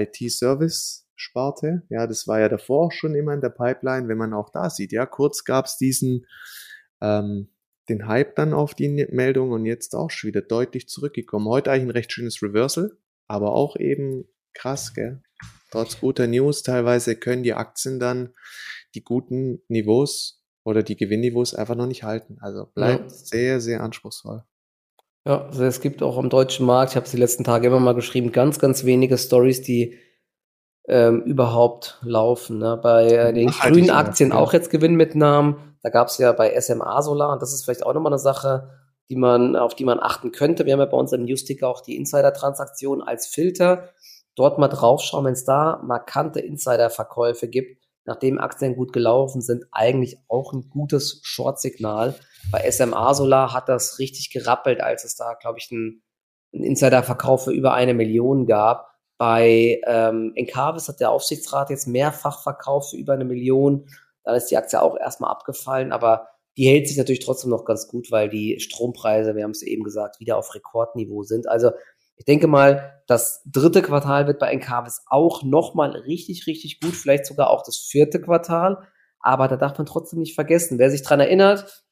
IT-Service-Sparte. 1.17 1.83
Ja, 1.89 2.07
das 2.07 2.27
war 2.27 2.41
ja 2.41 2.49
davor 2.49 2.93
schon 2.93 3.15
immer 3.15 3.35
in 3.35 3.41
der 3.41 3.51
Pipeline, 3.51 4.09
wenn 4.09 4.19
man 4.19 4.35
auch 4.35 4.51
da 4.51 4.71
sieht. 4.71 4.93
Ja, 4.93 5.07
kurz 5.07 5.45
gab 5.45 5.67
es 5.67 5.77
diesen 5.77 6.27
ähm, 7.01 7.49
den 7.89 8.09
Hype 8.09 8.35
dann 8.37 8.53
auf 8.53 8.75
die 8.75 9.07
Meldung 9.11 9.53
und 9.53 9.65
jetzt 9.65 9.95
auch 9.95 10.11
schon 10.11 10.29
wieder 10.29 10.43
deutlich 10.43 10.89
zurückgekommen. 10.89 11.49
Heute 11.49 11.71
eigentlich 11.71 11.85
ein 11.85 11.91
recht 11.91 12.13
schönes 12.13 12.43
Reversal, 12.43 12.97
aber 13.29 13.53
auch 13.53 13.77
eben 13.77 14.25
krass, 14.55 14.95
gell? 14.95 15.23
Trotz 15.71 16.01
guter 16.01 16.27
News 16.27 16.63
teilweise 16.63 17.17
können 17.17 17.43
die 17.43 17.55
Aktien 17.55 18.01
dann 18.01 18.31
die 18.95 19.05
guten 19.05 19.63
Niveaus 19.69 20.43
oder 20.65 20.83
die 20.83 20.97
Gewinnniveaus 20.97 21.55
einfach 21.55 21.75
noch 21.75 21.87
nicht 21.87 22.03
halten. 22.03 22.39
Also 22.41 22.67
bleibt 22.75 23.11
ja. 23.11 23.17
sehr, 23.17 23.61
sehr 23.61 23.83
anspruchsvoll. 23.83 24.43
Ja, 25.27 25.47
also 25.47 25.65
es 25.65 25.81
gibt 25.81 26.03
auch 26.03 26.19
am 26.19 26.31
deutschen 26.31 26.67
Markt, 26.67 26.93
ich 26.93 26.97
habe 26.97 27.05
es 27.05 27.11
die 27.11 27.19
letzten 27.19 27.45
Tage 27.45 27.67
immer 27.67 27.81
mal 27.81 27.95
geschrieben, 27.95 28.33
ganz, 28.33 28.59
ganz 28.59 28.85
wenige 28.85 29.19
Stories, 29.19 29.61
die 29.61 29.99
ähm, 30.89 31.23
überhaupt 31.23 31.99
laufen. 32.03 32.59
Ne? 32.59 32.79
Bei 32.81 33.07
äh, 33.07 33.33
den 33.33 33.51
Ach, 33.51 33.69
grünen 33.69 33.91
Aktien 33.91 34.33
auch 34.33 34.53
jetzt 34.53 34.71
Gewinnmitnahmen. 34.71 35.77
Da 35.83 35.91
gab 35.91 36.09
es 36.09 36.19
ja 36.19 36.33
bei 36.33 36.59
SMA 36.61 37.03
Solar, 37.03 37.33
und 37.33 37.43
das 37.43 37.53
ist 37.53 37.65
vielleicht 37.65 37.85
auch 37.85 37.95
nochmal 37.95 38.13
eine 38.13 38.19
Sache, 38.19 38.71
die 39.09 39.17
man, 39.17 39.57
auf 39.57 39.75
die 39.75 39.85
man 39.85 40.01
achten 40.01 40.33
könnte. 40.33 40.67
Wir 40.67 40.73
haben 40.73 40.81
ja 40.81 40.87
bei 40.87 40.97
uns 40.97 41.13
im 41.13 41.25
Newsticker 41.25 41.69
auch 41.69 41.81
die 41.81 41.97
Insider-Transaktion 41.97 43.03
als 43.03 43.27
Filter. 43.27 43.91
Dort 44.35 44.59
mal 44.59 44.69
draufschauen, 44.69 45.25
wenn 45.25 45.33
es 45.33 45.45
da 45.45 45.81
markante 45.85 46.41
Insider-Verkäufe 46.41 47.49
gibt, 47.49 47.83
nachdem 48.05 48.39
Aktien 48.39 48.77
gut 48.77 48.93
gelaufen 48.93 49.41
sind, 49.41 49.65
eigentlich 49.73 50.19
auch 50.29 50.53
ein 50.53 50.69
gutes 50.71 51.21
Short-Signal. 51.23 52.15
Bei 52.51 52.71
SMA 52.71 53.15
Solar 53.15 53.53
hat 53.53 53.69
das 53.69 53.99
richtig 53.99 54.31
gerappelt, 54.31 54.81
als 54.81 55.05
es 55.05 55.17
da, 55.17 55.35
glaube 55.35 55.59
ich, 55.59 55.71
einen, 55.71 56.03
einen 56.53 56.65
Insider-Verkauf 56.65 57.45
für 57.45 57.53
über 57.53 57.75
eine 57.75 57.95
Million 57.95 58.47
gab. 58.47 58.96
Bei 59.19 59.81
ähm, 59.87 60.33
Encarvis 60.35 60.89
hat 60.89 61.01
der 61.01 61.11
Aufsichtsrat 61.11 61.71
jetzt 61.71 61.87
mehrfach 61.87 62.43
verkauft 62.43 62.91
für 62.91 62.97
über 62.97 63.15
eine 63.15 63.25
Million. 63.25 63.89
Dann 64.25 64.37
ist 64.37 64.51
die 64.51 64.57
Aktie 64.57 64.81
auch 64.81 64.97
erstmal 64.99 65.31
abgefallen, 65.31 65.93
aber 65.93 66.29
die 66.57 66.69
hält 66.69 66.89
sich 66.89 66.97
natürlich 66.97 67.25
trotzdem 67.25 67.51
noch 67.51 67.65
ganz 67.65 67.89
gut, 67.89 68.11
weil 68.11 68.29
die 68.29 68.59
Strompreise, 68.61 69.37
wir 69.37 69.45
haben 69.45 69.51
es 69.51 69.63
eben 69.63 69.85
gesagt, 69.85 70.21
wieder 70.21 70.37
auf 70.39 70.55
Rekordniveau 70.55 71.23
sind. 71.23 71.49
Also 71.49 71.71
ich 72.17 72.25
denke 72.25 72.47
mal, 72.47 73.03
das 73.07 73.43
dritte 73.45 73.83
Quartal 73.83 74.27
wird 74.27 74.39
bei 74.39 74.51
Encarvis 74.51 75.03
auch 75.09 75.43
nochmal 75.43 75.91
richtig, 75.91 76.47
richtig 76.47 76.81
gut, 76.81 76.95
vielleicht 76.95 77.27
sogar 77.27 77.51
auch 77.51 77.63
das 77.63 77.77
vierte 77.77 78.21
Quartal. 78.21 78.79
Aber 79.21 79.49
da 79.49 79.57
darf 79.57 79.77
man 79.77 79.87
trotzdem 79.87 80.21
nicht 80.21 80.35
vergessen, 80.35 80.79
wer 80.79 80.91
sich 80.91 81.03
dran 81.03 81.21
erinnert, 81.21 81.85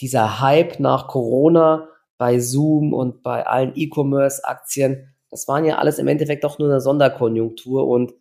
dieser 0.00 0.40
Hype 0.40 0.80
nach 0.80 1.08
Corona 1.08 1.88
bei 2.18 2.40
Zoom 2.40 2.92
und 2.92 3.22
bei 3.22 3.46
allen 3.46 3.72
E-Commerce-Aktien, 3.74 5.14
das 5.30 5.48
waren 5.48 5.64
ja 5.64 5.78
alles 5.78 5.98
im 5.98 6.08
Endeffekt 6.08 6.44
doch 6.44 6.58
nur 6.58 6.68
eine 6.68 6.80
Sonderkonjunktur 6.80 7.86
und 7.86 8.14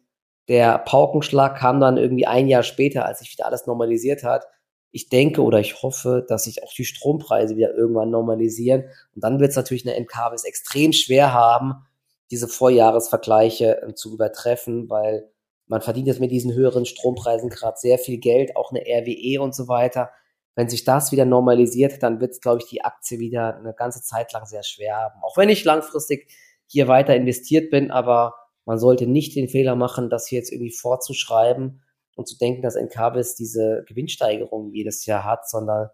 der 0.48 0.78
Paukenschlag 0.80 1.58
kam 1.58 1.80
dann 1.80 1.98
irgendwie 1.98 2.26
ein 2.26 2.48
Jahr 2.48 2.64
später, 2.64 3.06
als 3.06 3.20
sich 3.20 3.34
wieder 3.34 3.46
alles 3.46 3.68
normalisiert 3.68 4.24
hat. 4.24 4.46
Ich 4.92 5.10
denke 5.10 5.44
oder 5.44 5.60
ich 5.60 5.82
hoffe, 5.84 6.26
dass 6.28 6.46
sich 6.46 6.64
auch 6.64 6.74
die 6.74 6.86
Strompreise 6.86 7.58
wieder 7.58 7.74
irgendwann 7.76 8.10
normalisieren. 8.10 8.86
Und 9.14 9.24
dann 9.24 9.40
wird 9.40 9.50
es 9.50 9.58
natürlich 9.58 9.86
eine 9.86 9.98
NKWs 9.98 10.46
extrem 10.46 10.94
schwer 10.94 11.34
haben, 11.34 11.86
diese 12.32 12.48
Vorjahresvergleiche 12.48 13.82
äh, 13.82 13.94
zu 13.94 14.14
übertreffen, 14.14 14.90
weil 14.90 15.30
man 15.66 15.82
verdient 15.82 16.08
jetzt 16.08 16.22
mit 16.22 16.32
diesen 16.32 16.54
höheren 16.54 16.86
Strompreisen 16.86 17.50
gerade 17.50 17.78
sehr 17.78 18.00
viel 18.00 18.18
Geld, 18.18 18.56
auch 18.56 18.72
eine 18.72 18.82
RWE 18.82 19.42
und 19.42 19.54
so 19.54 19.68
weiter. 19.68 20.12
Wenn 20.56 20.70
sich 20.70 20.86
das 20.86 21.12
wieder 21.12 21.26
normalisiert, 21.26 22.02
dann 22.02 22.22
wird 22.22 22.32
es, 22.32 22.42
glaube 22.42 22.62
ich, 22.62 22.70
die 22.70 22.84
Aktie 22.84 23.20
wieder 23.20 23.58
eine 23.58 23.74
ganze 23.74 24.02
Zeit 24.02 24.32
lang 24.32 24.46
sehr 24.46 24.64
schwer 24.64 24.96
haben. 24.96 25.20
Auch 25.22 25.36
wenn 25.36 25.50
ich 25.50 25.66
langfristig 25.66 26.32
hier 26.68 26.88
weiter 26.88 27.16
investiert 27.16 27.72
bin, 27.72 27.92
aber 27.92 28.36
man 28.66 28.78
sollte 28.80 29.08
nicht 29.08 29.36
den 29.36 29.48
Fehler 29.48 29.76
machen, 29.76 30.10
das 30.10 30.28
hier 30.28 30.40
jetzt 30.40 30.52
irgendwie 30.52 30.74
vorzuschreiben 30.74 31.82
und 32.16 32.28
zu 32.28 32.38
denken, 32.38 32.62
dass 32.62 32.76
Encarvis 32.76 33.36
diese 33.36 33.84
Gewinnsteigerung 33.88 34.74
jedes 34.74 35.06
Jahr 35.06 35.24
hat, 35.24 35.50
sondern 35.50 35.90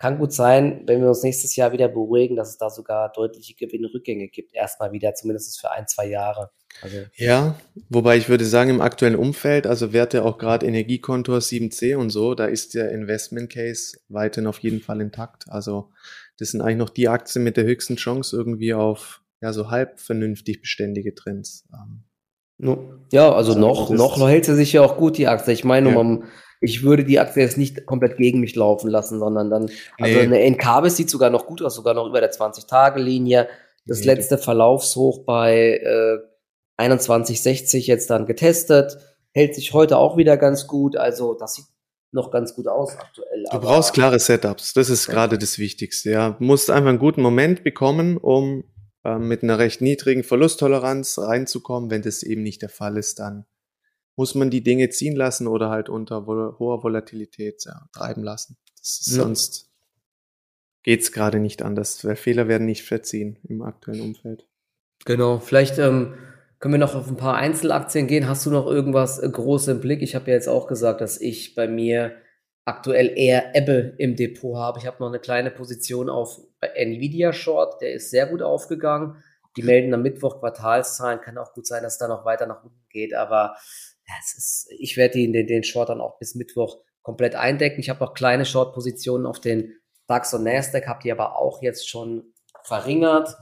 kann 0.00 0.18
gut 0.18 0.32
sein, 0.32 0.82
wenn 0.86 1.02
wir 1.02 1.08
uns 1.08 1.22
nächstes 1.22 1.56
Jahr 1.56 1.72
wieder 1.72 1.86
beruhigen, 1.86 2.34
dass 2.34 2.48
es 2.48 2.56
da 2.56 2.70
sogar 2.70 3.12
deutliche 3.12 3.54
Gewinnrückgänge 3.54 4.28
gibt, 4.28 4.54
erstmal 4.54 4.92
wieder, 4.92 5.14
zumindest 5.14 5.60
für 5.60 5.70
ein, 5.70 5.86
zwei 5.88 6.08
Jahre. 6.08 6.50
Also 6.80 6.96
ja, 7.16 7.56
wobei 7.90 8.16
ich 8.16 8.30
würde 8.30 8.46
sagen, 8.46 8.70
im 8.70 8.80
aktuellen 8.80 9.16
Umfeld, 9.16 9.66
also 9.66 9.92
Werte 9.92 10.24
auch 10.24 10.38
gerade 10.38 10.66
Energiekontor 10.66 11.38
7C 11.38 11.96
und 11.96 12.08
so, 12.08 12.34
da 12.34 12.46
ist 12.46 12.72
der 12.74 12.92
Investment 12.92 13.52
Case 13.52 13.98
weiterhin 14.08 14.46
auf 14.46 14.58
jeden 14.60 14.80
Fall 14.80 15.02
intakt. 15.02 15.44
Also 15.48 15.90
das 16.38 16.52
sind 16.52 16.62
eigentlich 16.62 16.78
noch 16.78 16.90
die 16.90 17.08
Aktien 17.08 17.44
mit 17.44 17.58
der 17.58 17.64
höchsten 17.64 17.96
Chance 17.96 18.34
irgendwie 18.34 18.72
auf 18.72 19.19
ja 19.40 19.52
so 19.52 19.70
halb 19.70 19.98
vernünftig 19.98 20.60
beständige 20.60 21.14
Trends. 21.14 21.68
Ähm, 21.72 22.04
ja, 23.10 23.32
also, 23.32 23.52
also 23.52 23.58
noch, 23.58 23.90
noch 23.90 24.28
hält 24.28 24.44
sie 24.44 24.54
sich 24.54 24.72
ja 24.72 24.82
auch 24.82 24.96
gut, 24.96 25.16
die 25.16 25.28
Aktie. 25.28 25.52
Ich 25.52 25.64
meine, 25.64 25.90
ja. 25.90 25.94
man, 25.94 26.24
ich 26.60 26.82
würde 26.82 27.04
die 27.04 27.18
Aktie 27.18 27.42
jetzt 27.42 27.56
nicht 27.56 27.86
komplett 27.86 28.18
gegen 28.18 28.40
mich 28.40 28.54
laufen 28.54 28.90
lassen, 28.90 29.18
sondern 29.18 29.50
dann, 29.50 29.70
also 29.98 30.18
nee. 30.18 30.20
eine 30.20 30.50
NKBIS 30.50 30.96
sieht 30.96 31.10
sogar 31.10 31.30
noch 31.30 31.46
gut 31.46 31.62
aus, 31.62 31.74
sogar 31.74 31.94
noch 31.94 32.06
über 32.06 32.20
der 32.20 32.32
20-Tage-Linie. 32.32 33.48
Das 33.86 34.00
nee. 34.00 34.06
letzte 34.06 34.36
Verlaufshoch 34.36 35.24
bei 35.24 35.80
äh, 35.82 36.18
21,60 36.80 37.86
jetzt 37.86 38.10
dann 38.10 38.26
getestet, 38.26 38.98
hält 39.32 39.54
sich 39.54 39.72
heute 39.72 39.96
auch 39.96 40.16
wieder 40.16 40.36
ganz 40.36 40.66
gut. 40.66 40.96
Also 40.96 41.34
das 41.34 41.54
sieht 41.54 41.66
noch 42.12 42.30
ganz 42.30 42.54
gut 42.54 42.68
aus 42.68 42.96
aktuell. 42.98 43.44
Du 43.50 43.60
brauchst 43.60 43.94
klare 43.94 44.18
Setups, 44.18 44.74
das 44.74 44.90
ist 44.90 45.06
ja. 45.06 45.14
gerade 45.14 45.38
das 45.38 45.58
Wichtigste. 45.58 46.10
Ja, 46.10 46.30
du 46.30 46.44
musst 46.44 46.70
einfach 46.70 46.90
einen 46.90 46.98
guten 46.98 47.22
Moment 47.22 47.64
bekommen, 47.64 48.16
um 48.16 48.64
mit 49.04 49.42
einer 49.42 49.58
recht 49.58 49.80
niedrigen 49.80 50.22
Verlusttoleranz 50.22 51.18
reinzukommen. 51.18 51.90
Wenn 51.90 52.02
das 52.02 52.22
eben 52.22 52.42
nicht 52.42 52.62
der 52.62 52.68
Fall 52.68 52.96
ist, 52.96 53.18
dann 53.18 53.46
muss 54.16 54.34
man 54.34 54.50
die 54.50 54.62
Dinge 54.62 54.90
ziehen 54.90 55.16
lassen 55.16 55.46
oder 55.46 55.70
halt 55.70 55.88
unter 55.88 56.26
hoher 56.26 56.82
Volatilität 56.82 57.64
ja, 57.64 57.88
treiben 57.92 58.22
lassen. 58.22 58.58
Ist, 58.80 59.06
ja. 59.08 59.22
Sonst 59.22 59.70
geht's 60.82 61.12
gerade 61.12 61.38
nicht 61.38 61.62
anders, 61.62 62.04
weil 62.04 62.16
Fehler 62.16 62.48
werden 62.48 62.66
nicht 62.66 62.82
verziehen 62.82 63.38
im 63.48 63.62
aktuellen 63.62 64.02
Umfeld. 64.02 64.46
Genau, 65.06 65.38
vielleicht 65.38 65.78
ähm, 65.78 66.14
können 66.58 66.74
wir 66.74 66.78
noch 66.78 66.94
auf 66.94 67.08
ein 67.08 67.16
paar 67.16 67.36
Einzelaktien 67.36 68.06
gehen. 68.06 68.28
Hast 68.28 68.44
du 68.44 68.50
noch 68.50 68.66
irgendwas 68.66 69.18
äh, 69.18 69.28
groß 69.28 69.68
im 69.68 69.80
Blick? 69.80 70.02
Ich 70.02 70.14
habe 70.14 70.30
ja 70.30 70.34
jetzt 70.34 70.48
auch 70.48 70.66
gesagt, 70.66 71.00
dass 71.00 71.18
ich 71.18 71.54
bei 71.54 71.66
mir 71.66 72.12
aktuell 72.70 73.12
eher 73.16 73.54
Ebbe 73.56 73.94
im 73.98 74.14
Depot 74.14 74.56
habe. 74.56 74.78
Ich 74.78 74.86
habe 74.86 74.98
noch 75.00 75.08
eine 75.08 75.18
kleine 75.18 75.50
Position 75.50 76.08
auf 76.08 76.40
Nvidia 76.60 77.32
Short, 77.32 77.82
der 77.82 77.94
ist 77.94 78.10
sehr 78.10 78.26
gut 78.26 78.42
aufgegangen. 78.42 79.22
Die 79.56 79.62
melden 79.62 79.92
am 79.92 80.02
Mittwoch 80.02 80.38
Quartalszahlen, 80.38 81.20
kann 81.20 81.36
auch 81.36 81.52
gut 81.52 81.66
sein, 81.66 81.82
dass 81.82 81.98
da 81.98 82.06
noch 82.06 82.24
weiter 82.24 82.46
nach 82.46 82.62
unten 82.62 82.86
geht, 82.88 83.12
aber 83.14 83.56
ja, 84.06 84.14
es 84.20 84.38
ist, 84.38 84.68
ich 84.78 84.96
werde 84.96 85.18
den, 85.18 85.32
den, 85.32 85.48
den 85.48 85.64
Short 85.64 85.88
dann 85.88 86.00
auch 86.00 86.18
bis 86.18 86.36
Mittwoch 86.36 86.78
komplett 87.02 87.34
eindecken. 87.34 87.80
Ich 87.80 87.90
habe 87.90 88.04
noch 88.04 88.14
kleine 88.14 88.44
Short-Positionen 88.44 89.26
auf 89.26 89.40
den 89.40 89.74
DAX 90.06 90.32
und 90.32 90.44
Nasdaq, 90.44 90.86
habe 90.86 91.00
die 91.02 91.10
aber 91.10 91.36
auch 91.38 91.62
jetzt 91.62 91.88
schon 91.88 92.32
verringert. 92.62 93.36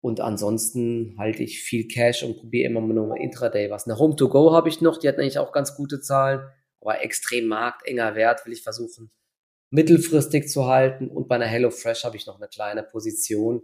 Und 0.00 0.20
ansonsten 0.20 1.14
halte 1.18 1.42
ich 1.42 1.62
viel 1.62 1.86
Cash 1.86 2.24
und 2.24 2.38
probiere 2.38 2.70
immer 2.70 2.80
nur 2.80 3.16
Intraday 3.16 3.70
was. 3.70 3.86
Eine 3.86 3.98
Home 3.98 4.16
to 4.16 4.28
Go 4.28 4.52
habe 4.52 4.68
ich 4.68 4.80
noch, 4.80 4.98
die 4.98 5.08
hat 5.08 5.18
eigentlich 5.18 5.38
auch 5.38 5.52
ganz 5.52 5.76
gute 5.76 6.00
Zahlen 6.00 6.40
aber 6.84 7.02
extrem 7.02 7.46
marktenger 7.46 8.14
Wert 8.14 8.46
will 8.46 8.52
ich 8.52 8.62
versuchen 8.62 9.10
mittelfristig 9.74 10.48
zu 10.48 10.66
halten. 10.66 11.08
Und 11.08 11.26
bei 11.26 11.34
einer 11.34 11.46
HelloFresh 11.46 12.04
habe 12.04 12.16
ich 12.16 12.26
noch 12.26 12.36
eine 12.36 12.46
kleine 12.46 12.84
Position. 12.84 13.62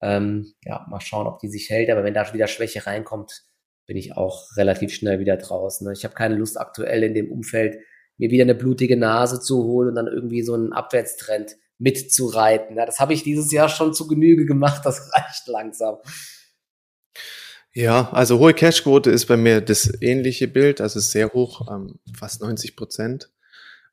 Ähm, 0.00 0.52
ja, 0.64 0.86
mal 0.88 1.00
schauen, 1.00 1.26
ob 1.26 1.40
die 1.40 1.48
sich 1.48 1.68
hält. 1.68 1.90
Aber 1.90 2.04
wenn 2.04 2.14
da 2.14 2.32
wieder 2.32 2.46
Schwäche 2.46 2.86
reinkommt, 2.86 3.42
bin 3.86 3.96
ich 3.96 4.16
auch 4.16 4.56
relativ 4.56 4.94
schnell 4.94 5.18
wieder 5.18 5.36
draußen. 5.36 5.90
Ich 5.92 6.04
habe 6.04 6.14
keine 6.14 6.36
Lust 6.36 6.60
aktuell 6.60 7.02
in 7.02 7.14
dem 7.14 7.32
Umfeld, 7.32 7.78
mir 8.18 8.30
wieder 8.30 8.44
eine 8.44 8.54
blutige 8.54 8.96
Nase 8.96 9.40
zu 9.40 9.64
holen 9.64 9.88
und 9.88 9.94
dann 9.96 10.06
irgendwie 10.06 10.42
so 10.42 10.54
einen 10.54 10.72
Abwärtstrend 10.72 11.56
mitzureiten. 11.78 12.76
Ja, 12.76 12.86
das 12.86 13.00
habe 13.00 13.12
ich 13.12 13.24
dieses 13.24 13.50
Jahr 13.50 13.68
schon 13.68 13.94
zu 13.94 14.06
Genüge 14.06 14.46
gemacht. 14.46 14.82
Das 14.84 15.10
reicht 15.16 15.48
langsam. 15.48 15.96
Ja, 17.74 18.10
also 18.12 18.38
hohe 18.38 18.54
Cashquote 18.54 19.10
ist 19.10 19.26
bei 19.26 19.36
mir 19.36 19.60
das 19.60 19.90
ähnliche 20.00 20.48
Bild, 20.48 20.80
also 20.80 21.00
sehr 21.00 21.32
hoch, 21.32 21.68
ähm, 21.70 21.98
fast 22.16 22.40
90 22.40 22.76
Prozent. 22.76 23.30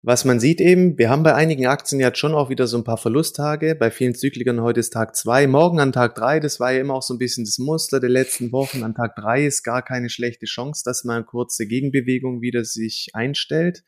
Was 0.08 0.24
man 0.24 0.40
sieht 0.40 0.62
eben, 0.62 1.00
wir 1.00 1.10
haben 1.10 1.24
bei 1.24 1.34
einigen 1.34 1.66
Aktien 1.66 2.00
jetzt 2.00 2.20
schon 2.20 2.36
auch 2.36 2.52
wieder 2.52 2.68
so 2.68 2.78
ein 2.78 2.84
paar 2.84 3.00
Verlusttage. 3.00 3.74
Bei 3.74 3.90
vielen 3.90 4.14
Zyklikern 4.14 4.62
heute 4.62 4.80
ist 4.80 4.94
Tag 4.94 5.16
zwei, 5.16 5.48
morgen 5.48 5.80
an 5.80 5.94
Tag 5.94 6.14
drei. 6.14 6.40
Das 6.40 6.60
war 6.60 6.72
ja 6.72 6.80
immer 6.80 6.94
auch 6.94 7.02
so 7.02 7.16
ein 7.16 7.18
bisschen 7.18 7.44
das 7.44 7.58
Muster 7.58 8.00
der 8.00 8.12
letzten 8.12 8.52
Wochen. 8.52 8.84
An 8.84 8.94
Tag 8.94 9.16
drei 9.16 9.48
ist 9.48 9.64
gar 9.64 9.82
keine 9.82 10.12
schlechte 10.12 10.46
Chance, 10.46 10.84
dass 10.86 11.06
mal 11.06 11.16
eine 11.16 11.26
kurze 11.26 11.66
Gegenbewegung 11.66 12.42
wieder 12.42 12.64
sich 12.66 13.10
einstellt. 13.14 13.84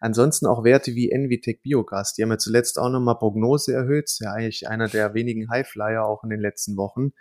Ansonsten 0.00 0.46
auch 0.46 0.64
Werte 0.64 0.94
wie 0.94 1.10
Envitec 1.10 1.60
Biogas, 1.62 2.14
die 2.14 2.22
haben 2.22 2.30
ja 2.30 2.38
zuletzt 2.38 2.78
auch 2.78 2.88
nochmal 2.88 3.18
Prognose 3.18 3.74
erhöht. 3.74 4.06
Ist 4.06 4.22
ja 4.22 4.32
eigentlich 4.32 4.68
einer 4.68 4.88
der 4.88 5.12
wenigen 5.12 5.50
Highflyer 5.50 6.02
auch 6.02 6.24
in 6.24 6.30
den 6.30 6.40
letzten 6.40 6.78
Wochen. 6.78 7.12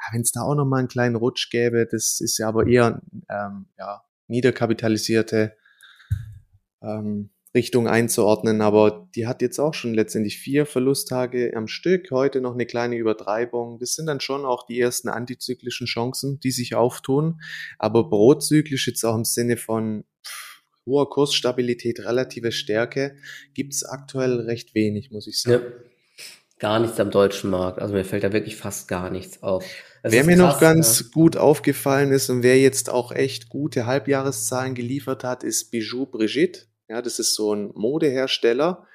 Ja, 0.00 0.12
wenn 0.12 0.22
es 0.22 0.32
da 0.32 0.40
auch 0.40 0.56
nochmal 0.56 0.80
einen 0.80 0.88
kleinen 0.88 1.14
Rutsch 1.14 1.50
gäbe, 1.50 1.86
das 1.88 2.20
ist 2.20 2.36
ja 2.38 2.48
aber 2.48 2.66
eher 2.66 3.00
ähm, 3.30 3.66
ja, 3.78 4.02
niederkapitalisierte 4.26 5.52
ähm, 6.82 7.30
Richtung 7.54 7.86
einzuordnen, 7.86 8.62
aber 8.62 9.08
die 9.14 9.26
hat 9.26 9.42
jetzt 9.42 9.58
auch 9.58 9.74
schon 9.74 9.92
letztendlich 9.92 10.38
vier 10.38 10.64
Verlusttage 10.64 11.52
am 11.54 11.68
Stück, 11.68 12.10
heute 12.10 12.40
noch 12.40 12.54
eine 12.54 12.64
kleine 12.64 12.96
Übertreibung. 12.96 13.78
Das 13.78 13.94
sind 13.94 14.06
dann 14.06 14.20
schon 14.20 14.46
auch 14.46 14.64
die 14.64 14.80
ersten 14.80 15.10
antizyklischen 15.10 15.86
Chancen, 15.86 16.40
die 16.40 16.50
sich 16.50 16.74
auftun, 16.74 17.42
aber 17.78 18.08
prozyklisch 18.08 18.86
jetzt 18.86 19.04
auch 19.04 19.14
im 19.14 19.24
Sinne 19.24 19.58
von 19.58 20.04
hoher 20.86 21.10
Kursstabilität, 21.10 22.00
relative 22.00 22.52
Stärke, 22.52 23.16
gibt's 23.52 23.84
aktuell 23.84 24.40
recht 24.40 24.74
wenig, 24.74 25.10
muss 25.10 25.26
ich 25.26 25.40
sagen. 25.40 25.62
Ja, 25.62 25.70
gar 26.58 26.80
nichts 26.80 26.98
am 26.98 27.10
deutschen 27.10 27.50
Markt. 27.50 27.80
Also 27.80 27.92
mir 27.92 28.04
fällt 28.04 28.24
da 28.24 28.32
wirklich 28.32 28.56
fast 28.56 28.88
gar 28.88 29.10
nichts 29.10 29.42
auf. 29.42 29.64
wer 30.02 30.24
mir 30.24 30.36
krass, 30.36 30.54
noch 30.54 30.60
ganz 30.60 31.00
ja. 31.00 31.06
gut 31.12 31.36
aufgefallen 31.36 32.12
ist 32.12 32.30
und 32.30 32.42
wer 32.42 32.58
jetzt 32.58 32.88
auch 32.88 33.12
echt 33.12 33.50
gute 33.50 33.84
Halbjahreszahlen 33.84 34.74
geliefert 34.74 35.22
hat, 35.22 35.44
ist 35.44 35.70
Bijou 35.70 36.06
Brigitte. 36.06 36.71
Ja, 36.92 37.00
das 37.00 37.18
ist 37.18 37.34
so 37.34 37.54
ein 37.54 37.70
Modehersteller. 37.74 38.86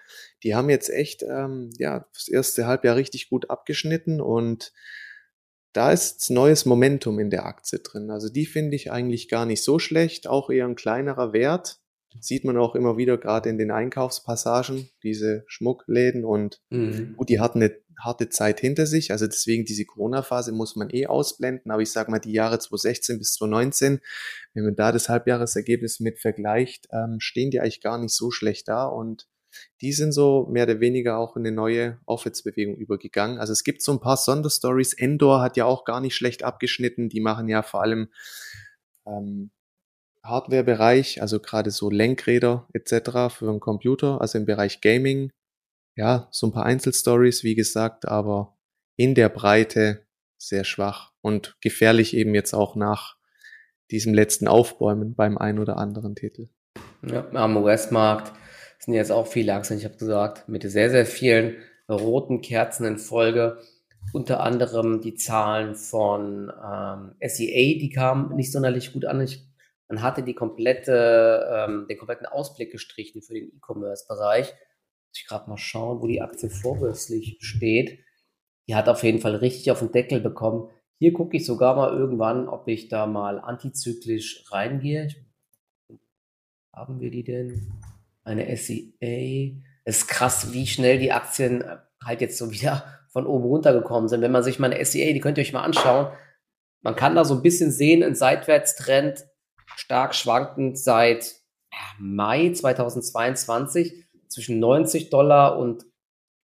Die 0.44 0.54
haben 0.54 0.70
jetzt 0.70 0.92
echt 0.92 1.24
ähm, 1.24 1.72
ja 1.80 2.06
das 2.14 2.28
erste 2.28 2.68
Halbjahr 2.68 2.96
richtig 2.96 3.28
gut 3.28 3.50
abgeschnitten 3.50 4.22
und 4.22 4.72
da 5.74 5.92
ist 5.92 6.30
neues 6.30 6.68
Momentum 6.68 7.18
in 7.18 7.32
der 7.32 7.48
Aktie 7.48 7.80
drin. 7.80 8.12
Also 8.12 8.30
die 8.30 8.46
finde 8.46 8.76
ich 8.76 8.92
eigentlich 8.92 9.30
gar 9.30 9.48
nicht 9.48 9.64
so 9.64 9.80
schlecht, 9.80 10.28
auch 10.28 10.52
eher 10.52 10.66
ein 10.66 10.76
kleinerer 10.76 11.34
Wert. 11.34 11.80
Sieht 12.20 12.46
man 12.46 12.58
auch 12.58 12.76
immer 12.76 12.98
wieder 12.98 13.18
gerade 13.18 13.50
in 13.50 13.58
den 13.58 13.70
Einkaufspassagen, 13.70 14.90
diese 15.04 15.44
Schmuckläden 15.48 16.26
und 16.26 16.62
mhm. 16.70 17.16
gut, 17.16 17.30
die 17.30 17.40
hatten 17.40 17.62
eine 17.62 17.76
harte 18.00 18.30
Zeit 18.30 18.60
hinter 18.60 18.86
sich, 18.86 19.12
also 19.12 19.26
deswegen 19.26 19.66
diese 19.66 19.86
Corona-Phase 19.86 20.52
muss 20.52 20.76
man 20.76 20.90
eh 20.90 21.08
ausblenden, 21.08 21.72
aber 21.72 21.82
ich 21.82 21.92
sage 21.92 22.12
mal 22.12 22.20
die 22.20 22.32
Jahre 22.32 22.60
2016 22.60 23.18
bis 23.18 23.34
2019, 23.34 24.00
wenn 24.54 24.64
man 24.64 24.76
da 24.76 24.92
das 24.92 25.10
Halbjahresergebnis 25.10 26.00
mit 26.00 26.20
vergleicht, 26.20 26.88
ähm, 26.92 27.20
stehen 27.20 27.52
die 27.52 27.60
eigentlich 27.60 27.82
gar 27.82 27.98
nicht 27.98 28.14
so 28.14 28.32
schlecht 28.32 28.68
da 28.68 28.86
und 28.86 29.28
die 29.82 29.94
sind 29.94 30.12
so 30.12 30.48
mehr 30.52 30.64
oder 30.64 30.80
weniger 30.80 31.18
auch 31.18 31.36
in 31.36 31.46
eine 31.46 31.56
neue 31.56 32.00
Aufwärtsbewegung 32.06 32.76
übergegangen. 32.76 33.40
Also 33.40 33.54
es 33.54 33.64
gibt 33.64 33.82
so 33.82 33.92
ein 33.92 34.00
paar 34.00 34.18
Sonderstories. 34.18 34.94
Endor 34.94 35.42
hat 35.42 35.58
ja 35.58 35.66
auch 35.66 35.86
gar 35.86 36.02
nicht 36.02 36.16
schlecht 36.16 36.44
abgeschnitten. 36.44 37.10
Die 37.10 37.22
machen 37.22 37.48
ja 37.48 37.64
vor 37.64 37.82
allem 37.82 38.10
ähm, 39.06 39.52
Hardware-Bereich, 40.28 41.22
also 41.22 41.40
gerade 41.40 41.72
so 41.72 41.90
Lenkräder 41.90 42.68
etc. 42.74 43.34
für 43.34 43.50
einen 43.50 43.60
Computer, 43.60 44.22
also 44.22 44.38
im 44.38 44.46
Bereich 44.46 44.82
Gaming. 44.82 45.32
Ja, 45.96 46.28
so 46.32 46.48
ein 46.48 46.54
paar 46.54 46.66
Einzelstories, 46.66 47.44
wie 47.44 47.56
gesagt, 47.56 48.08
aber 48.08 48.58
in 48.98 49.16
der 49.16 49.30
Breite 49.30 50.06
sehr 50.38 50.64
schwach 50.64 51.14
und 51.22 51.58
gefährlich 51.62 52.16
eben 52.16 52.36
jetzt 52.36 52.54
auch 52.54 52.76
nach 52.76 53.18
diesem 53.92 54.14
letzten 54.14 54.48
Aufbäumen 54.48 55.16
beim 55.16 55.38
ein 55.38 55.60
oder 55.60 55.78
anderen 55.78 56.16
Titel. 56.16 56.50
Ja, 57.06 57.28
am 57.34 57.58
US-Markt 57.58 58.34
sind 58.80 58.94
jetzt 58.94 59.12
auch 59.12 59.28
viele 59.28 59.54
Aktien, 59.54 59.80
ich 59.80 59.86
habe 59.86 59.98
gesagt, 59.98 60.48
mit 60.50 60.64
sehr, 60.64 60.90
sehr 60.90 61.06
vielen 61.06 61.56
roten 61.90 62.42
Kerzen 62.42 62.86
in 62.86 62.98
Folge. 62.98 63.60
Unter 64.14 64.42
anderem 64.42 65.02
die 65.02 65.16
Zahlen 65.16 65.76
von 65.76 66.52
ähm, 66.64 67.16
SEA, 67.22 67.80
die 67.80 67.90
kamen 67.90 68.36
nicht 68.36 68.52
sonderlich 68.52 68.94
gut 68.94 69.06
an. 69.06 69.22
Ich, 69.22 69.47
man 69.88 70.02
hatte 70.02 70.24
die 70.24 70.34
komplette, 70.34 71.48
ähm, 71.52 71.86
den 71.90 71.98
kompletten 71.98 72.26
Ausblick 72.26 72.72
gestrichen 72.72 73.22
für 73.22 73.34
den 73.34 73.52
E-Commerce-Bereich. 73.56 74.54
Ich 75.14 75.26
gerade 75.28 75.50
mal 75.50 75.58
schauen, 75.58 76.02
wo 76.02 76.08
die 76.08 76.22
Aktie 76.22 76.50
vorbörslich 76.50 77.38
steht. 77.40 78.00
Die 78.68 78.76
hat 78.76 78.90
auf 78.90 79.04
jeden 79.04 79.20
Fall 79.20 79.36
richtig 79.36 79.72
auf 79.72 79.80
den 79.80 79.92
Deckel 79.92 80.20
bekommen. 80.20 80.70
Hier 81.00 81.14
gucke 81.14 81.38
ich 81.38 81.46
sogar 81.46 81.76
mal 81.76 81.98
irgendwann, 81.98 82.48
ob 82.50 82.68
ich 82.68 82.90
da 82.90 83.08
mal 83.08 83.40
antizyklisch 83.40 84.46
reingehe. 84.52 85.10
Haben 86.74 87.00
wir 87.00 87.10
die 87.10 87.24
denn? 87.24 87.72
eine 88.28 88.56
SEA. 88.56 89.56
Es 89.86 90.00
ist 90.00 90.08
krass, 90.08 90.54
wie 90.54 90.68
schnell 90.68 91.00
die 91.00 91.12
Aktien 91.12 91.62
äh, 91.62 91.78
halt 92.04 92.22
jetzt 92.22 92.38
so 92.38 92.52
wieder 92.52 92.84
von 93.10 93.26
oben 93.26 93.46
runtergekommen 93.46 94.10
sind. 94.10 94.22
Wenn 94.22 94.32
man 94.32 94.44
sich 94.44 94.60
mal 94.60 94.72
eine 94.72 94.84
SEA, 94.84 95.14
die 95.14 95.20
könnt 95.20 95.38
ihr 95.38 95.42
euch 95.42 95.54
mal 95.54 95.64
anschauen. 95.64 96.12
Man 96.82 96.96
kann 96.96 97.16
da 97.16 97.26
so 97.26 97.36
ein 97.36 97.42
bisschen 97.42 97.72
sehen, 97.72 98.04
ein 98.04 98.16
Seitwärtstrend, 98.16 99.26
stark 99.78 100.16
schwankend 100.16 100.78
seit 100.78 101.36
Mai 102.00 102.52
2022 102.52 104.06
zwischen 104.28 104.60
90 104.60 105.10
Dollar 105.10 105.58
und 105.58 105.86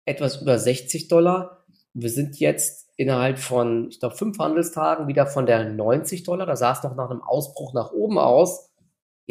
etwas 0.05 0.41
über 0.41 0.59
60 0.59 1.07
Dollar. 1.07 1.65
Wir 1.93 2.09
sind 2.09 2.39
jetzt 2.39 2.89
innerhalb 2.97 3.39
von, 3.39 3.89
ich 3.89 3.99
glaube, 3.99 4.15
fünf 4.15 4.38
Handelstagen 4.38 5.07
wieder 5.07 5.25
von 5.25 5.45
der 5.45 5.69
90 5.69 6.23
Dollar. 6.23 6.45
Da 6.45 6.55
sah 6.55 6.73
es 6.73 6.84
noch 6.84 6.95
nach 6.95 7.09
einem 7.09 7.21
Ausbruch 7.21 7.73
nach 7.73 7.91
oben 7.91 8.17
aus 8.17 8.71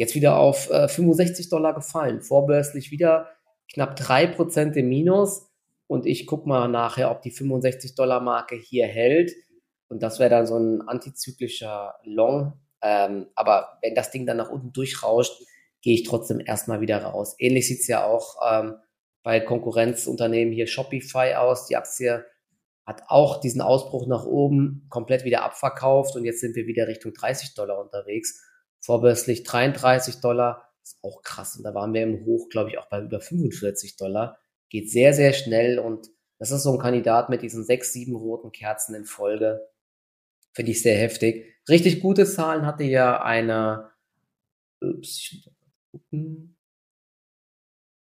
jetzt 0.01 0.15
wieder 0.15 0.37
auf 0.37 0.69
äh, 0.71 0.87
65 0.87 1.49
Dollar 1.49 1.73
gefallen. 1.75 2.21
Vorbörslich 2.21 2.89
wieder 2.89 3.29
knapp 3.71 3.99
3% 3.99 4.73
im 4.73 4.89
Minus. 4.89 5.47
Und 5.87 6.05
ich 6.05 6.25
gucke 6.25 6.49
mal 6.49 6.67
nachher, 6.67 7.11
ob 7.11 7.21
die 7.21 7.31
65 7.31 7.95
Dollar 7.95 8.19
Marke 8.19 8.55
hier 8.55 8.87
hält. 8.87 9.31
Und 9.89 10.01
das 10.01 10.19
wäre 10.19 10.29
dann 10.29 10.47
so 10.47 10.57
ein 10.57 10.81
antizyklischer 10.81 11.95
Long. 12.03 12.53
Ähm, 12.81 13.27
aber 13.35 13.77
wenn 13.81 13.95
das 13.95 14.11
Ding 14.11 14.25
dann 14.25 14.37
nach 14.37 14.49
unten 14.49 14.73
durchrauscht, 14.73 15.41
gehe 15.81 15.95
ich 15.95 16.03
trotzdem 16.03 16.39
erstmal 16.39 16.81
wieder 16.81 17.03
raus. 17.03 17.35
Ähnlich 17.39 17.67
sieht 17.67 17.81
es 17.81 17.87
ja 17.87 18.05
auch 18.05 18.37
ähm, 18.47 18.75
bei 19.23 19.39
Konkurrenzunternehmen 19.39 20.53
hier 20.53 20.67
Shopify 20.67 21.35
aus. 21.35 21.67
Die 21.67 21.75
Aktie 21.75 22.25
hat 22.85 23.03
auch 23.07 23.39
diesen 23.39 23.61
Ausbruch 23.61 24.07
nach 24.07 24.25
oben 24.25 24.85
komplett 24.89 25.23
wieder 25.23 25.43
abverkauft 25.43 26.15
und 26.15 26.25
jetzt 26.25 26.41
sind 26.41 26.55
wir 26.55 26.65
wieder 26.65 26.87
Richtung 26.87 27.13
30 27.13 27.53
Dollar 27.53 27.79
unterwegs 27.79 28.41
vorbörslich 28.81 29.43
33 29.43 30.19
Dollar, 30.19 30.67
ist 30.83 30.97
auch 31.03 31.21
krass. 31.21 31.55
Und 31.55 31.63
da 31.63 31.73
waren 31.73 31.93
wir 31.93 32.03
im 32.03 32.25
Hoch, 32.25 32.49
glaube 32.49 32.71
ich, 32.71 32.77
auch 32.77 32.89
bei 32.89 32.99
über 33.01 33.21
45 33.21 33.95
Dollar. 33.95 34.39
Geht 34.69 34.89
sehr, 34.89 35.13
sehr 35.13 35.33
schnell 35.33 35.79
und 35.79 36.07
das 36.39 36.51
ist 36.51 36.63
so 36.63 36.73
ein 36.73 36.79
Kandidat 36.79 37.29
mit 37.29 37.43
diesen 37.43 37.63
sechs, 37.63 37.93
sieben 37.93 38.15
roten 38.15 38.51
Kerzen 38.51 38.95
in 38.95 39.05
Folge. 39.05 39.61
Finde 40.53 40.71
ich 40.71 40.81
sehr 40.81 40.97
heftig. 40.97 41.50
Richtig 41.69 42.01
gute 42.01 42.25
Zahlen 42.25 42.65
hatte 42.65 42.83
ja 42.83 43.21
eine, 43.21 43.91
ups, 44.81 45.17
ich 45.17 45.33
muss 45.33 45.45
mal 45.45 45.53
gucken. 45.91 46.57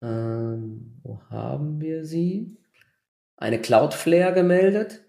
Ähm, 0.03 1.01
wo 1.03 1.21
haben 1.31 1.81
wir 1.81 2.05
sie? 2.05 2.59
Eine 3.37 3.61
Cloudflare 3.61 4.33
gemeldet. 4.33 5.05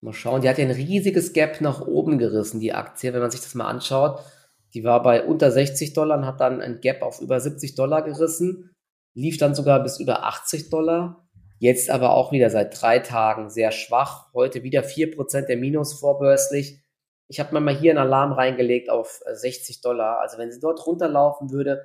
Mal 0.00 0.12
schauen, 0.12 0.40
die 0.40 0.48
hat 0.48 0.58
ja 0.58 0.64
ein 0.64 0.70
riesiges 0.70 1.32
Gap 1.32 1.60
nach 1.60 1.80
oben 1.80 2.18
gerissen, 2.18 2.60
die 2.60 2.72
Aktie, 2.72 3.12
wenn 3.12 3.20
man 3.20 3.30
sich 3.30 3.40
das 3.40 3.54
mal 3.54 3.66
anschaut. 3.66 4.20
Die 4.74 4.84
war 4.84 5.02
bei 5.02 5.24
unter 5.24 5.50
60 5.50 5.94
Dollar 5.94 6.18
und 6.18 6.26
hat 6.26 6.40
dann 6.40 6.60
ein 6.60 6.80
Gap 6.80 7.02
auf 7.02 7.20
über 7.20 7.40
70 7.40 7.74
Dollar 7.74 8.02
gerissen, 8.02 8.74
lief 9.14 9.38
dann 9.38 9.54
sogar 9.54 9.82
bis 9.82 9.98
über 9.98 10.24
80 10.24 10.70
Dollar. 10.70 11.26
Jetzt 11.58 11.88
aber 11.88 12.10
auch 12.10 12.32
wieder 12.32 12.50
seit 12.50 12.80
drei 12.80 12.98
Tagen 12.98 13.48
sehr 13.48 13.72
schwach. 13.72 14.32
Heute 14.34 14.62
wieder 14.62 14.82
4% 14.82 15.46
der 15.46 15.56
Minus 15.56 15.98
vorbörslich. 15.98 16.82
Ich 17.28 17.40
habe 17.40 17.52
mir 17.52 17.60
mal 17.60 17.76
hier 17.76 17.90
einen 17.92 17.98
Alarm 17.98 18.32
reingelegt 18.32 18.90
auf 18.90 19.20
60 19.30 19.80
Dollar. 19.80 20.20
Also 20.20 20.38
wenn 20.38 20.52
sie 20.52 20.60
dort 20.60 20.86
runterlaufen 20.86 21.50
würde, 21.50 21.84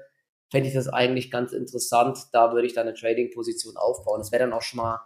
fände 0.51 0.67
ich 0.67 0.75
das 0.75 0.87
eigentlich 0.87 1.31
ganz 1.31 1.53
interessant. 1.53 2.17
Da 2.31 2.53
würde 2.53 2.67
ich 2.67 2.73
dann 2.73 2.87
eine 2.87 2.95
Trading-Position 2.95 3.77
aufbauen. 3.77 4.19
Das 4.19 4.31
wäre 4.31 4.43
dann 4.43 4.53
auch 4.53 4.61
schon 4.61 4.77
mal 4.77 5.01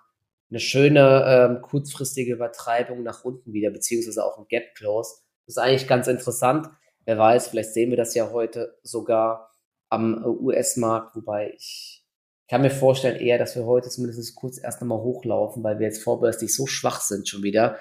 eine 0.49 0.59
schöne 0.59 1.23
ähm, 1.27 1.61
kurzfristige 1.61 2.33
Übertreibung 2.33 3.03
nach 3.03 3.23
unten 3.23 3.53
wieder, 3.53 3.71
beziehungsweise 3.71 4.23
auch 4.23 4.37
ein 4.37 4.47
Gap 4.47 4.75
Close. 4.75 5.15
Das 5.45 5.55
ist 5.55 5.57
eigentlich 5.57 5.87
ganz 5.87 6.07
interessant. 6.07 6.67
Wer 7.05 7.17
weiß, 7.17 7.47
vielleicht 7.47 7.73
sehen 7.73 7.89
wir 7.89 7.97
das 7.97 8.15
ja 8.15 8.31
heute 8.31 8.77
sogar 8.83 9.51
am 9.89 10.23
äh, 10.23 10.27
US-Markt, 10.27 11.15
wobei 11.15 11.53
ich 11.55 12.03
kann 12.49 12.61
mir 12.61 12.69
vorstellen 12.69 13.19
eher, 13.19 13.39
dass 13.39 13.55
wir 13.55 13.65
heute 13.65 13.89
zumindest 13.89 14.35
kurz 14.35 14.61
erst 14.61 14.81
einmal 14.81 14.99
hochlaufen, 14.99 15.63
weil 15.63 15.79
wir 15.79 15.87
jetzt 15.87 16.03
vorbörslich 16.03 16.53
so 16.53 16.67
schwach 16.67 17.01
sind 17.01 17.27
schon 17.27 17.41
wieder 17.41 17.77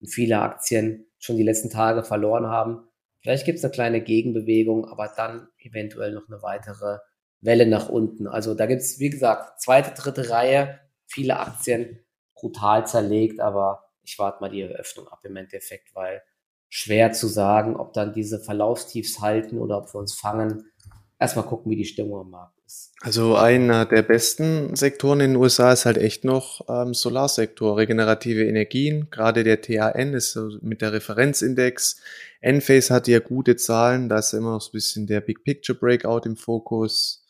und 0.00 0.08
viele 0.08 0.40
Aktien 0.40 1.06
schon 1.18 1.36
die 1.36 1.42
letzten 1.42 1.70
Tage 1.70 2.02
verloren 2.02 2.46
haben. 2.46 2.88
Vielleicht 3.20 3.44
gibt 3.44 3.58
es 3.58 3.64
eine 3.64 3.72
kleine 3.72 4.00
Gegenbewegung, 4.00 4.86
aber 4.86 5.12
dann 5.16 5.48
eventuell 5.58 6.12
noch 6.12 6.28
eine 6.28 6.42
weitere 6.42 6.98
Welle 7.40 7.66
nach 7.66 7.88
unten. 7.88 8.26
Also 8.26 8.54
da 8.54 8.66
gibt 8.66 8.82
es, 8.82 8.98
wie 8.98 9.10
gesagt, 9.10 9.60
zweite, 9.60 9.92
dritte 9.94 10.30
Reihe, 10.30 10.80
viele 11.06 11.38
Aktien 11.38 12.00
brutal 12.34 12.86
zerlegt, 12.86 13.40
aber 13.40 13.84
ich 14.02 14.18
warte 14.18 14.40
mal 14.40 14.50
die 14.50 14.62
Eröffnung 14.62 15.08
ab 15.08 15.20
im 15.24 15.36
Endeffekt, 15.36 15.94
weil 15.94 16.22
schwer 16.68 17.12
zu 17.12 17.26
sagen, 17.26 17.76
ob 17.76 17.92
dann 17.92 18.12
diese 18.12 18.38
Verlaufstiefs 18.38 19.20
halten 19.20 19.58
oder 19.58 19.78
ob 19.78 19.92
wir 19.92 19.98
uns 19.98 20.14
fangen. 20.14 20.70
Erstmal 21.18 21.46
gucken, 21.46 21.70
wie 21.70 21.76
die 21.76 21.84
Stimmung 21.84 22.20
am 22.20 22.30
Markt. 22.30 22.57
Also 23.00 23.36
einer 23.36 23.86
der 23.86 24.02
besten 24.02 24.74
Sektoren 24.74 25.20
in 25.20 25.30
den 25.32 25.36
USA 25.36 25.72
ist 25.72 25.86
halt 25.86 25.98
echt 25.98 26.24
noch 26.24 26.68
ähm, 26.68 26.94
Solarsektor, 26.94 27.76
regenerative 27.76 28.44
Energien. 28.44 29.08
Gerade 29.10 29.44
der 29.44 29.60
THN 29.60 30.14
ist 30.14 30.32
so 30.32 30.50
mit 30.60 30.82
der 30.82 30.92
Referenzindex. 30.92 32.00
Enphase 32.40 32.92
hat 32.92 33.06
ja 33.06 33.20
gute 33.20 33.56
Zahlen, 33.56 34.08
da 34.08 34.18
ist 34.18 34.32
immer 34.32 34.52
noch 34.52 34.60
so 34.60 34.70
ein 34.70 34.72
bisschen 34.72 35.06
der 35.06 35.20
Big 35.20 35.44
Picture 35.44 35.78
Breakout 35.78 36.22
im 36.26 36.36
Fokus 36.36 37.24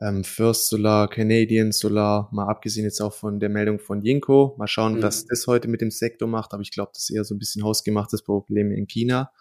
ähm, 0.00 0.24
First 0.24 0.68
Solar, 0.68 1.08
Canadian 1.08 1.72
Solar, 1.72 2.28
mal 2.32 2.48
abgesehen 2.48 2.84
jetzt 2.84 3.00
auch 3.00 3.14
von 3.14 3.40
der 3.40 3.48
Meldung 3.48 3.78
von 3.78 4.02
Jinko. 4.02 4.54
Mal 4.58 4.68
schauen, 4.68 4.96
mhm. 4.96 5.02
was 5.02 5.26
das 5.26 5.46
heute 5.46 5.68
mit 5.68 5.80
dem 5.80 5.90
Sektor 5.90 6.28
macht, 6.28 6.52
aber 6.52 6.62
ich 6.62 6.70
glaube, 6.70 6.92
das 6.94 7.04
ist 7.04 7.10
eher 7.10 7.24
so 7.24 7.34
ein 7.34 7.38
bisschen 7.38 7.64
hausgemachtes 7.64 8.22
Problem 8.22 8.70
in 8.70 8.86
China. 8.86 9.32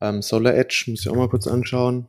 Ähm, 0.00 0.20
Solar 0.20 0.54
Edge 0.54 0.84
muss 0.88 1.00
ich 1.00 1.08
auch 1.08 1.16
mal 1.16 1.28
kurz 1.28 1.46
anschauen. 1.46 2.08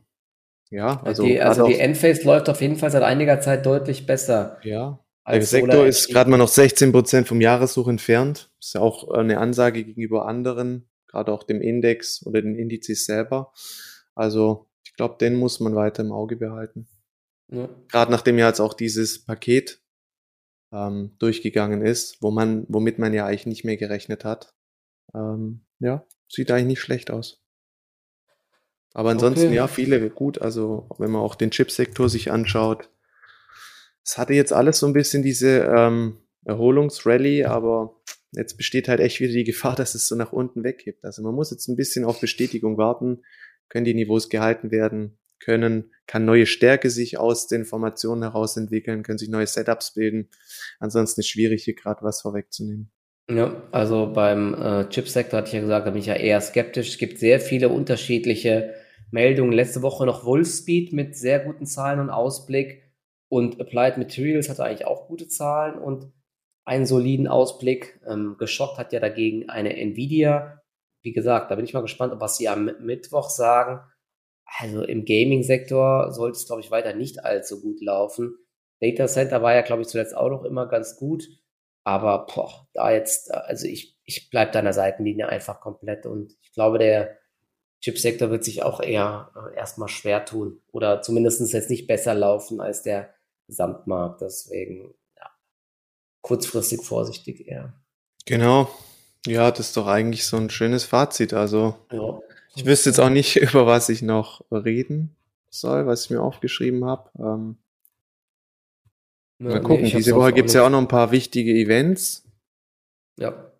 Ja, 0.70 1.00
also, 1.04 1.24
die, 1.24 1.40
also 1.40 1.66
die 1.66 1.78
Enphase 1.78 2.24
läuft 2.24 2.48
auf 2.48 2.60
jeden 2.60 2.76
Fall 2.76 2.90
seit 2.90 3.02
einiger 3.02 3.40
Zeit 3.40 3.64
deutlich 3.66 4.06
besser. 4.06 4.58
Ja, 4.62 4.98
der 5.28 5.42
Sektor 5.42 5.86
ist 5.86 6.08
gerade 6.08 6.30
mal 6.30 6.36
noch 6.36 6.48
16 6.48 6.92
Prozent 6.92 7.28
vom 7.28 7.40
Jahressuch 7.40 7.88
entfernt. 7.88 8.50
Ist 8.60 8.74
ja 8.74 8.80
auch 8.80 9.08
eine 9.10 9.38
Ansage 9.38 9.84
gegenüber 9.84 10.26
anderen, 10.26 10.88
gerade 11.06 11.32
auch 11.32 11.42
dem 11.42 11.60
Index 11.60 12.24
oder 12.24 12.42
den 12.42 12.56
Indizes 12.56 13.06
selber. 13.06 13.52
Also 14.14 14.68
ich 14.84 14.94
glaube, 14.94 15.16
den 15.20 15.34
muss 15.34 15.60
man 15.60 15.74
weiter 15.74 16.02
im 16.02 16.12
Auge 16.12 16.36
behalten. 16.36 16.88
Ja. 17.48 17.68
Gerade 17.88 18.10
nachdem 18.10 18.38
ja 18.38 18.48
jetzt 18.48 18.60
auch 18.60 18.74
dieses 18.74 19.24
Paket 19.24 19.80
ähm, 20.72 21.14
durchgegangen 21.18 21.82
ist, 21.82 22.22
wo 22.22 22.30
man, 22.30 22.64
womit 22.68 22.98
man 22.98 23.12
ja 23.12 23.26
eigentlich 23.26 23.46
nicht 23.46 23.64
mehr 23.64 23.76
gerechnet 23.76 24.24
hat. 24.24 24.54
Ähm, 25.14 25.64
ja, 25.78 26.06
sieht 26.28 26.50
eigentlich 26.50 26.66
nicht 26.66 26.80
schlecht 26.80 27.10
aus. 27.10 27.44
Aber 28.96 29.10
ansonsten, 29.10 29.48
okay. 29.48 29.56
ja, 29.56 29.68
viele 29.68 30.08
gut. 30.08 30.40
Also, 30.40 30.88
wenn 30.96 31.10
man 31.10 31.20
auch 31.20 31.34
den 31.34 31.50
Chipsektor 31.50 32.08
sich 32.08 32.32
anschaut, 32.32 32.88
es 34.02 34.16
hatte 34.16 34.32
jetzt 34.32 34.54
alles 34.54 34.78
so 34.78 34.86
ein 34.86 34.94
bisschen 34.94 35.22
diese 35.22 35.70
ähm, 35.76 36.16
Erholungsrallye, 36.46 37.44
aber 37.44 38.00
jetzt 38.32 38.56
besteht 38.56 38.88
halt 38.88 39.00
echt 39.00 39.20
wieder 39.20 39.34
die 39.34 39.44
Gefahr, 39.52 39.76
dass 39.76 39.94
es 39.94 40.08
so 40.08 40.14
nach 40.14 40.32
unten 40.32 40.64
wegkippt. 40.64 41.04
Also 41.04 41.20
man 41.20 41.34
muss 41.34 41.50
jetzt 41.50 41.68
ein 41.68 41.76
bisschen 41.76 42.06
auf 42.06 42.22
Bestätigung 42.22 42.78
warten. 42.78 43.22
Können 43.68 43.84
die 43.84 43.92
Niveaus 43.92 44.30
gehalten 44.30 44.70
werden? 44.70 45.18
Können, 45.40 45.92
kann 46.06 46.24
neue 46.24 46.46
Stärke 46.46 46.88
sich 46.88 47.18
aus 47.18 47.48
den 47.48 47.66
Formationen 47.66 48.22
heraus 48.22 48.56
entwickeln? 48.56 49.02
Können 49.02 49.18
sich 49.18 49.28
neue 49.28 49.46
Setups 49.46 49.92
bilden? 49.92 50.30
Ansonsten 50.80 51.20
ist 51.20 51.26
es 51.26 51.30
schwierig, 51.30 51.64
hier 51.64 51.74
gerade 51.74 52.02
was 52.02 52.22
vorwegzunehmen. 52.22 52.90
Ja, 53.28 53.62
also 53.72 54.10
beim 54.10 54.54
äh, 54.54 54.88
Chipsektor 54.88 55.36
hatte 55.36 55.48
ich 55.48 55.54
ja 55.54 55.60
gesagt, 55.60 55.86
da 55.86 55.90
bin 55.90 56.00
ich 56.00 56.06
ja 56.06 56.14
eher 56.14 56.40
skeptisch. 56.40 56.88
Es 56.88 56.96
gibt 56.96 57.18
sehr 57.18 57.40
viele 57.40 57.68
unterschiedliche 57.68 58.72
Meldungen. 59.10 59.52
Letzte 59.52 59.82
Woche 59.82 60.06
noch 60.06 60.24
Wolfspeed 60.24 60.92
mit 60.92 61.16
sehr 61.16 61.40
guten 61.40 61.66
Zahlen 61.66 62.00
und 62.00 62.10
Ausblick. 62.10 62.82
Und 63.28 63.60
Applied 63.60 63.98
Materials 63.98 64.48
hatte 64.48 64.64
eigentlich 64.64 64.86
auch 64.86 65.08
gute 65.08 65.28
Zahlen 65.28 65.78
und 65.78 66.12
einen 66.64 66.86
soliden 66.86 67.28
Ausblick. 67.28 68.00
Ähm, 68.06 68.36
geschockt 68.38 68.78
hat 68.78 68.92
ja 68.92 69.00
dagegen 69.00 69.48
eine 69.48 69.76
Nvidia. 69.76 70.62
Wie 71.02 71.12
gesagt, 71.12 71.50
da 71.50 71.54
bin 71.56 71.64
ich 71.64 71.74
mal 71.74 71.82
gespannt, 71.82 72.14
was 72.18 72.36
sie 72.36 72.48
am 72.48 72.70
Mittwoch 72.80 73.30
sagen. 73.30 73.80
Also 74.58 74.82
im 74.82 75.04
Gaming-Sektor 75.04 76.12
sollte 76.12 76.36
es, 76.36 76.46
glaube 76.46 76.60
ich, 76.60 76.70
weiter 76.70 76.94
nicht 76.94 77.24
allzu 77.24 77.60
gut 77.60 77.80
laufen. 77.80 78.36
Data 78.80 79.06
Center 79.06 79.42
war 79.42 79.54
ja, 79.54 79.62
glaube 79.62 79.82
ich, 79.82 79.88
zuletzt 79.88 80.16
auch 80.16 80.30
noch 80.30 80.44
immer 80.44 80.68
ganz 80.68 80.96
gut. 80.96 81.24
Aber 81.84 82.26
boah, 82.26 82.66
da 82.74 82.90
jetzt, 82.90 83.32
also 83.32 83.66
ich, 83.66 83.96
ich 84.04 84.28
bleibe 84.30 84.52
da 84.52 84.58
an 84.58 84.64
der 84.64 84.74
Seitenlinie 84.74 85.28
einfach 85.28 85.60
komplett 85.60 86.04
und 86.06 86.32
ich 86.42 86.52
glaube, 86.52 86.78
der 86.78 87.16
Chipsektor 87.82 88.30
wird 88.30 88.44
sich 88.44 88.62
auch 88.62 88.80
eher 88.80 89.30
äh, 89.34 89.56
erstmal 89.56 89.88
schwer 89.88 90.24
tun 90.24 90.60
oder 90.72 91.02
zumindest 91.02 91.52
jetzt 91.52 91.70
nicht 91.70 91.86
besser 91.86 92.14
laufen 92.14 92.60
als 92.60 92.82
der 92.82 93.14
Gesamtmarkt. 93.46 94.22
Deswegen, 94.22 94.94
ja, 95.16 95.30
kurzfristig 96.22 96.82
vorsichtig 96.82 97.46
eher. 97.46 97.74
Genau. 98.24 98.68
Ja, 99.26 99.50
das 99.50 99.68
ist 99.68 99.76
doch 99.76 99.86
eigentlich 99.86 100.24
so 100.24 100.36
ein 100.36 100.50
schönes 100.50 100.84
Fazit. 100.84 101.32
Also, 101.32 101.76
ja. 101.90 102.20
ich 102.54 102.64
wüsste 102.64 102.90
jetzt 102.90 103.00
auch 103.00 103.10
nicht, 103.10 103.36
über 103.36 103.66
was 103.66 103.88
ich 103.88 104.02
noch 104.02 104.44
reden 104.50 105.16
soll, 105.50 105.86
was 105.86 106.04
ich 106.04 106.10
mir 106.10 106.22
aufgeschrieben 106.22 106.84
habe. 106.84 107.10
Ähm, 107.18 107.56
ja, 109.38 109.48
mal 109.50 109.62
gucken. 109.62 109.84
Nee, 109.84 109.92
Diese 109.92 110.14
Woche 110.14 110.32
gibt 110.32 110.48
es 110.48 110.54
ja 110.54 110.64
auch 110.64 110.70
noch 110.70 110.78
ein 110.80 110.88
paar 110.88 111.10
wichtige 111.10 111.52
Events. 111.52 112.24
Ja. 113.18 113.50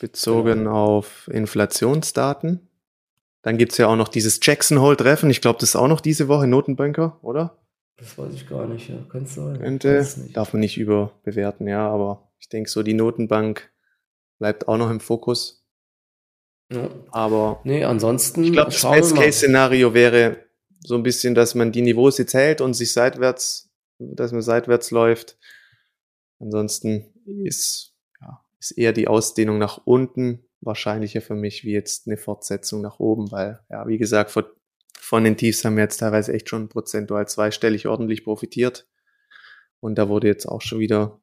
Bezogen 0.00 0.60
genau. 0.60 0.98
auf 0.98 1.28
Inflationsdaten. 1.32 2.68
Dann 3.42 3.56
gibt 3.56 3.72
es 3.72 3.78
ja 3.78 3.86
auch 3.86 3.96
noch 3.96 4.08
dieses 4.08 4.38
Jackson 4.42 4.80
Hole-Treffen. 4.80 5.30
Ich 5.30 5.40
glaube, 5.40 5.58
das 5.58 5.70
ist 5.70 5.76
auch 5.76 5.88
noch 5.88 6.00
diese 6.00 6.28
Woche 6.28 6.46
Notenbanker, 6.46 7.18
oder? 7.22 7.58
Das 7.96 8.16
weiß 8.16 8.32
ich 8.34 8.48
gar 8.48 8.66
nicht, 8.66 8.88
ja. 8.88 8.96
Könnte 9.08 9.30
sein. 9.30 9.58
Könnte. 9.58 10.06
Darf 10.32 10.52
man 10.52 10.60
nicht 10.60 10.78
überbewerten, 10.78 11.68
ja, 11.68 11.88
aber 11.88 12.30
ich 12.38 12.48
denke 12.48 12.70
so, 12.70 12.82
die 12.82 12.94
Notenbank 12.94 13.70
bleibt 14.38 14.68
auch 14.68 14.76
noch 14.76 14.90
im 14.90 15.00
Fokus. 15.00 15.66
Ja. 16.72 16.88
Aber. 17.10 17.60
Nee, 17.64 17.84
ansonsten. 17.84 18.44
Ich 18.44 18.52
glaube, 18.52 18.70
das 18.70 18.82
Best-Case-Szenario 18.82 19.92
wäre 19.92 20.36
so 20.80 20.94
ein 20.94 21.02
bisschen, 21.02 21.34
dass 21.34 21.54
man 21.54 21.72
die 21.72 21.82
Niveaus 21.82 22.16
jetzt 22.18 22.34
hält 22.34 22.60
und 22.60 22.74
sich 22.74 22.92
seitwärts, 22.92 23.70
dass 23.98 24.32
man 24.32 24.42
seitwärts 24.42 24.90
läuft. 24.90 25.38
Ansonsten 26.38 27.12
ist, 27.44 27.94
ja, 28.20 28.42
ist 28.58 28.70
eher 28.72 28.94
die 28.94 29.08
Ausdehnung 29.08 29.58
nach 29.58 29.80
unten 29.84 30.46
wahrscheinlicher 30.60 31.20
für 31.20 31.34
mich 31.34 31.64
wie 31.64 31.72
jetzt 31.72 32.06
eine 32.06 32.16
Fortsetzung 32.16 32.80
nach 32.80 32.98
oben, 32.98 33.30
weil, 33.32 33.60
ja, 33.70 33.86
wie 33.88 33.98
gesagt, 33.98 34.30
vor 34.30 34.50
von 35.02 35.24
den 35.24 35.36
Tiefs 35.36 35.64
haben 35.64 35.76
wir 35.76 35.82
jetzt 35.82 35.96
teilweise 35.96 36.32
echt 36.32 36.48
schon 36.48 36.68
prozentual 36.68 37.26
zweistellig 37.26 37.88
ordentlich 37.88 38.22
profitiert. 38.22 38.86
Und 39.80 39.96
da 39.96 40.08
wurde 40.08 40.28
jetzt 40.28 40.46
auch 40.46 40.60
schon 40.60 40.78
wieder 40.78 41.20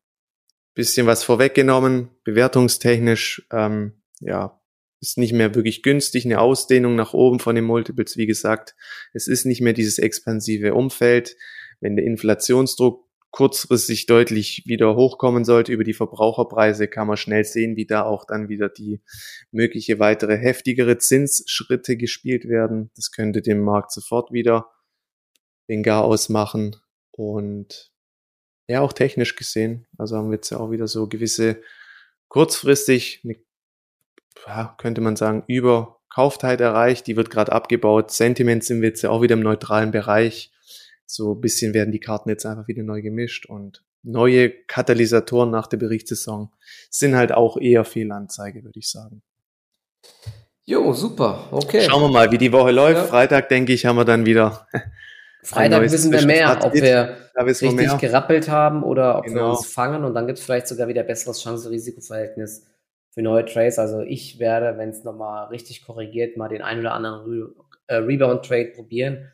bisschen 0.73 1.07
was 1.07 1.23
vorweggenommen, 1.23 2.09
bewertungstechnisch. 2.23 3.47
Ähm, 3.51 3.93
ja, 4.19 4.61
ist 4.99 5.17
nicht 5.17 5.33
mehr 5.33 5.55
wirklich 5.55 5.83
günstig, 5.83 6.25
eine 6.25 6.39
Ausdehnung 6.39 6.95
nach 6.95 7.13
oben 7.13 7.39
von 7.39 7.55
den 7.55 7.65
Multiples. 7.65 8.17
Wie 8.17 8.27
gesagt, 8.27 8.75
es 9.13 9.27
ist 9.27 9.45
nicht 9.45 9.61
mehr 9.61 9.73
dieses 9.73 9.99
expansive 9.99 10.73
Umfeld. 10.73 11.35
Wenn 11.79 11.95
der 11.95 12.05
Inflationsdruck 12.05 13.06
kurzfristig 13.38 14.07
deutlich 14.07 14.63
wieder 14.65 14.95
hochkommen 14.95 15.45
sollte 15.45 15.71
über 15.71 15.83
die 15.83 15.93
Verbraucherpreise, 15.93 16.88
kann 16.88 17.05
man 17.05 17.17
schnell 17.17 17.43
sehen, 17.43 17.75
wie 17.75 17.85
da 17.85 18.01
auch 18.01 18.25
dann 18.25 18.49
wieder 18.49 18.67
die 18.67 18.99
mögliche 19.51 19.99
weitere 19.99 20.35
heftigere 20.39 20.97
Zinsschritte 20.97 21.97
gespielt 21.97 22.45
werden. 22.47 22.89
Das 22.95 23.11
könnte 23.11 23.43
dem 23.43 23.61
Markt 23.61 23.91
sofort 23.91 24.31
wieder 24.31 24.71
den 25.69 25.83
Garaus 25.83 26.29
machen 26.29 26.77
und 27.11 27.91
ja, 28.67 28.81
auch 28.81 28.91
technisch 28.91 29.35
gesehen. 29.35 29.85
Also 29.99 30.17
haben 30.17 30.31
wir 30.31 30.38
jetzt 30.38 30.49
ja 30.49 30.57
auch 30.57 30.71
wieder 30.71 30.88
so 30.88 31.07
gewisse 31.07 31.61
kurzfristig, 32.29 33.23
eine, 33.23 34.75
könnte 34.79 35.01
man 35.01 35.15
sagen, 35.15 35.43
Überkauftheit 35.45 36.59
erreicht. 36.59 37.05
Die 37.05 37.15
wird 37.15 37.29
gerade 37.29 37.51
abgebaut. 37.51 38.09
Sentiment 38.09 38.63
sind 38.63 38.81
wir 38.81 38.89
jetzt 38.89 39.03
ja 39.03 39.11
auch 39.11 39.21
wieder 39.21 39.35
im 39.35 39.41
neutralen 39.41 39.91
Bereich 39.91 40.51
so 41.07 41.33
ein 41.33 41.41
bisschen 41.41 41.73
werden 41.73 41.91
die 41.91 41.99
Karten 41.99 42.29
jetzt 42.29 42.45
einfach 42.45 42.67
wieder 42.67 42.83
neu 42.83 43.01
gemischt 43.01 43.47
und 43.47 43.83
neue 44.03 44.49
Katalysatoren 44.49 45.49
nach 45.49 45.67
der 45.67 45.77
Berichtssaison 45.77 46.51
sind 46.89 47.15
halt 47.15 47.31
auch 47.31 47.57
eher 47.57 47.85
Fehlanzeige, 47.85 48.63
würde 48.63 48.77
ich 48.77 48.89
sagen. 48.89 49.23
Jo, 50.65 50.91
super. 50.93 51.47
Okay. 51.51 51.81
Schauen 51.81 52.01
wir 52.03 52.09
mal, 52.09 52.31
wie 52.31 52.37
die 52.37 52.51
Woche 52.51 52.71
läuft. 52.71 52.97
Ja. 52.97 53.03
Freitag, 53.05 53.47
denke 53.47 53.71
ich, 53.71 53.85
haben 53.85 53.95
wir 53.95 54.05
dann 54.05 54.25
wieder. 54.25 54.67
Freitag 55.43 55.81
wissen 55.83 56.11
wir 56.11 56.25
mehr, 56.25 56.59
ob 56.61 56.73
wir 56.73 57.15
richtig 57.45 57.73
mehr. 57.73 57.97
gerappelt 57.97 58.49
haben 58.49 58.83
oder 58.83 59.17
ob 59.17 59.25
genau. 59.25 59.35
wir 59.35 59.49
uns 59.51 59.65
fangen 59.65 60.03
und 60.03 60.13
dann 60.13 60.27
gibt 60.27 60.39
es 60.39 60.45
vielleicht 60.45 60.67
sogar 60.67 60.89
wieder 60.89 61.03
besseres 61.03 61.41
Chance-Risiko-Verhältnis 61.41 62.67
für 63.11 63.21
neue 63.21 63.45
Trades. 63.45 63.79
Also 63.79 64.01
ich 64.01 64.39
werde, 64.39 64.77
wenn 64.77 64.89
es 64.89 65.05
nochmal 65.05 65.47
richtig 65.47 65.85
korrigiert, 65.85 66.35
mal 66.35 66.49
den 66.49 66.61
ein 66.61 66.79
oder 66.79 66.93
anderen 66.93 67.21
Re 67.21 67.49
äh, 67.87 67.95
Rebound-Trade 67.95 68.73
probieren 68.75 69.31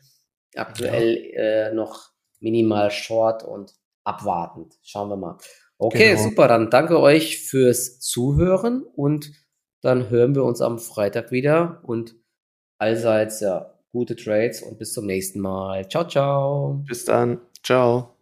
Aktuell 0.54 1.32
ja. 1.32 1.40
äh, 1.68 1.74
noch 1.74 2.10
minimal 2.40 2.90
short 2.90 3.42
und 3.42 3.74
abwartend. 4.04 4.74
Schauen 4.82 5.08
wir 5.08 5.16
mal. 5.16 5.38
Okay, 5.78 6.10
genau. 6.10 6.22
super. 6.22 6.48
Dann 6.48 6.70
danke 6.70 7.00
euch 7.00 7.38
fürs 7.38 8.00
Zuhören 8.00 8.82
und 8.82 9.32
dann 9.82 10.10
hören 10.10 10.34
wir 10.34 10.44
uns 10.44 10.60
am 10.60 10.78
Freitag 10.78 11.30
wieder 11.30 11.80
und 11.82 12.14
allseits 12.78 13.40
ja 13.40 13.74
gute 13.92 14.16
Trades 14.16 14.62
und 14.62 14.78
bis 14.78 14.92
zum 14.92 15.06
nächsten 15.06 15.40
Mal. 15.40 15.88
Ciao, 15.88 16.06
ciao. 16.06 16.82
Bis 16.86 17.04
dann. 17.04 17.40
Ciao. 17.62 18.13